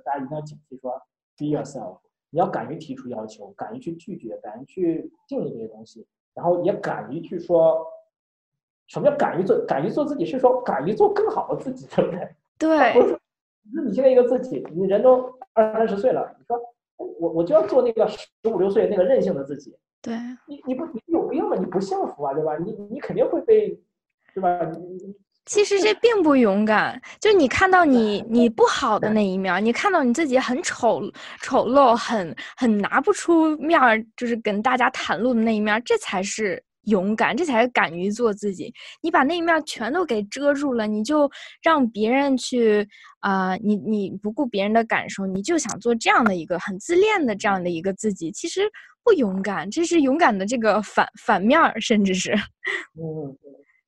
[0.05, 0.93] 大家一定要警惕说
[1.39, 1.99] ，be yourself。
[2.31, 6.05] 你要敢于提出要求，敢于去拒绝，敢于去定义这些东西，
[6.35, 7.87] 然后也敢于去说，
[8.89, 9.57] 什么叫敢于做？
[9.67, 12.29] 敢于做自己是说敢于做更好的自己，对不对？
[12.59, 12.93] 对。
[12.93, 13.21] 不是说，
[13.73, 16.61] 那你现在一个自己，你人都二三十岁了，你说
[16.97, 19.77] 我我就要做那个十五六岁那个任性的自己。
[20.03, 20.17] 对。
[20.49, 21.57] 你你不你有病吗？
[21.57, 22.59] 你不幸福啊，对吧？
[22.59, 23.81] 你你肯定会被。
[24.35, 24.59] 是吧？
[25.47, 31.03] 其实这并不勇敢，就你看到你你不好的那一面，你看到你自己很丑
[31.43, 38.73] 丑陋、很很拿不出面儿，就是跟大家袒露的那一面，这才是勇敢，这才是敢于做自己。
[39.03, 41.31] 你把那一面全都给遮住了，你就
[41.63, 42.89] 让别人去
[43.21, 48.63] 啊，你你不顾别人的感受，你就想做这样的一个很自恋的这样的一个自己，其实
[49.05, 52.33] 不勇敢，这是勇敢的这个反反面儿，甚至是。
[52.33, 53.37] 嗯，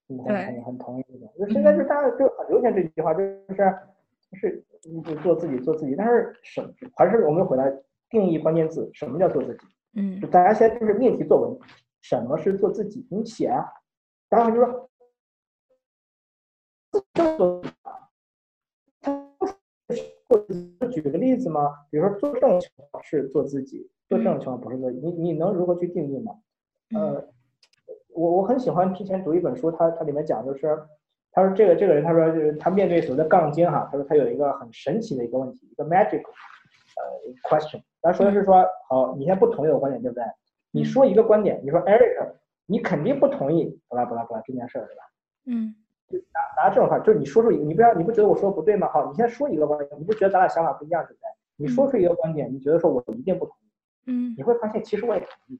[0.07, 1.27] 对，很很同意这个。
[1.45, 3.35] 就现在就大家就很流行这句话，就是
[4.31, 4.63] 就是
[5.03, 7.71] 就做自己做自己，但是什还是我们回来
[8.09, 9.67] 定义关键字，什么叫做自己？
[9.95, 11.57] 嗯，就大家现在就是命题作文。
[12.01, 13.05] 什么是做自己？
[13.09, 13.65] 你写啊，
[14.29, 14.89] 然后就说，
[20.29, 21.85] 做举个例子吗？
[21.89, 24.89] 比如说做这种情况是做自己，做这种情况不是做。
[24.89, 26.33] 你你能如何去定义吗？
[26.95, 27.27] 呃，
[28.17, 30.75] 我我很喜欢之前读一本书，它它里面讲就是，
[31.31, 36.23] 他说这个这个人他说就是他面对所谓的杠精哈，他说他有一个很神奇的一个问题，一个 magic
[36.97, 37.03] 呃
[37.47, 40.23] question，他说的是说，好，你现在不同意我观点对不对？
[40.71, 42.33] 你说一个观点，你说 Eric，
[42.65, 45.03] 你肯定不同意，巴拉巴拉巴拉这件事儿，对吧？
[45.45, 45.75] 嗯，
[46.09, 48.89] 就拿拿这种话，就是你说出一个，你不要，你不觉得我说的不对吗？
[48.91, 51.27] 好，你先说一个观点，你不觉得咱俩想法不一样，对不对？
[51.57, 53.69] 你说出一个观点，你觉得说我一定不同意，
[54.07, 55.59] 嗯，你会发现其实我也同意。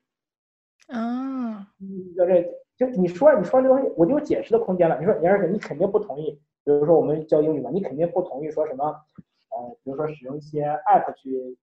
[0.88, 2.44] 啊，你在这
[2.78, 4.98] 就你说你说这东西，我就有解释的空间了。
[5.00, 6.32] 你说 Eric，你肯定不同意，
[6.64, 11.58] 比如说我们教英语嘛，你肯定不同意说什么，呃，比如说使用一些 app 去，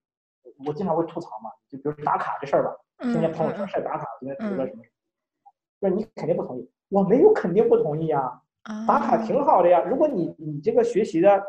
[0.66, 2.76] 我经常会吐槽嘛，就比如打卡这事儿吧。
[3.02, 4.82] 今天朋友圈晒打卡，今天读了什么？
[5.80, 6.70] 那你肯定不同意。
[6.90, 8.40] 我没有肯定不同意呀，
[8.86, 9.82] 打卡挺好的呀。
[9.82, 11.42] 如果你你这个学习的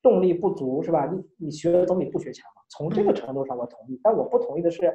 [0.00, 1.06] 动力不足是吧？
[1.06, 2.62] 你你学的总比不学强嘛。
[2.68, 4.94] 从这个程度上我同意，但我不同意的是，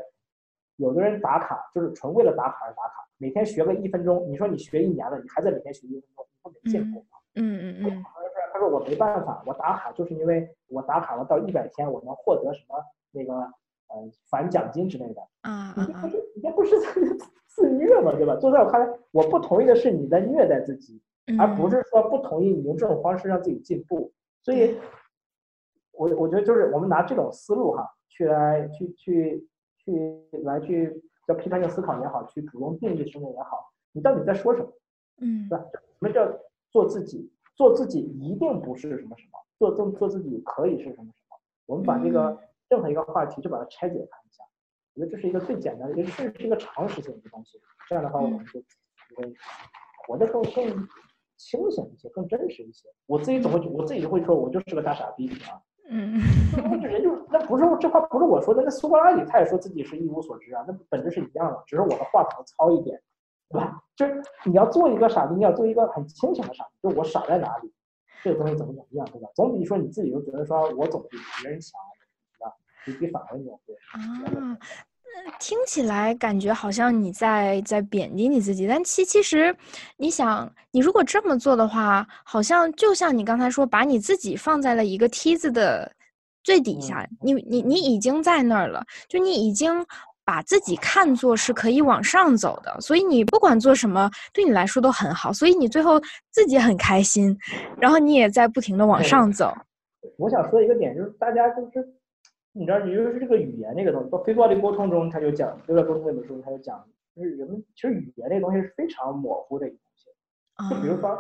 [0.78, 4.26] 有的人打卡就是纯为了打卡而打卡，每天学个一分钟。
[4.30, 7.18] 你说你学一年了，你还在每天学一分钟，你不没进步吗？
[7.36, 8.04] 嗯嗯嗯。
[8.54, 12.76] 他说我没办法，我打卡就是因为我打卡了到一百天，我能获得什么
[13.12, 13.34] 那个。
[13.90, 13.96] 呃，
[14.30, 16.88] 返奖金之类的，啊你这不是你这不是在
[17.48, 18.12] 自虐吗？
[18.18, 18.36] 对吧？
[18.36, 21.02] 就在我看来，我不同意的是你在虐待自己，
[21.40, 24.12] 而不是说不同意你用这种方式让自己进步。
[24.42, 24.78] 所以，
[25.94, 29.48] 我我觉得就是我们拿这种思路哈，去来去去
[29.92, 34.72] 去来去叫批判性思考也好，去主动定义生命也好，你到底在说什么？
[35.22, 35.66] 嗯，对吧？
[35.74, 36.40] 什么叫
[36.72, 37.32] 做自己？
[37.56, 41.40] 做自己一定不是什么什么，做做做自己可以是什么什么？
[41.66, 42.38] 我们把这个。
[42.70, 44.44] 任何一个话题就把它拆解看一下，
[44.94, 47.58] 我觉得这是一个最简单的，也是是一个常识性的东西。
[47.88, 48.60] 这样的话，我们就
[49.16, 49.34] 会
[50.06, 50.88] 活得更更
[51.38, 52.90] 清醒一些，更真实一些。
[53.06, 55.64] 我自己总会，我自己就会说，我就是个大傻逼啊。
[55.90, 56.22] 嗯，
[56.82, 63.02] 这人就那不是这话不是我说的，那苏格拉底他也说自己是一无所知啊，那本质是一样的，只是我的话可能糙一点，
[63.50, 63.82] 对吧？
[63.96, 67.72] 就是你要做一个傻逼，你要做一个很清醒的傻逼，就我傻在哪里，
[68.24, 69.28] 这个东西怎么怎么样，对吧？
[69.36, 71.80] 总比说你自己就觉得说我总比别人强。
[73.92, 74.58] 啊，
[75.40, 79.56] 听起来感觉好像你在在贬低你自己，但其其实，
[79.98, 85.92] 你想，你如果这么做的话，好像就像你刚才说，把你自己放在了一个梯子的
[86.44, 89.86] 最底下，你你你已经在那儿了，就你已经
[90.26, 97.38] 把自己看作是可以往上走的，所以你不管做什么，对你来说都很好，所以你最后自己很开心，
[97.80, 99.54] 然后你也在不停的往上走。
[100.18, 101.94] 我想说一个点，就是大家就是。
[102.58, 106.84] 你知道，也就是这个语言这个东西，到非暴力沟通中，他就讲非暴力沟通那本书，他就讲，
[107.16, 110.10] 就是人们其实语言这个东西是非常模糊的一个东西。
[110.70, 111.18] 就比如说，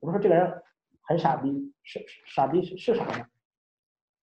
[0.00, 0.62] 我们说这个人
[1.02, 3.24] 很傻逼，是傻逼是是啥呢？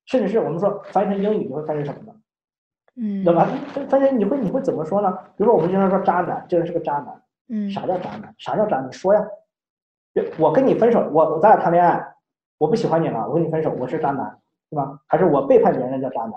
[0.05, 2.19] 甚至是我们说翻译成英语，你会翻译成什么呢？
[2.95, 3.47] 嗯，对吧？
[3.89, 5.11] 翻译你会你会怎么说呢？
[5.38, 7.21] 比如说我们经常说渣男，这个人是个渣男。
[7.47, 8.33] 嗯，啥叫渣男？
[8.38, 8.81] 啥叫渣？
[8.85, 9.25] 你说呀。
[10.38, 12.15] 我跟你分手，我咱俩谈恋爱，
[12.57, 14.38] 我不喜欢你了，我跟你分手，我是渣男，
[14.69, 14.99] 对吧？
[15.07, 16.33] 还是我背叛别人叫渣男？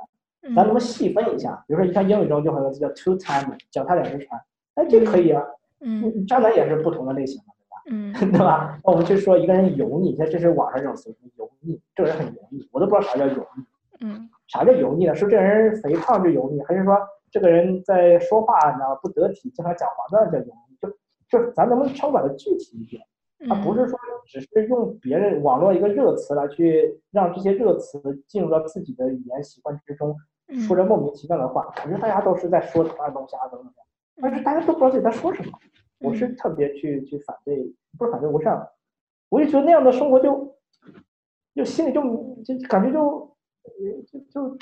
[0.55, 1.65] 咱能不能细分一下？
[1.67, 4.41] 比如说，你看英语中就会有个词叫 two time，脚踏两只船，
[4.75, 5.43] 哎，这可以啊。
[5.81, 7.77] 嗯，渣男也是不同的类型的，对吧？
[7.91, 8.79] 嗯， 对吧？
[8.85, 13.65] 那我们就说一个人油腻，像这是网上这种词，油腻，这个人很油腻，我都不知道啥叫油腻。
[14.01, 15.15] 嗯，啥叫油腻呢？
[15.15, 16.99] 是这人肥胖就油腻，还是说
[17.31, 20.77] 这个人在说话你知道不得体，经常讲黄段叫油腻？
[20.81, 20.89] 就
[21.29, 23.03] 就咱能不能稍微把它具体一点？
[23.47, 30.17] 他不是说只是用别人网络一个热词来去让这些热词进入到自己的语言习惯之中。
[30.61, 33.87] 说着莫名其妙的话，感觉大家都是在说同样东西啊，怎么怎么样？
[34.23, 35.53] 但是大家都不知道自己在说什么。
[36.01, 37.57] 我是特别去去反对，
[37.99, 38.69] 不是反对，我想，
[39.31, 40.57] 我就觉得那样的生活就，
[41.55, 42.03] 就心里就
[42.45, 43.37] 就感觉就，
[44.07, 44.59] 就就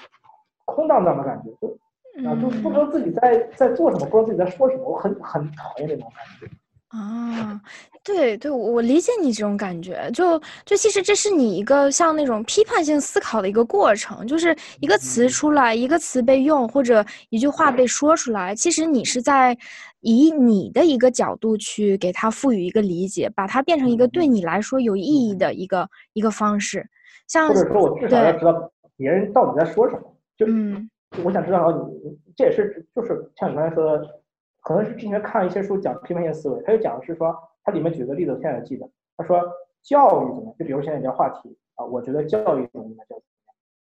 [0.67, 6.47] 空荡荡的感觉，就啊，就不知道自己在在做什么，不知道自己在说什么，我很很讨厌那种感觉。
[6.93, 7.59] 啊，
[8.05, 19.57] 对对，我我理解你这种感觉，就就其实这是你一个像那种批判性思考的一个过程，就是一个词出来，一个词被用，或者一句话被说出来，其实你是在
[20.01, 26.87] 以你的一个角度去给它赋予一个理解，把它变成一个对你来说有意义的一个一个方式，
[27.27, 30.91] 像或者说我至少要知道别人到底在说什么，就嗯。
[31.25, 34.22] 我想知道你，这也是就是像你刚才说的。
[34.63, 39.43] 可能是之前看一些书讲批判性思维，他就讲的是说，他里面举个例子，我现在记得，他说
[39.83, 43.21] 教育怎么，就比如现在聊话题啊，我觉得教育怎么怎么教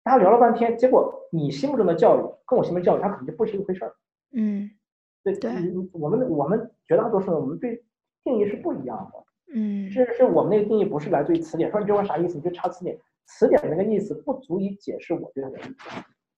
[0.03, 3.95] 大家聊了半天，结果你心目中的教育跟我心目中教育，它可能就不是一回事儿。
[4.33, 4.69] 嗯，
[5.23, 5.51] 对对，
[5.93, 7.83] 我们我们绝大多数人，我们对
[8.23, 9.23] 定义是不一样的。
[9.53, 15.73] 嗯，是是我们那个定义不是来自于词典，说你这话啥意思，你就查词典，词典那个意思不足以解释我对它的理解。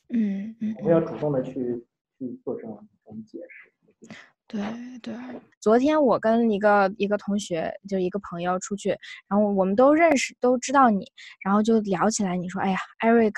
[0.10, 1.84] 嗯嗯，我们要主动的去
[2.18, 3.72] 去做这种这种解释。
[4.48, 4.62] 对
[5.02, 5.14] 对，
[5.60, 8.92] 昨天我跟一个一个同学，就一个朋友出去，
[9.28, 11.06] 然后我们都认识，都知道你，
[11.44, 12.38] 然后就聊起来。
[12.38, 13.34] 你说，哎呀，Eric，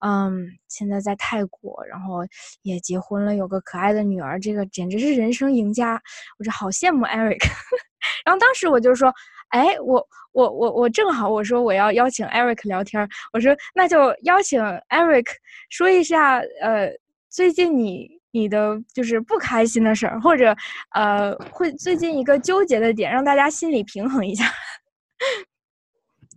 [0.00, 2.20] 嗯，现在在泰国，然后
[2.62, 6.00] 也结婚了，有个可爱的女儿，这个简直是人生赢家。
[6.38, 7.40] 我就好羡慕 Eric。
[8.24, 9.12] 然后当时我就说，
[9.50, 15.26] 哎，我我我我正好，我说我要邀请 Eric 聊天，我说那就邀请 Eric
[15.68, 16.90] 说一下，呃，
[17.28, 18.08] 最近你。
[18.34, 20.52] 你的就是不开心的事儿，或者
[20.90, 24.44] 呃，会最近一个纠结的点，让大家心里平衡一下。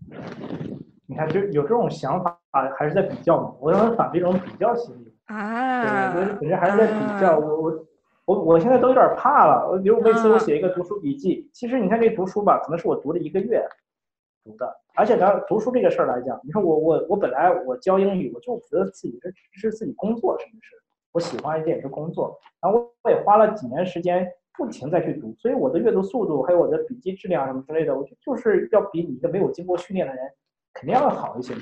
[1.07, 2.40] 你看，就有这种想法，
[2.78, 3.52] 还是在比较嘛？
[3.60, 6.14] 我很反对这种比较心理啊。
[6.14, 7.40] 对，本身还是在比较。
[7.40, 7.88] 我我
[8.26, 9.68] 我我现在都有点怕了。
[9.68, 13.68] 我比如每次我写一个读书笔记，其实你看这读书吧，可能是我读了一个月
[14.44, 20.76] 读的，而且呢，读书这个事儿来讲，你说我我我本来我教英语，我就觉得自己这是自己工作，是不是？
[21.18, 30.23] 我喜欢这也是工作，然后我也花了几年时间不停再去读，所以我的阅读速度还有我的笔记质量什么之类的，我觉得就是要比你一个没有经过训练的人
[30.76, 31.56] 肯定要好一些，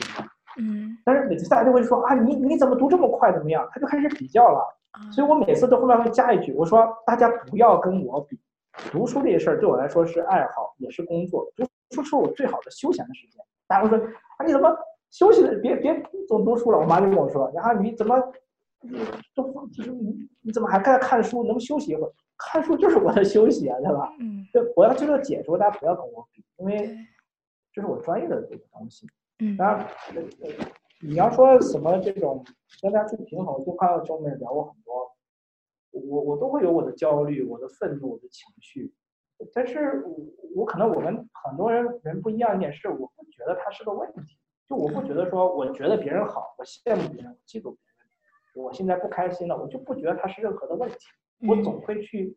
[0.60, 0.98] 嗯。
[1.06, 3.66] 但是每次大家就会说啊，你你怎么读这么快，怎么样？
[3.72, 4.60] 他就开始比较了，
[5.10, 8.38] 所以我每次都后面会加一句，我说大家不要跟我比，
[8.92, 11.64] 读书这些事儿对我来说是爱好，也是工作，读
[11.96, 13.42] 书是我最好的休闲的时间。
[13.70, 14.06] 大家会说
[14.38, 14.76] 啊，你怎么
[15.12, 15.56] 休息的？
[15.60, 16.78] 别别总读书了。
[16.78, 18.22] 我妈就跟我说，啊，你怎么？
[19.34, 21.44] 都就是你你怎么还在看书？
[21.44, 22.12] 能休息一会儿？
[22.38, 24.14] 看书就是我的休息啊，对吧？
[24.20, 24.46] 嗯。
[24.52, 26.98] 对，我要这个解说，大家不要跟我比，因为
[27.72, 29.08] 这是我专业的这个东西。
[29.40, 29.56] 嗯。
[29.58, 29.88] 当然，
[31.02, 32.44] 你要说什么这种
[32.82, 35.12] 跟大家去平衡，就看到中面聊过很多，
[35.92, 38.94] 我我都会有我的焦虑、我的愤怒、我的情绪，
[39.54, 40.16] 但是我
[40.58, 44.38] 我可能我们很多人人不一样一点是，我不觉得它是个问题，
[44.68, 47.95] 就我不觉得说我觉得别人好，我羡慕别人，我嫉妒别人。
[48.56, 50.98] 我现在不开心了，我就不觉得它是任何的问题，
[51.48, 52.36] 我总会去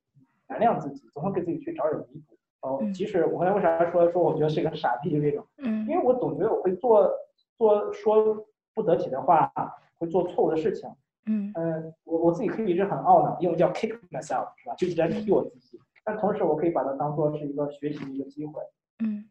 [0.48, 2.36] 原谅自己，总会给自己去找点弥补。
[2.60, 7.08] 哦，即使我刚才为啥说说我觉得是一个傻逼就这种，嗯，因为我总觉得我会做
[7.56, 9.52] 做说不得体的话，
[9.96, 10.90] 会做错误的事情，
[11.26, 14.74] 嗯嗯，我我自己可以一直很懊恼，英文叫 kick myself 是吧？
[14.76, 18.60] 就一直在踢我自己，但同时我可以把它当做是一个学习的一个机会，
[19.04, 19.30] 嗯，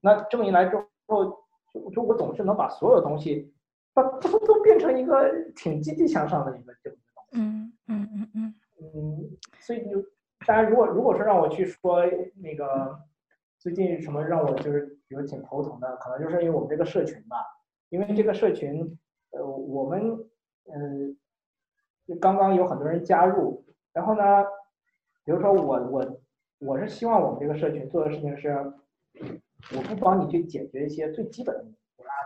[0.00, 0.76] 那这么一来之
[1.06, 3.52] 后，就就我总是能把所有东西。
[3.94, 7.38] 把都都变成一个挺积极向上的一个这么一个东西。
[7.40, 10.02] 嗯嗯嗯嗯嗯，所以就
[10.46, 12.04] 大家如果如果说让我去说
[12.36, 12.98] 那个
[13.58, 17.38] 最近什么让我就是比如挺头疼的，可能就是因为我们这个社群吧，
[17.88, 18.98] 因为这个社群，
[19.30, 20.18] 呃，我们
[20.70, 21.16] 嗯，
[22.06, 24.44] 就刚刚有很多人加入，然后呢，
[25.24, 26.20] 比如说我我
[26.58, 28.50] 我是希望我们这个社群做的事情是，
[29.74, 31.64] 我不帮你去解决一些最基本的。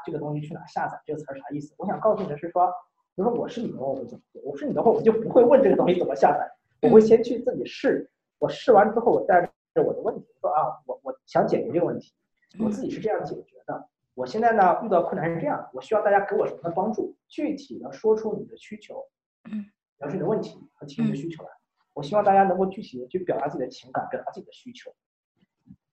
[0.05, 1.01] 这个东西去哪下载？
[1.05, 1.75] 这个词儿啥意思？
[1.77, 2.67] 我想告诉你的是说，
[3.15, 4.43] 比如说我是你的话，我会怎么做？
[4.43, 6.51] 我是你的话，我就不会问这个东西怎么下载，
[6.83, 8.11] 我会先去自己试。
[8.39, 9.43] 我试完之后，我带
[9.75, 12.13] 着我的问题说啊，我我想解决这个问题，
[12.59, 13.89] 我自己是这样解决的。
[14.15, 17.15] 我现在呢遇到困难是这样，我需要大家给我什么的帮助？
[17.29, 19.07] 具体的说出你的需求，
[19.51, 19.67] 嗯，
[19.99, 21.51] 描述你的问题和提出你的需求来。
[21.93, 24.93] 我希望大家能够具体的去表达自己的情感，表达自己的需求。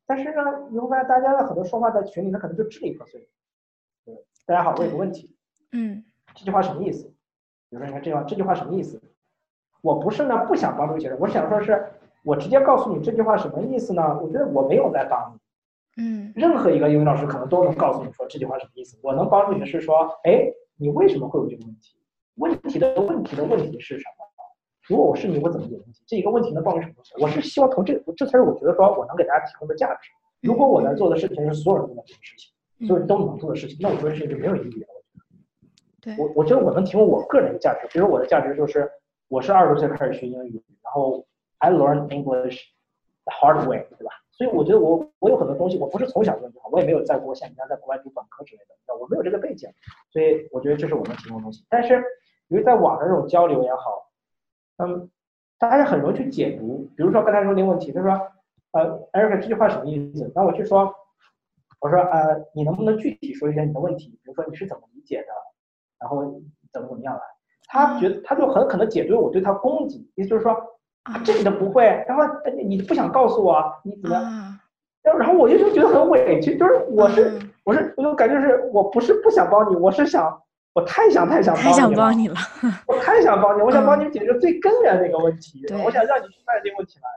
[0.05, 3.29] 但是呢，你会发现大家的很多说话在群里，他可能就支离破碎。
[4.47, 5.35] 大家好，我有个问题。
[5.73, 7.03] 嗯，这句话什么意思？
[7.69, 9.01] 比如说，你看这句话，这句话什么意思？
[9.81, 11.85] 我不是呢不想帮助一些人，我想说是
[12.23, 14.17] 我直接告诉你这句话什么意思呢？
[14.21, 16.01] 我觉得我没有在帮你。
[16.01, 18.97] 嗯，任何一个英语老师可能都能告诉你说这句话什么意思。
[19.03, 21.97] 我能帮助你的是说，哎，你为什么会有这个问题？
[22.35, 24.25] 问题的问题的问题是什么？
[24.87, 26.01] 如果我是你，我怎么解决问题？
[26.07, 27.13] 这一个问题能帮助什么东西？
[27.21, 30.09] 我是希望从这这才是我觉得说我能给大家提供的价值。
[30.39, 32.53] 如果我在做的事情是所有人都在做的事情。
[32.79, 34.87] 所有人都能做的事情，那我做的事情就没有意义了。
[36.01, 38.89] 对，我我觉得我能提供我个人的价值，比如我的价值就是，
[39.29, 41.25] 我是二十多岁开始学英语，然后
[41.57, 42.59] I learn English
[43.25, 44.11] the hard way，对吧？
[44.31, 49.69] 所以我觉得我我有很多东西，我不是从小就好，我也没有在国像人家在国外读本科之类的，我没有这个背景，
[50.11, 51.65] 所以我觉得这是我能提供的东西。
[51.69, 52.03] 但是
[52.49, 54.11] 由于在网上这种交流也好，
[54.77, 55.09] 嗯，
[55.57, 56.87] 大家很容易去解读。
[56.95, 58.11] 比如说刚才说那个问题，他说，
[58.71, 60.31] 呃，Eric 这句话什么意思？
[60.35, 60.93] 那我去说，
[61.79, 64.09] 我说，呃，你能不能具体说一下你的问题？
[64.23, 65.27] 比如说你是怎么理解的，
[65.99, 66.23] 然后
[66.71, 67.21] 怎么怎么样的？
[67.67, 70.55] 他觉得他就很可能解读我对他攻击，意思就是说。
[71.07, 72.23] 啊，这你都不会，然后
[72.53, 74.59] 你你不想告诉我，你怎么？
[75.01, 80.37] 然后然后我就就觉得很委屈，就是我是我是我就感觉是我不是不想帮你，我是想
[80.73, 82.35] 我太想太想太想帮你了，
[82.85, 87.07] 我太想帮你，我想帮你解决最根源的一个问题，我想让你明白这个问题来，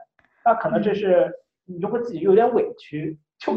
[0.45, 1.29] 那可能这是
[1.65, 3.51] 你就会自己有点委屈，就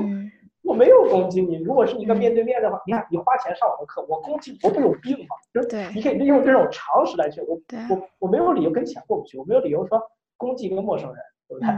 [0.65, 5.37] 我没有攻击你，如果是一个面对面的话，你看你花钱上我的课，我攻击我不有病吗？
[5.53, 7.61] 就是你可以利用这种常识来去，我
[7.91, 10.03] 我我没有理由跟钱过不去，我没有理由说。
[10.37, 11.71] 攻击一个陌生人，对不对？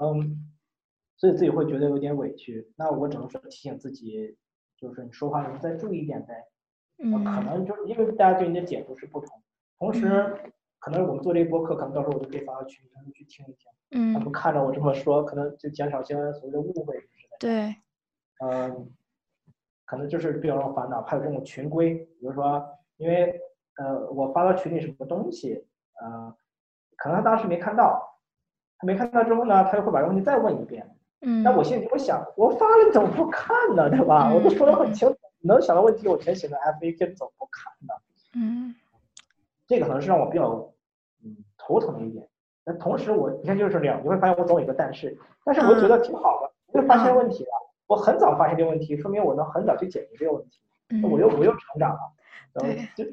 [0.00, 0.50] 嗯，
[1.16, 2.68] 所以自己会觉得有点委屈。
[2.76, 4.36] 那我只能说提醒自己，
[4.76, 6.34] 就是你说话能再注意一点呗。
[6.98, 9.40] 嗯，可能就是因为大家对你的解读是不同，
[9.78, 10.34] 同时
[10.80, 13.70] 可能我们做这一播客，可能到时候我就可以发到群里，让去听一听。
[13.92, 16.96] 嗯，他们看着我这么说，可能就减少些所谓的误会。
[17.38, 17.76] 对。
[18.42, 18.90] 嗯，
[19.84, 22.62] 可能就是比较烦恼，还有这种群规，比如说，
[22.96, 23.40] 因为
[23.76, 25.64] 呃，我发到群里什么东西，
[26.00, 26.34] 呃。
[26.94, 28.16] 可能他当时没看到，
[28.78, 30.88] 他没看到之后呢，他就会把这个问题再问一遍。
[31.20, 31.42] 嗯。
[31.42, 33.90] 那我心里我想，我发了你怎么不看呢？
[33.90, 34.32] 对吧？
[34.32, 37.94] 我都说的很清楚，能想到问题我全写在 F A Q，怎么不看呢？
[38.36, 38.74] 嗯。
[39.66, 40.72] 这个可能是让我比较
[41.24, 42.28] 嗯头疼的一点。
[42.64, 47.50] 那同时我你看就是这样，你会发现我总有一个但是，但是我觉得挺好的，我就发现问题了。
[47.92, 50.60] 我很早发现这个问题，说明我能很早去解决这个问题。
[50.88, 51.02] 嗯。
[51.10, 52.00] 我又我又成长了。
[52.54, 52.88] 对。
[52.96, 53.04] 就。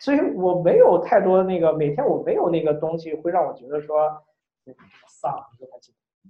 [0.00, 4.08] 所以我没有太多那个，每天我没有那个东西会让我觉得说
[5.08, 5.34] 丧，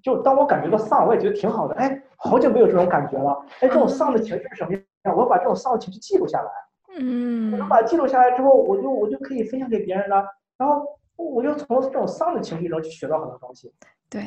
[0.02, 1.74] 就当我感觉到丧，我也觉得挺好的。
[1.74, 3.44] 哎，好久没有这种感觉了。
[3.60, 4.72] 哎，这种丧的情绪是什么
[5.04, 5.14] 样？
[5.14, 6.50] 我把这种丧的情绪记录下来。
[6.98, 7.52] 嗯。
[7.52, 10.24] 我能把它记录下来之后，我就我就可以分享给别人了。
[10.56, 10.82] 然后
[11.16, 13.70] 我就从这种丧的情绪中去学到很多东西。
[14.08, 14.22] 对。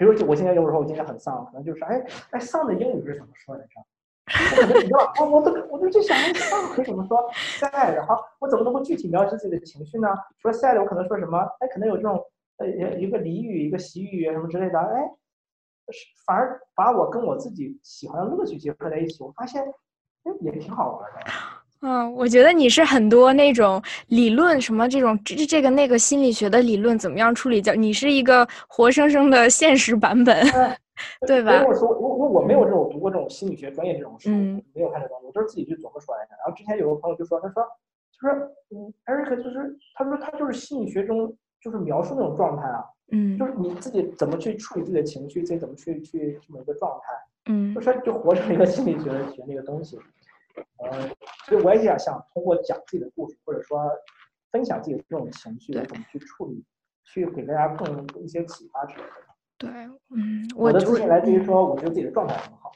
[0.00, 3.78] 比如我现在有时候我今天很丧，可能就是哎哎丧的英语是怎么说来着？
[5.18, 7.18] 我我都我就在想，丧可以怎么说
[7.58, 7.92] sad？
[7.92, 10.08] 然后我怎么能够具体描述自己的情绪呢？
[10.38, 11.36] 说 sad，我可能说什么？
[11.58, 12.18] 哎，可能有这种
[12.56, 14.78] 呃一个俚语、一个习语什么之类的。
[14.78, 15.02] 哎，
[16.24, 19.62] 反而把我跟我自己喜欢的乐趣结合在一起，我发现
[20.24, 21.20] 哎也挺好玩的。
[21.82, 27.60] 嗯，我觉得你是很多那种理论什么这种这这个那个心理学的理论怎么样处理？
[27.62, 30.46] 叫你是一个活生生的现实版本。
[31.26, 31.54] 对吧？
[31.54, 34.28] 因为我说，我我我没有这种读过这种心理学专业这种书，
[34.74, 36.36] 没有看这东西，我就是自己去琢磨出来的。
[36.36, 37.64] 然后之前有个朋友就说，他说，
[38.12, 38.30] 就说，
[38.68, 47.14] 嗯，Eric 就是，他说他就是心理学中就是描述那种状态啊，嗯，就是你自己怎么去处理自己的情绪，自己怎么去去这么一个状态，
[47.50, 49.04] 嗯，就说就活成一个心理学
[49.34, 49.98] 学那个东西，
[50.78, 51.08] 呃，
[51.46, 53.90] 所以我也想想通过讲自己的故事，或者说
[54.50, 56.64] 分享自己的这种情绪，怎么去处理，
[57.04, 59.10] 去给大家更一些启发之类的。
[59.58, 59.70] 对，
[60.16, 62.72] 嗯，我的自信来自于说，我觉得自己的状态很好，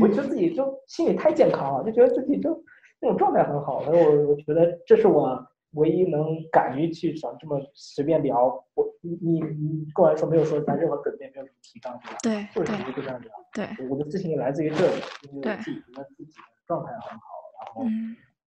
[0.00, 2.62] 我觉得自己就心里太健康了，就觉得自己就
[3.00, 3.82] 那种状态很好。
[3.84, 8.64] 所以我我觉得这是我唯一能敢于去想这么随便聊。
[8.74, 12.18] 我你你你跟我来说没有说咱任何准备，没有什么提纲，是吧？
[12.22, 13.30] 对，就是直接就这样聊。
[13.52, 15.02] 对，我的自信来自于这里，
[15.32, 16.32] 因为自己觉得自己的
[16.68, 17.26] 状态很好，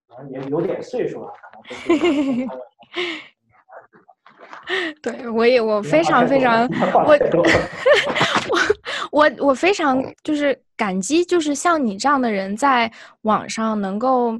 [0.07, 2.47] 然后可能也有点岁数了，可能。
[5.01, 7.17] 对，我也我非常非常我
[8.49, 8.57] 我
[9.11, 12.91] 我我非常就是感激，就是像你这样的人在
[13.23, 14.39] 网上能够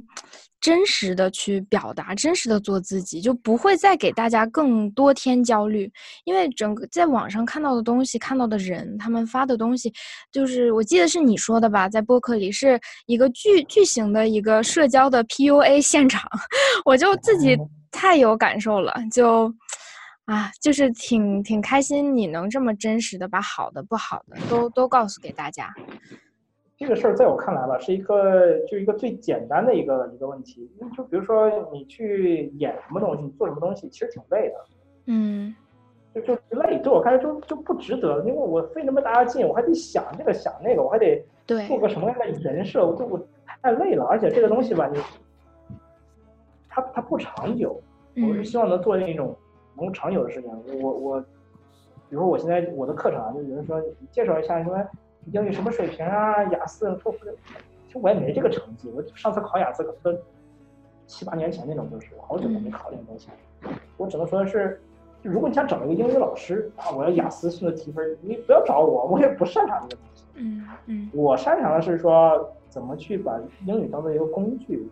[0.60, 5.90] 真实的去表达，真实的做自己，就不会再给大家更多添焦虑。
[6.24, 9.92] 因为整个在网上看到的东西，看到的人，他们发的东西，
[10.32, 16.22] 就是我记得是你说的吧，在播客里是一个巨巨型的一个社交的 PUA 现场，
[16.86, 17.56] 我就自己
[17.90, 19.52] 太有感受了，就。
[20.26, 25.68] 啊，就是挺挺开心，你能这么真实的把好的、不好的都都告诉给大家。
[26.76, 30.70] 这个事儿在我看来吧，是一个就一个最简单的一个一个问题。
[30.96, 34.54] 就比如说你去演什么东西，做什么东西，其实挺累的。
[35.06, 35.54] 嗯。
[36.14, 41.24] 就就累，对我看来就就不值得，因为我费那么大劲，我还得想这个想那个，我还得
[41.66, 44.04] 做个什么样的人设，我就我太累了。
[44.04, 45.00] 而且这个东西吧，你
[46.68, 47.80] 它它不长久。
[48.28, 49.34] 我是希望能做那种。
[49.76, 51.26] 能长久的事情，我我，比
[52.10, 54.84] 如说我现在我的课程啊，就有人说介绍一下，什么
[55.32, 57.18] 英语什么水平啊，雅思、托福，
[57.86, 58.90] 其实我也没这个成绩。
[58.94, 60.18] 我上次考雅思可能
[61.06, 63.28] 七八年前那种，就是好久都没考这种东西。
[63.96, 64.80] 我只能说的是，
[65.22, 70.24] 如果你想找一个英语老师啊，我要雅思性的提分，你不要找我，我也不擅长这个东西。
[70.34, 74.88] 嗯嗯我擅长的是说怎么去把英语当做一个工具，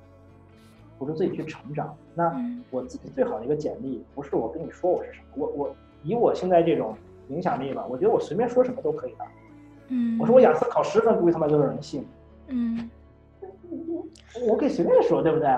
[1.00, 1.96] 辅助自己去成长。
[2.14, 6.94] 那嗯我自己最好的一个简历，不是我跟你说我是什么，我我以我现在这种
[7.28, 9.24] 影响力吧，我觉得我随便说什么都可以的。
[9.88, 12.06] 嗯，我说我雅思考十分，估计他妈都有人信。
[12.48, 12.90] 嗯
[14.46, 15.48] 我可以随便说，对不对？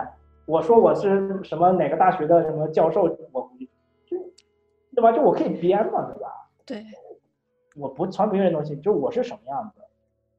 [0.47, 3.03] 我说我是什么哪个大学的什么教授，
[3.33, 3.69] 我估计
[4.07, 4.17] 就
[4.95, 5.11] 对吧？
[5.11, 6.29] 就我可以编嘛，对吧？
[6.65, 6.85] 对，
[7.77, 9.83] 我不传别人的东西，就是我是什么样子。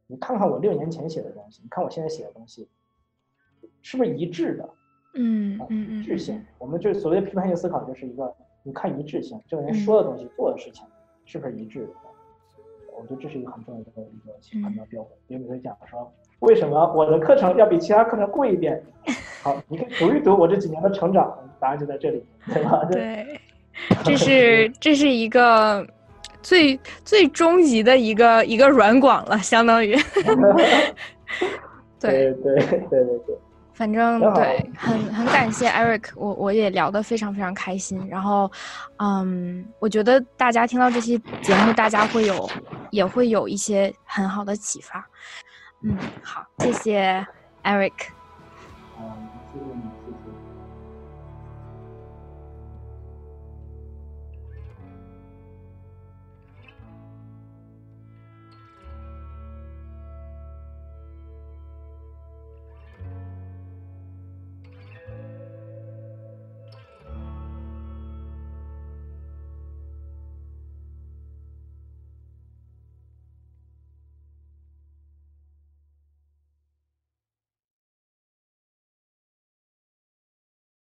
[0.08, 2.68] 你看看我六年前写的东西，你看我现在写的东西，
[3.82, 4.70] 是不是一致的？
[5.16, 8.34] 嗯嗯嗯一致性，我们就是所谓的批判性思考，就是一个
[8.64, 10.84] 你看一致性，这个人说的东西、做的事情
[11.26, 11.88] 是不是一致的？
[12.96, 15.12] 我觉得这是一个很重要的一个判断标准。
[15.28, 18.82] 比如你会讲说，为什么我的课程要比其他课程贵一点？
[19.42, 22.24] 好，你可以读一读我这几年的成长，答案就在这里，
[22.54, 22.86] 对吧？
[22.92, 23.40] 对，
[24.06, 25.86] 这是这是一个
[26.42, 29.96] 最最终极的一个一个软广了，相当于。
[32.00, 32.56] 对，对对
[32.90, 33.38] 对对对，
[33.74, 38.08] 反正对，很很感谢 Eric，我我也聊得非常非常开心。
[38.08, 38.52] 然后，
[38.98, 42.50] 嗯，我觉得大家听到这期节目，大家会有
[42.92, 45.04] 也会有一些很好的启发。
[45.82, 47.26] 嗯，好，谢谢
[47.64, 47.94] Eric。
[49.00, 50.03] 嗯，谢谢你。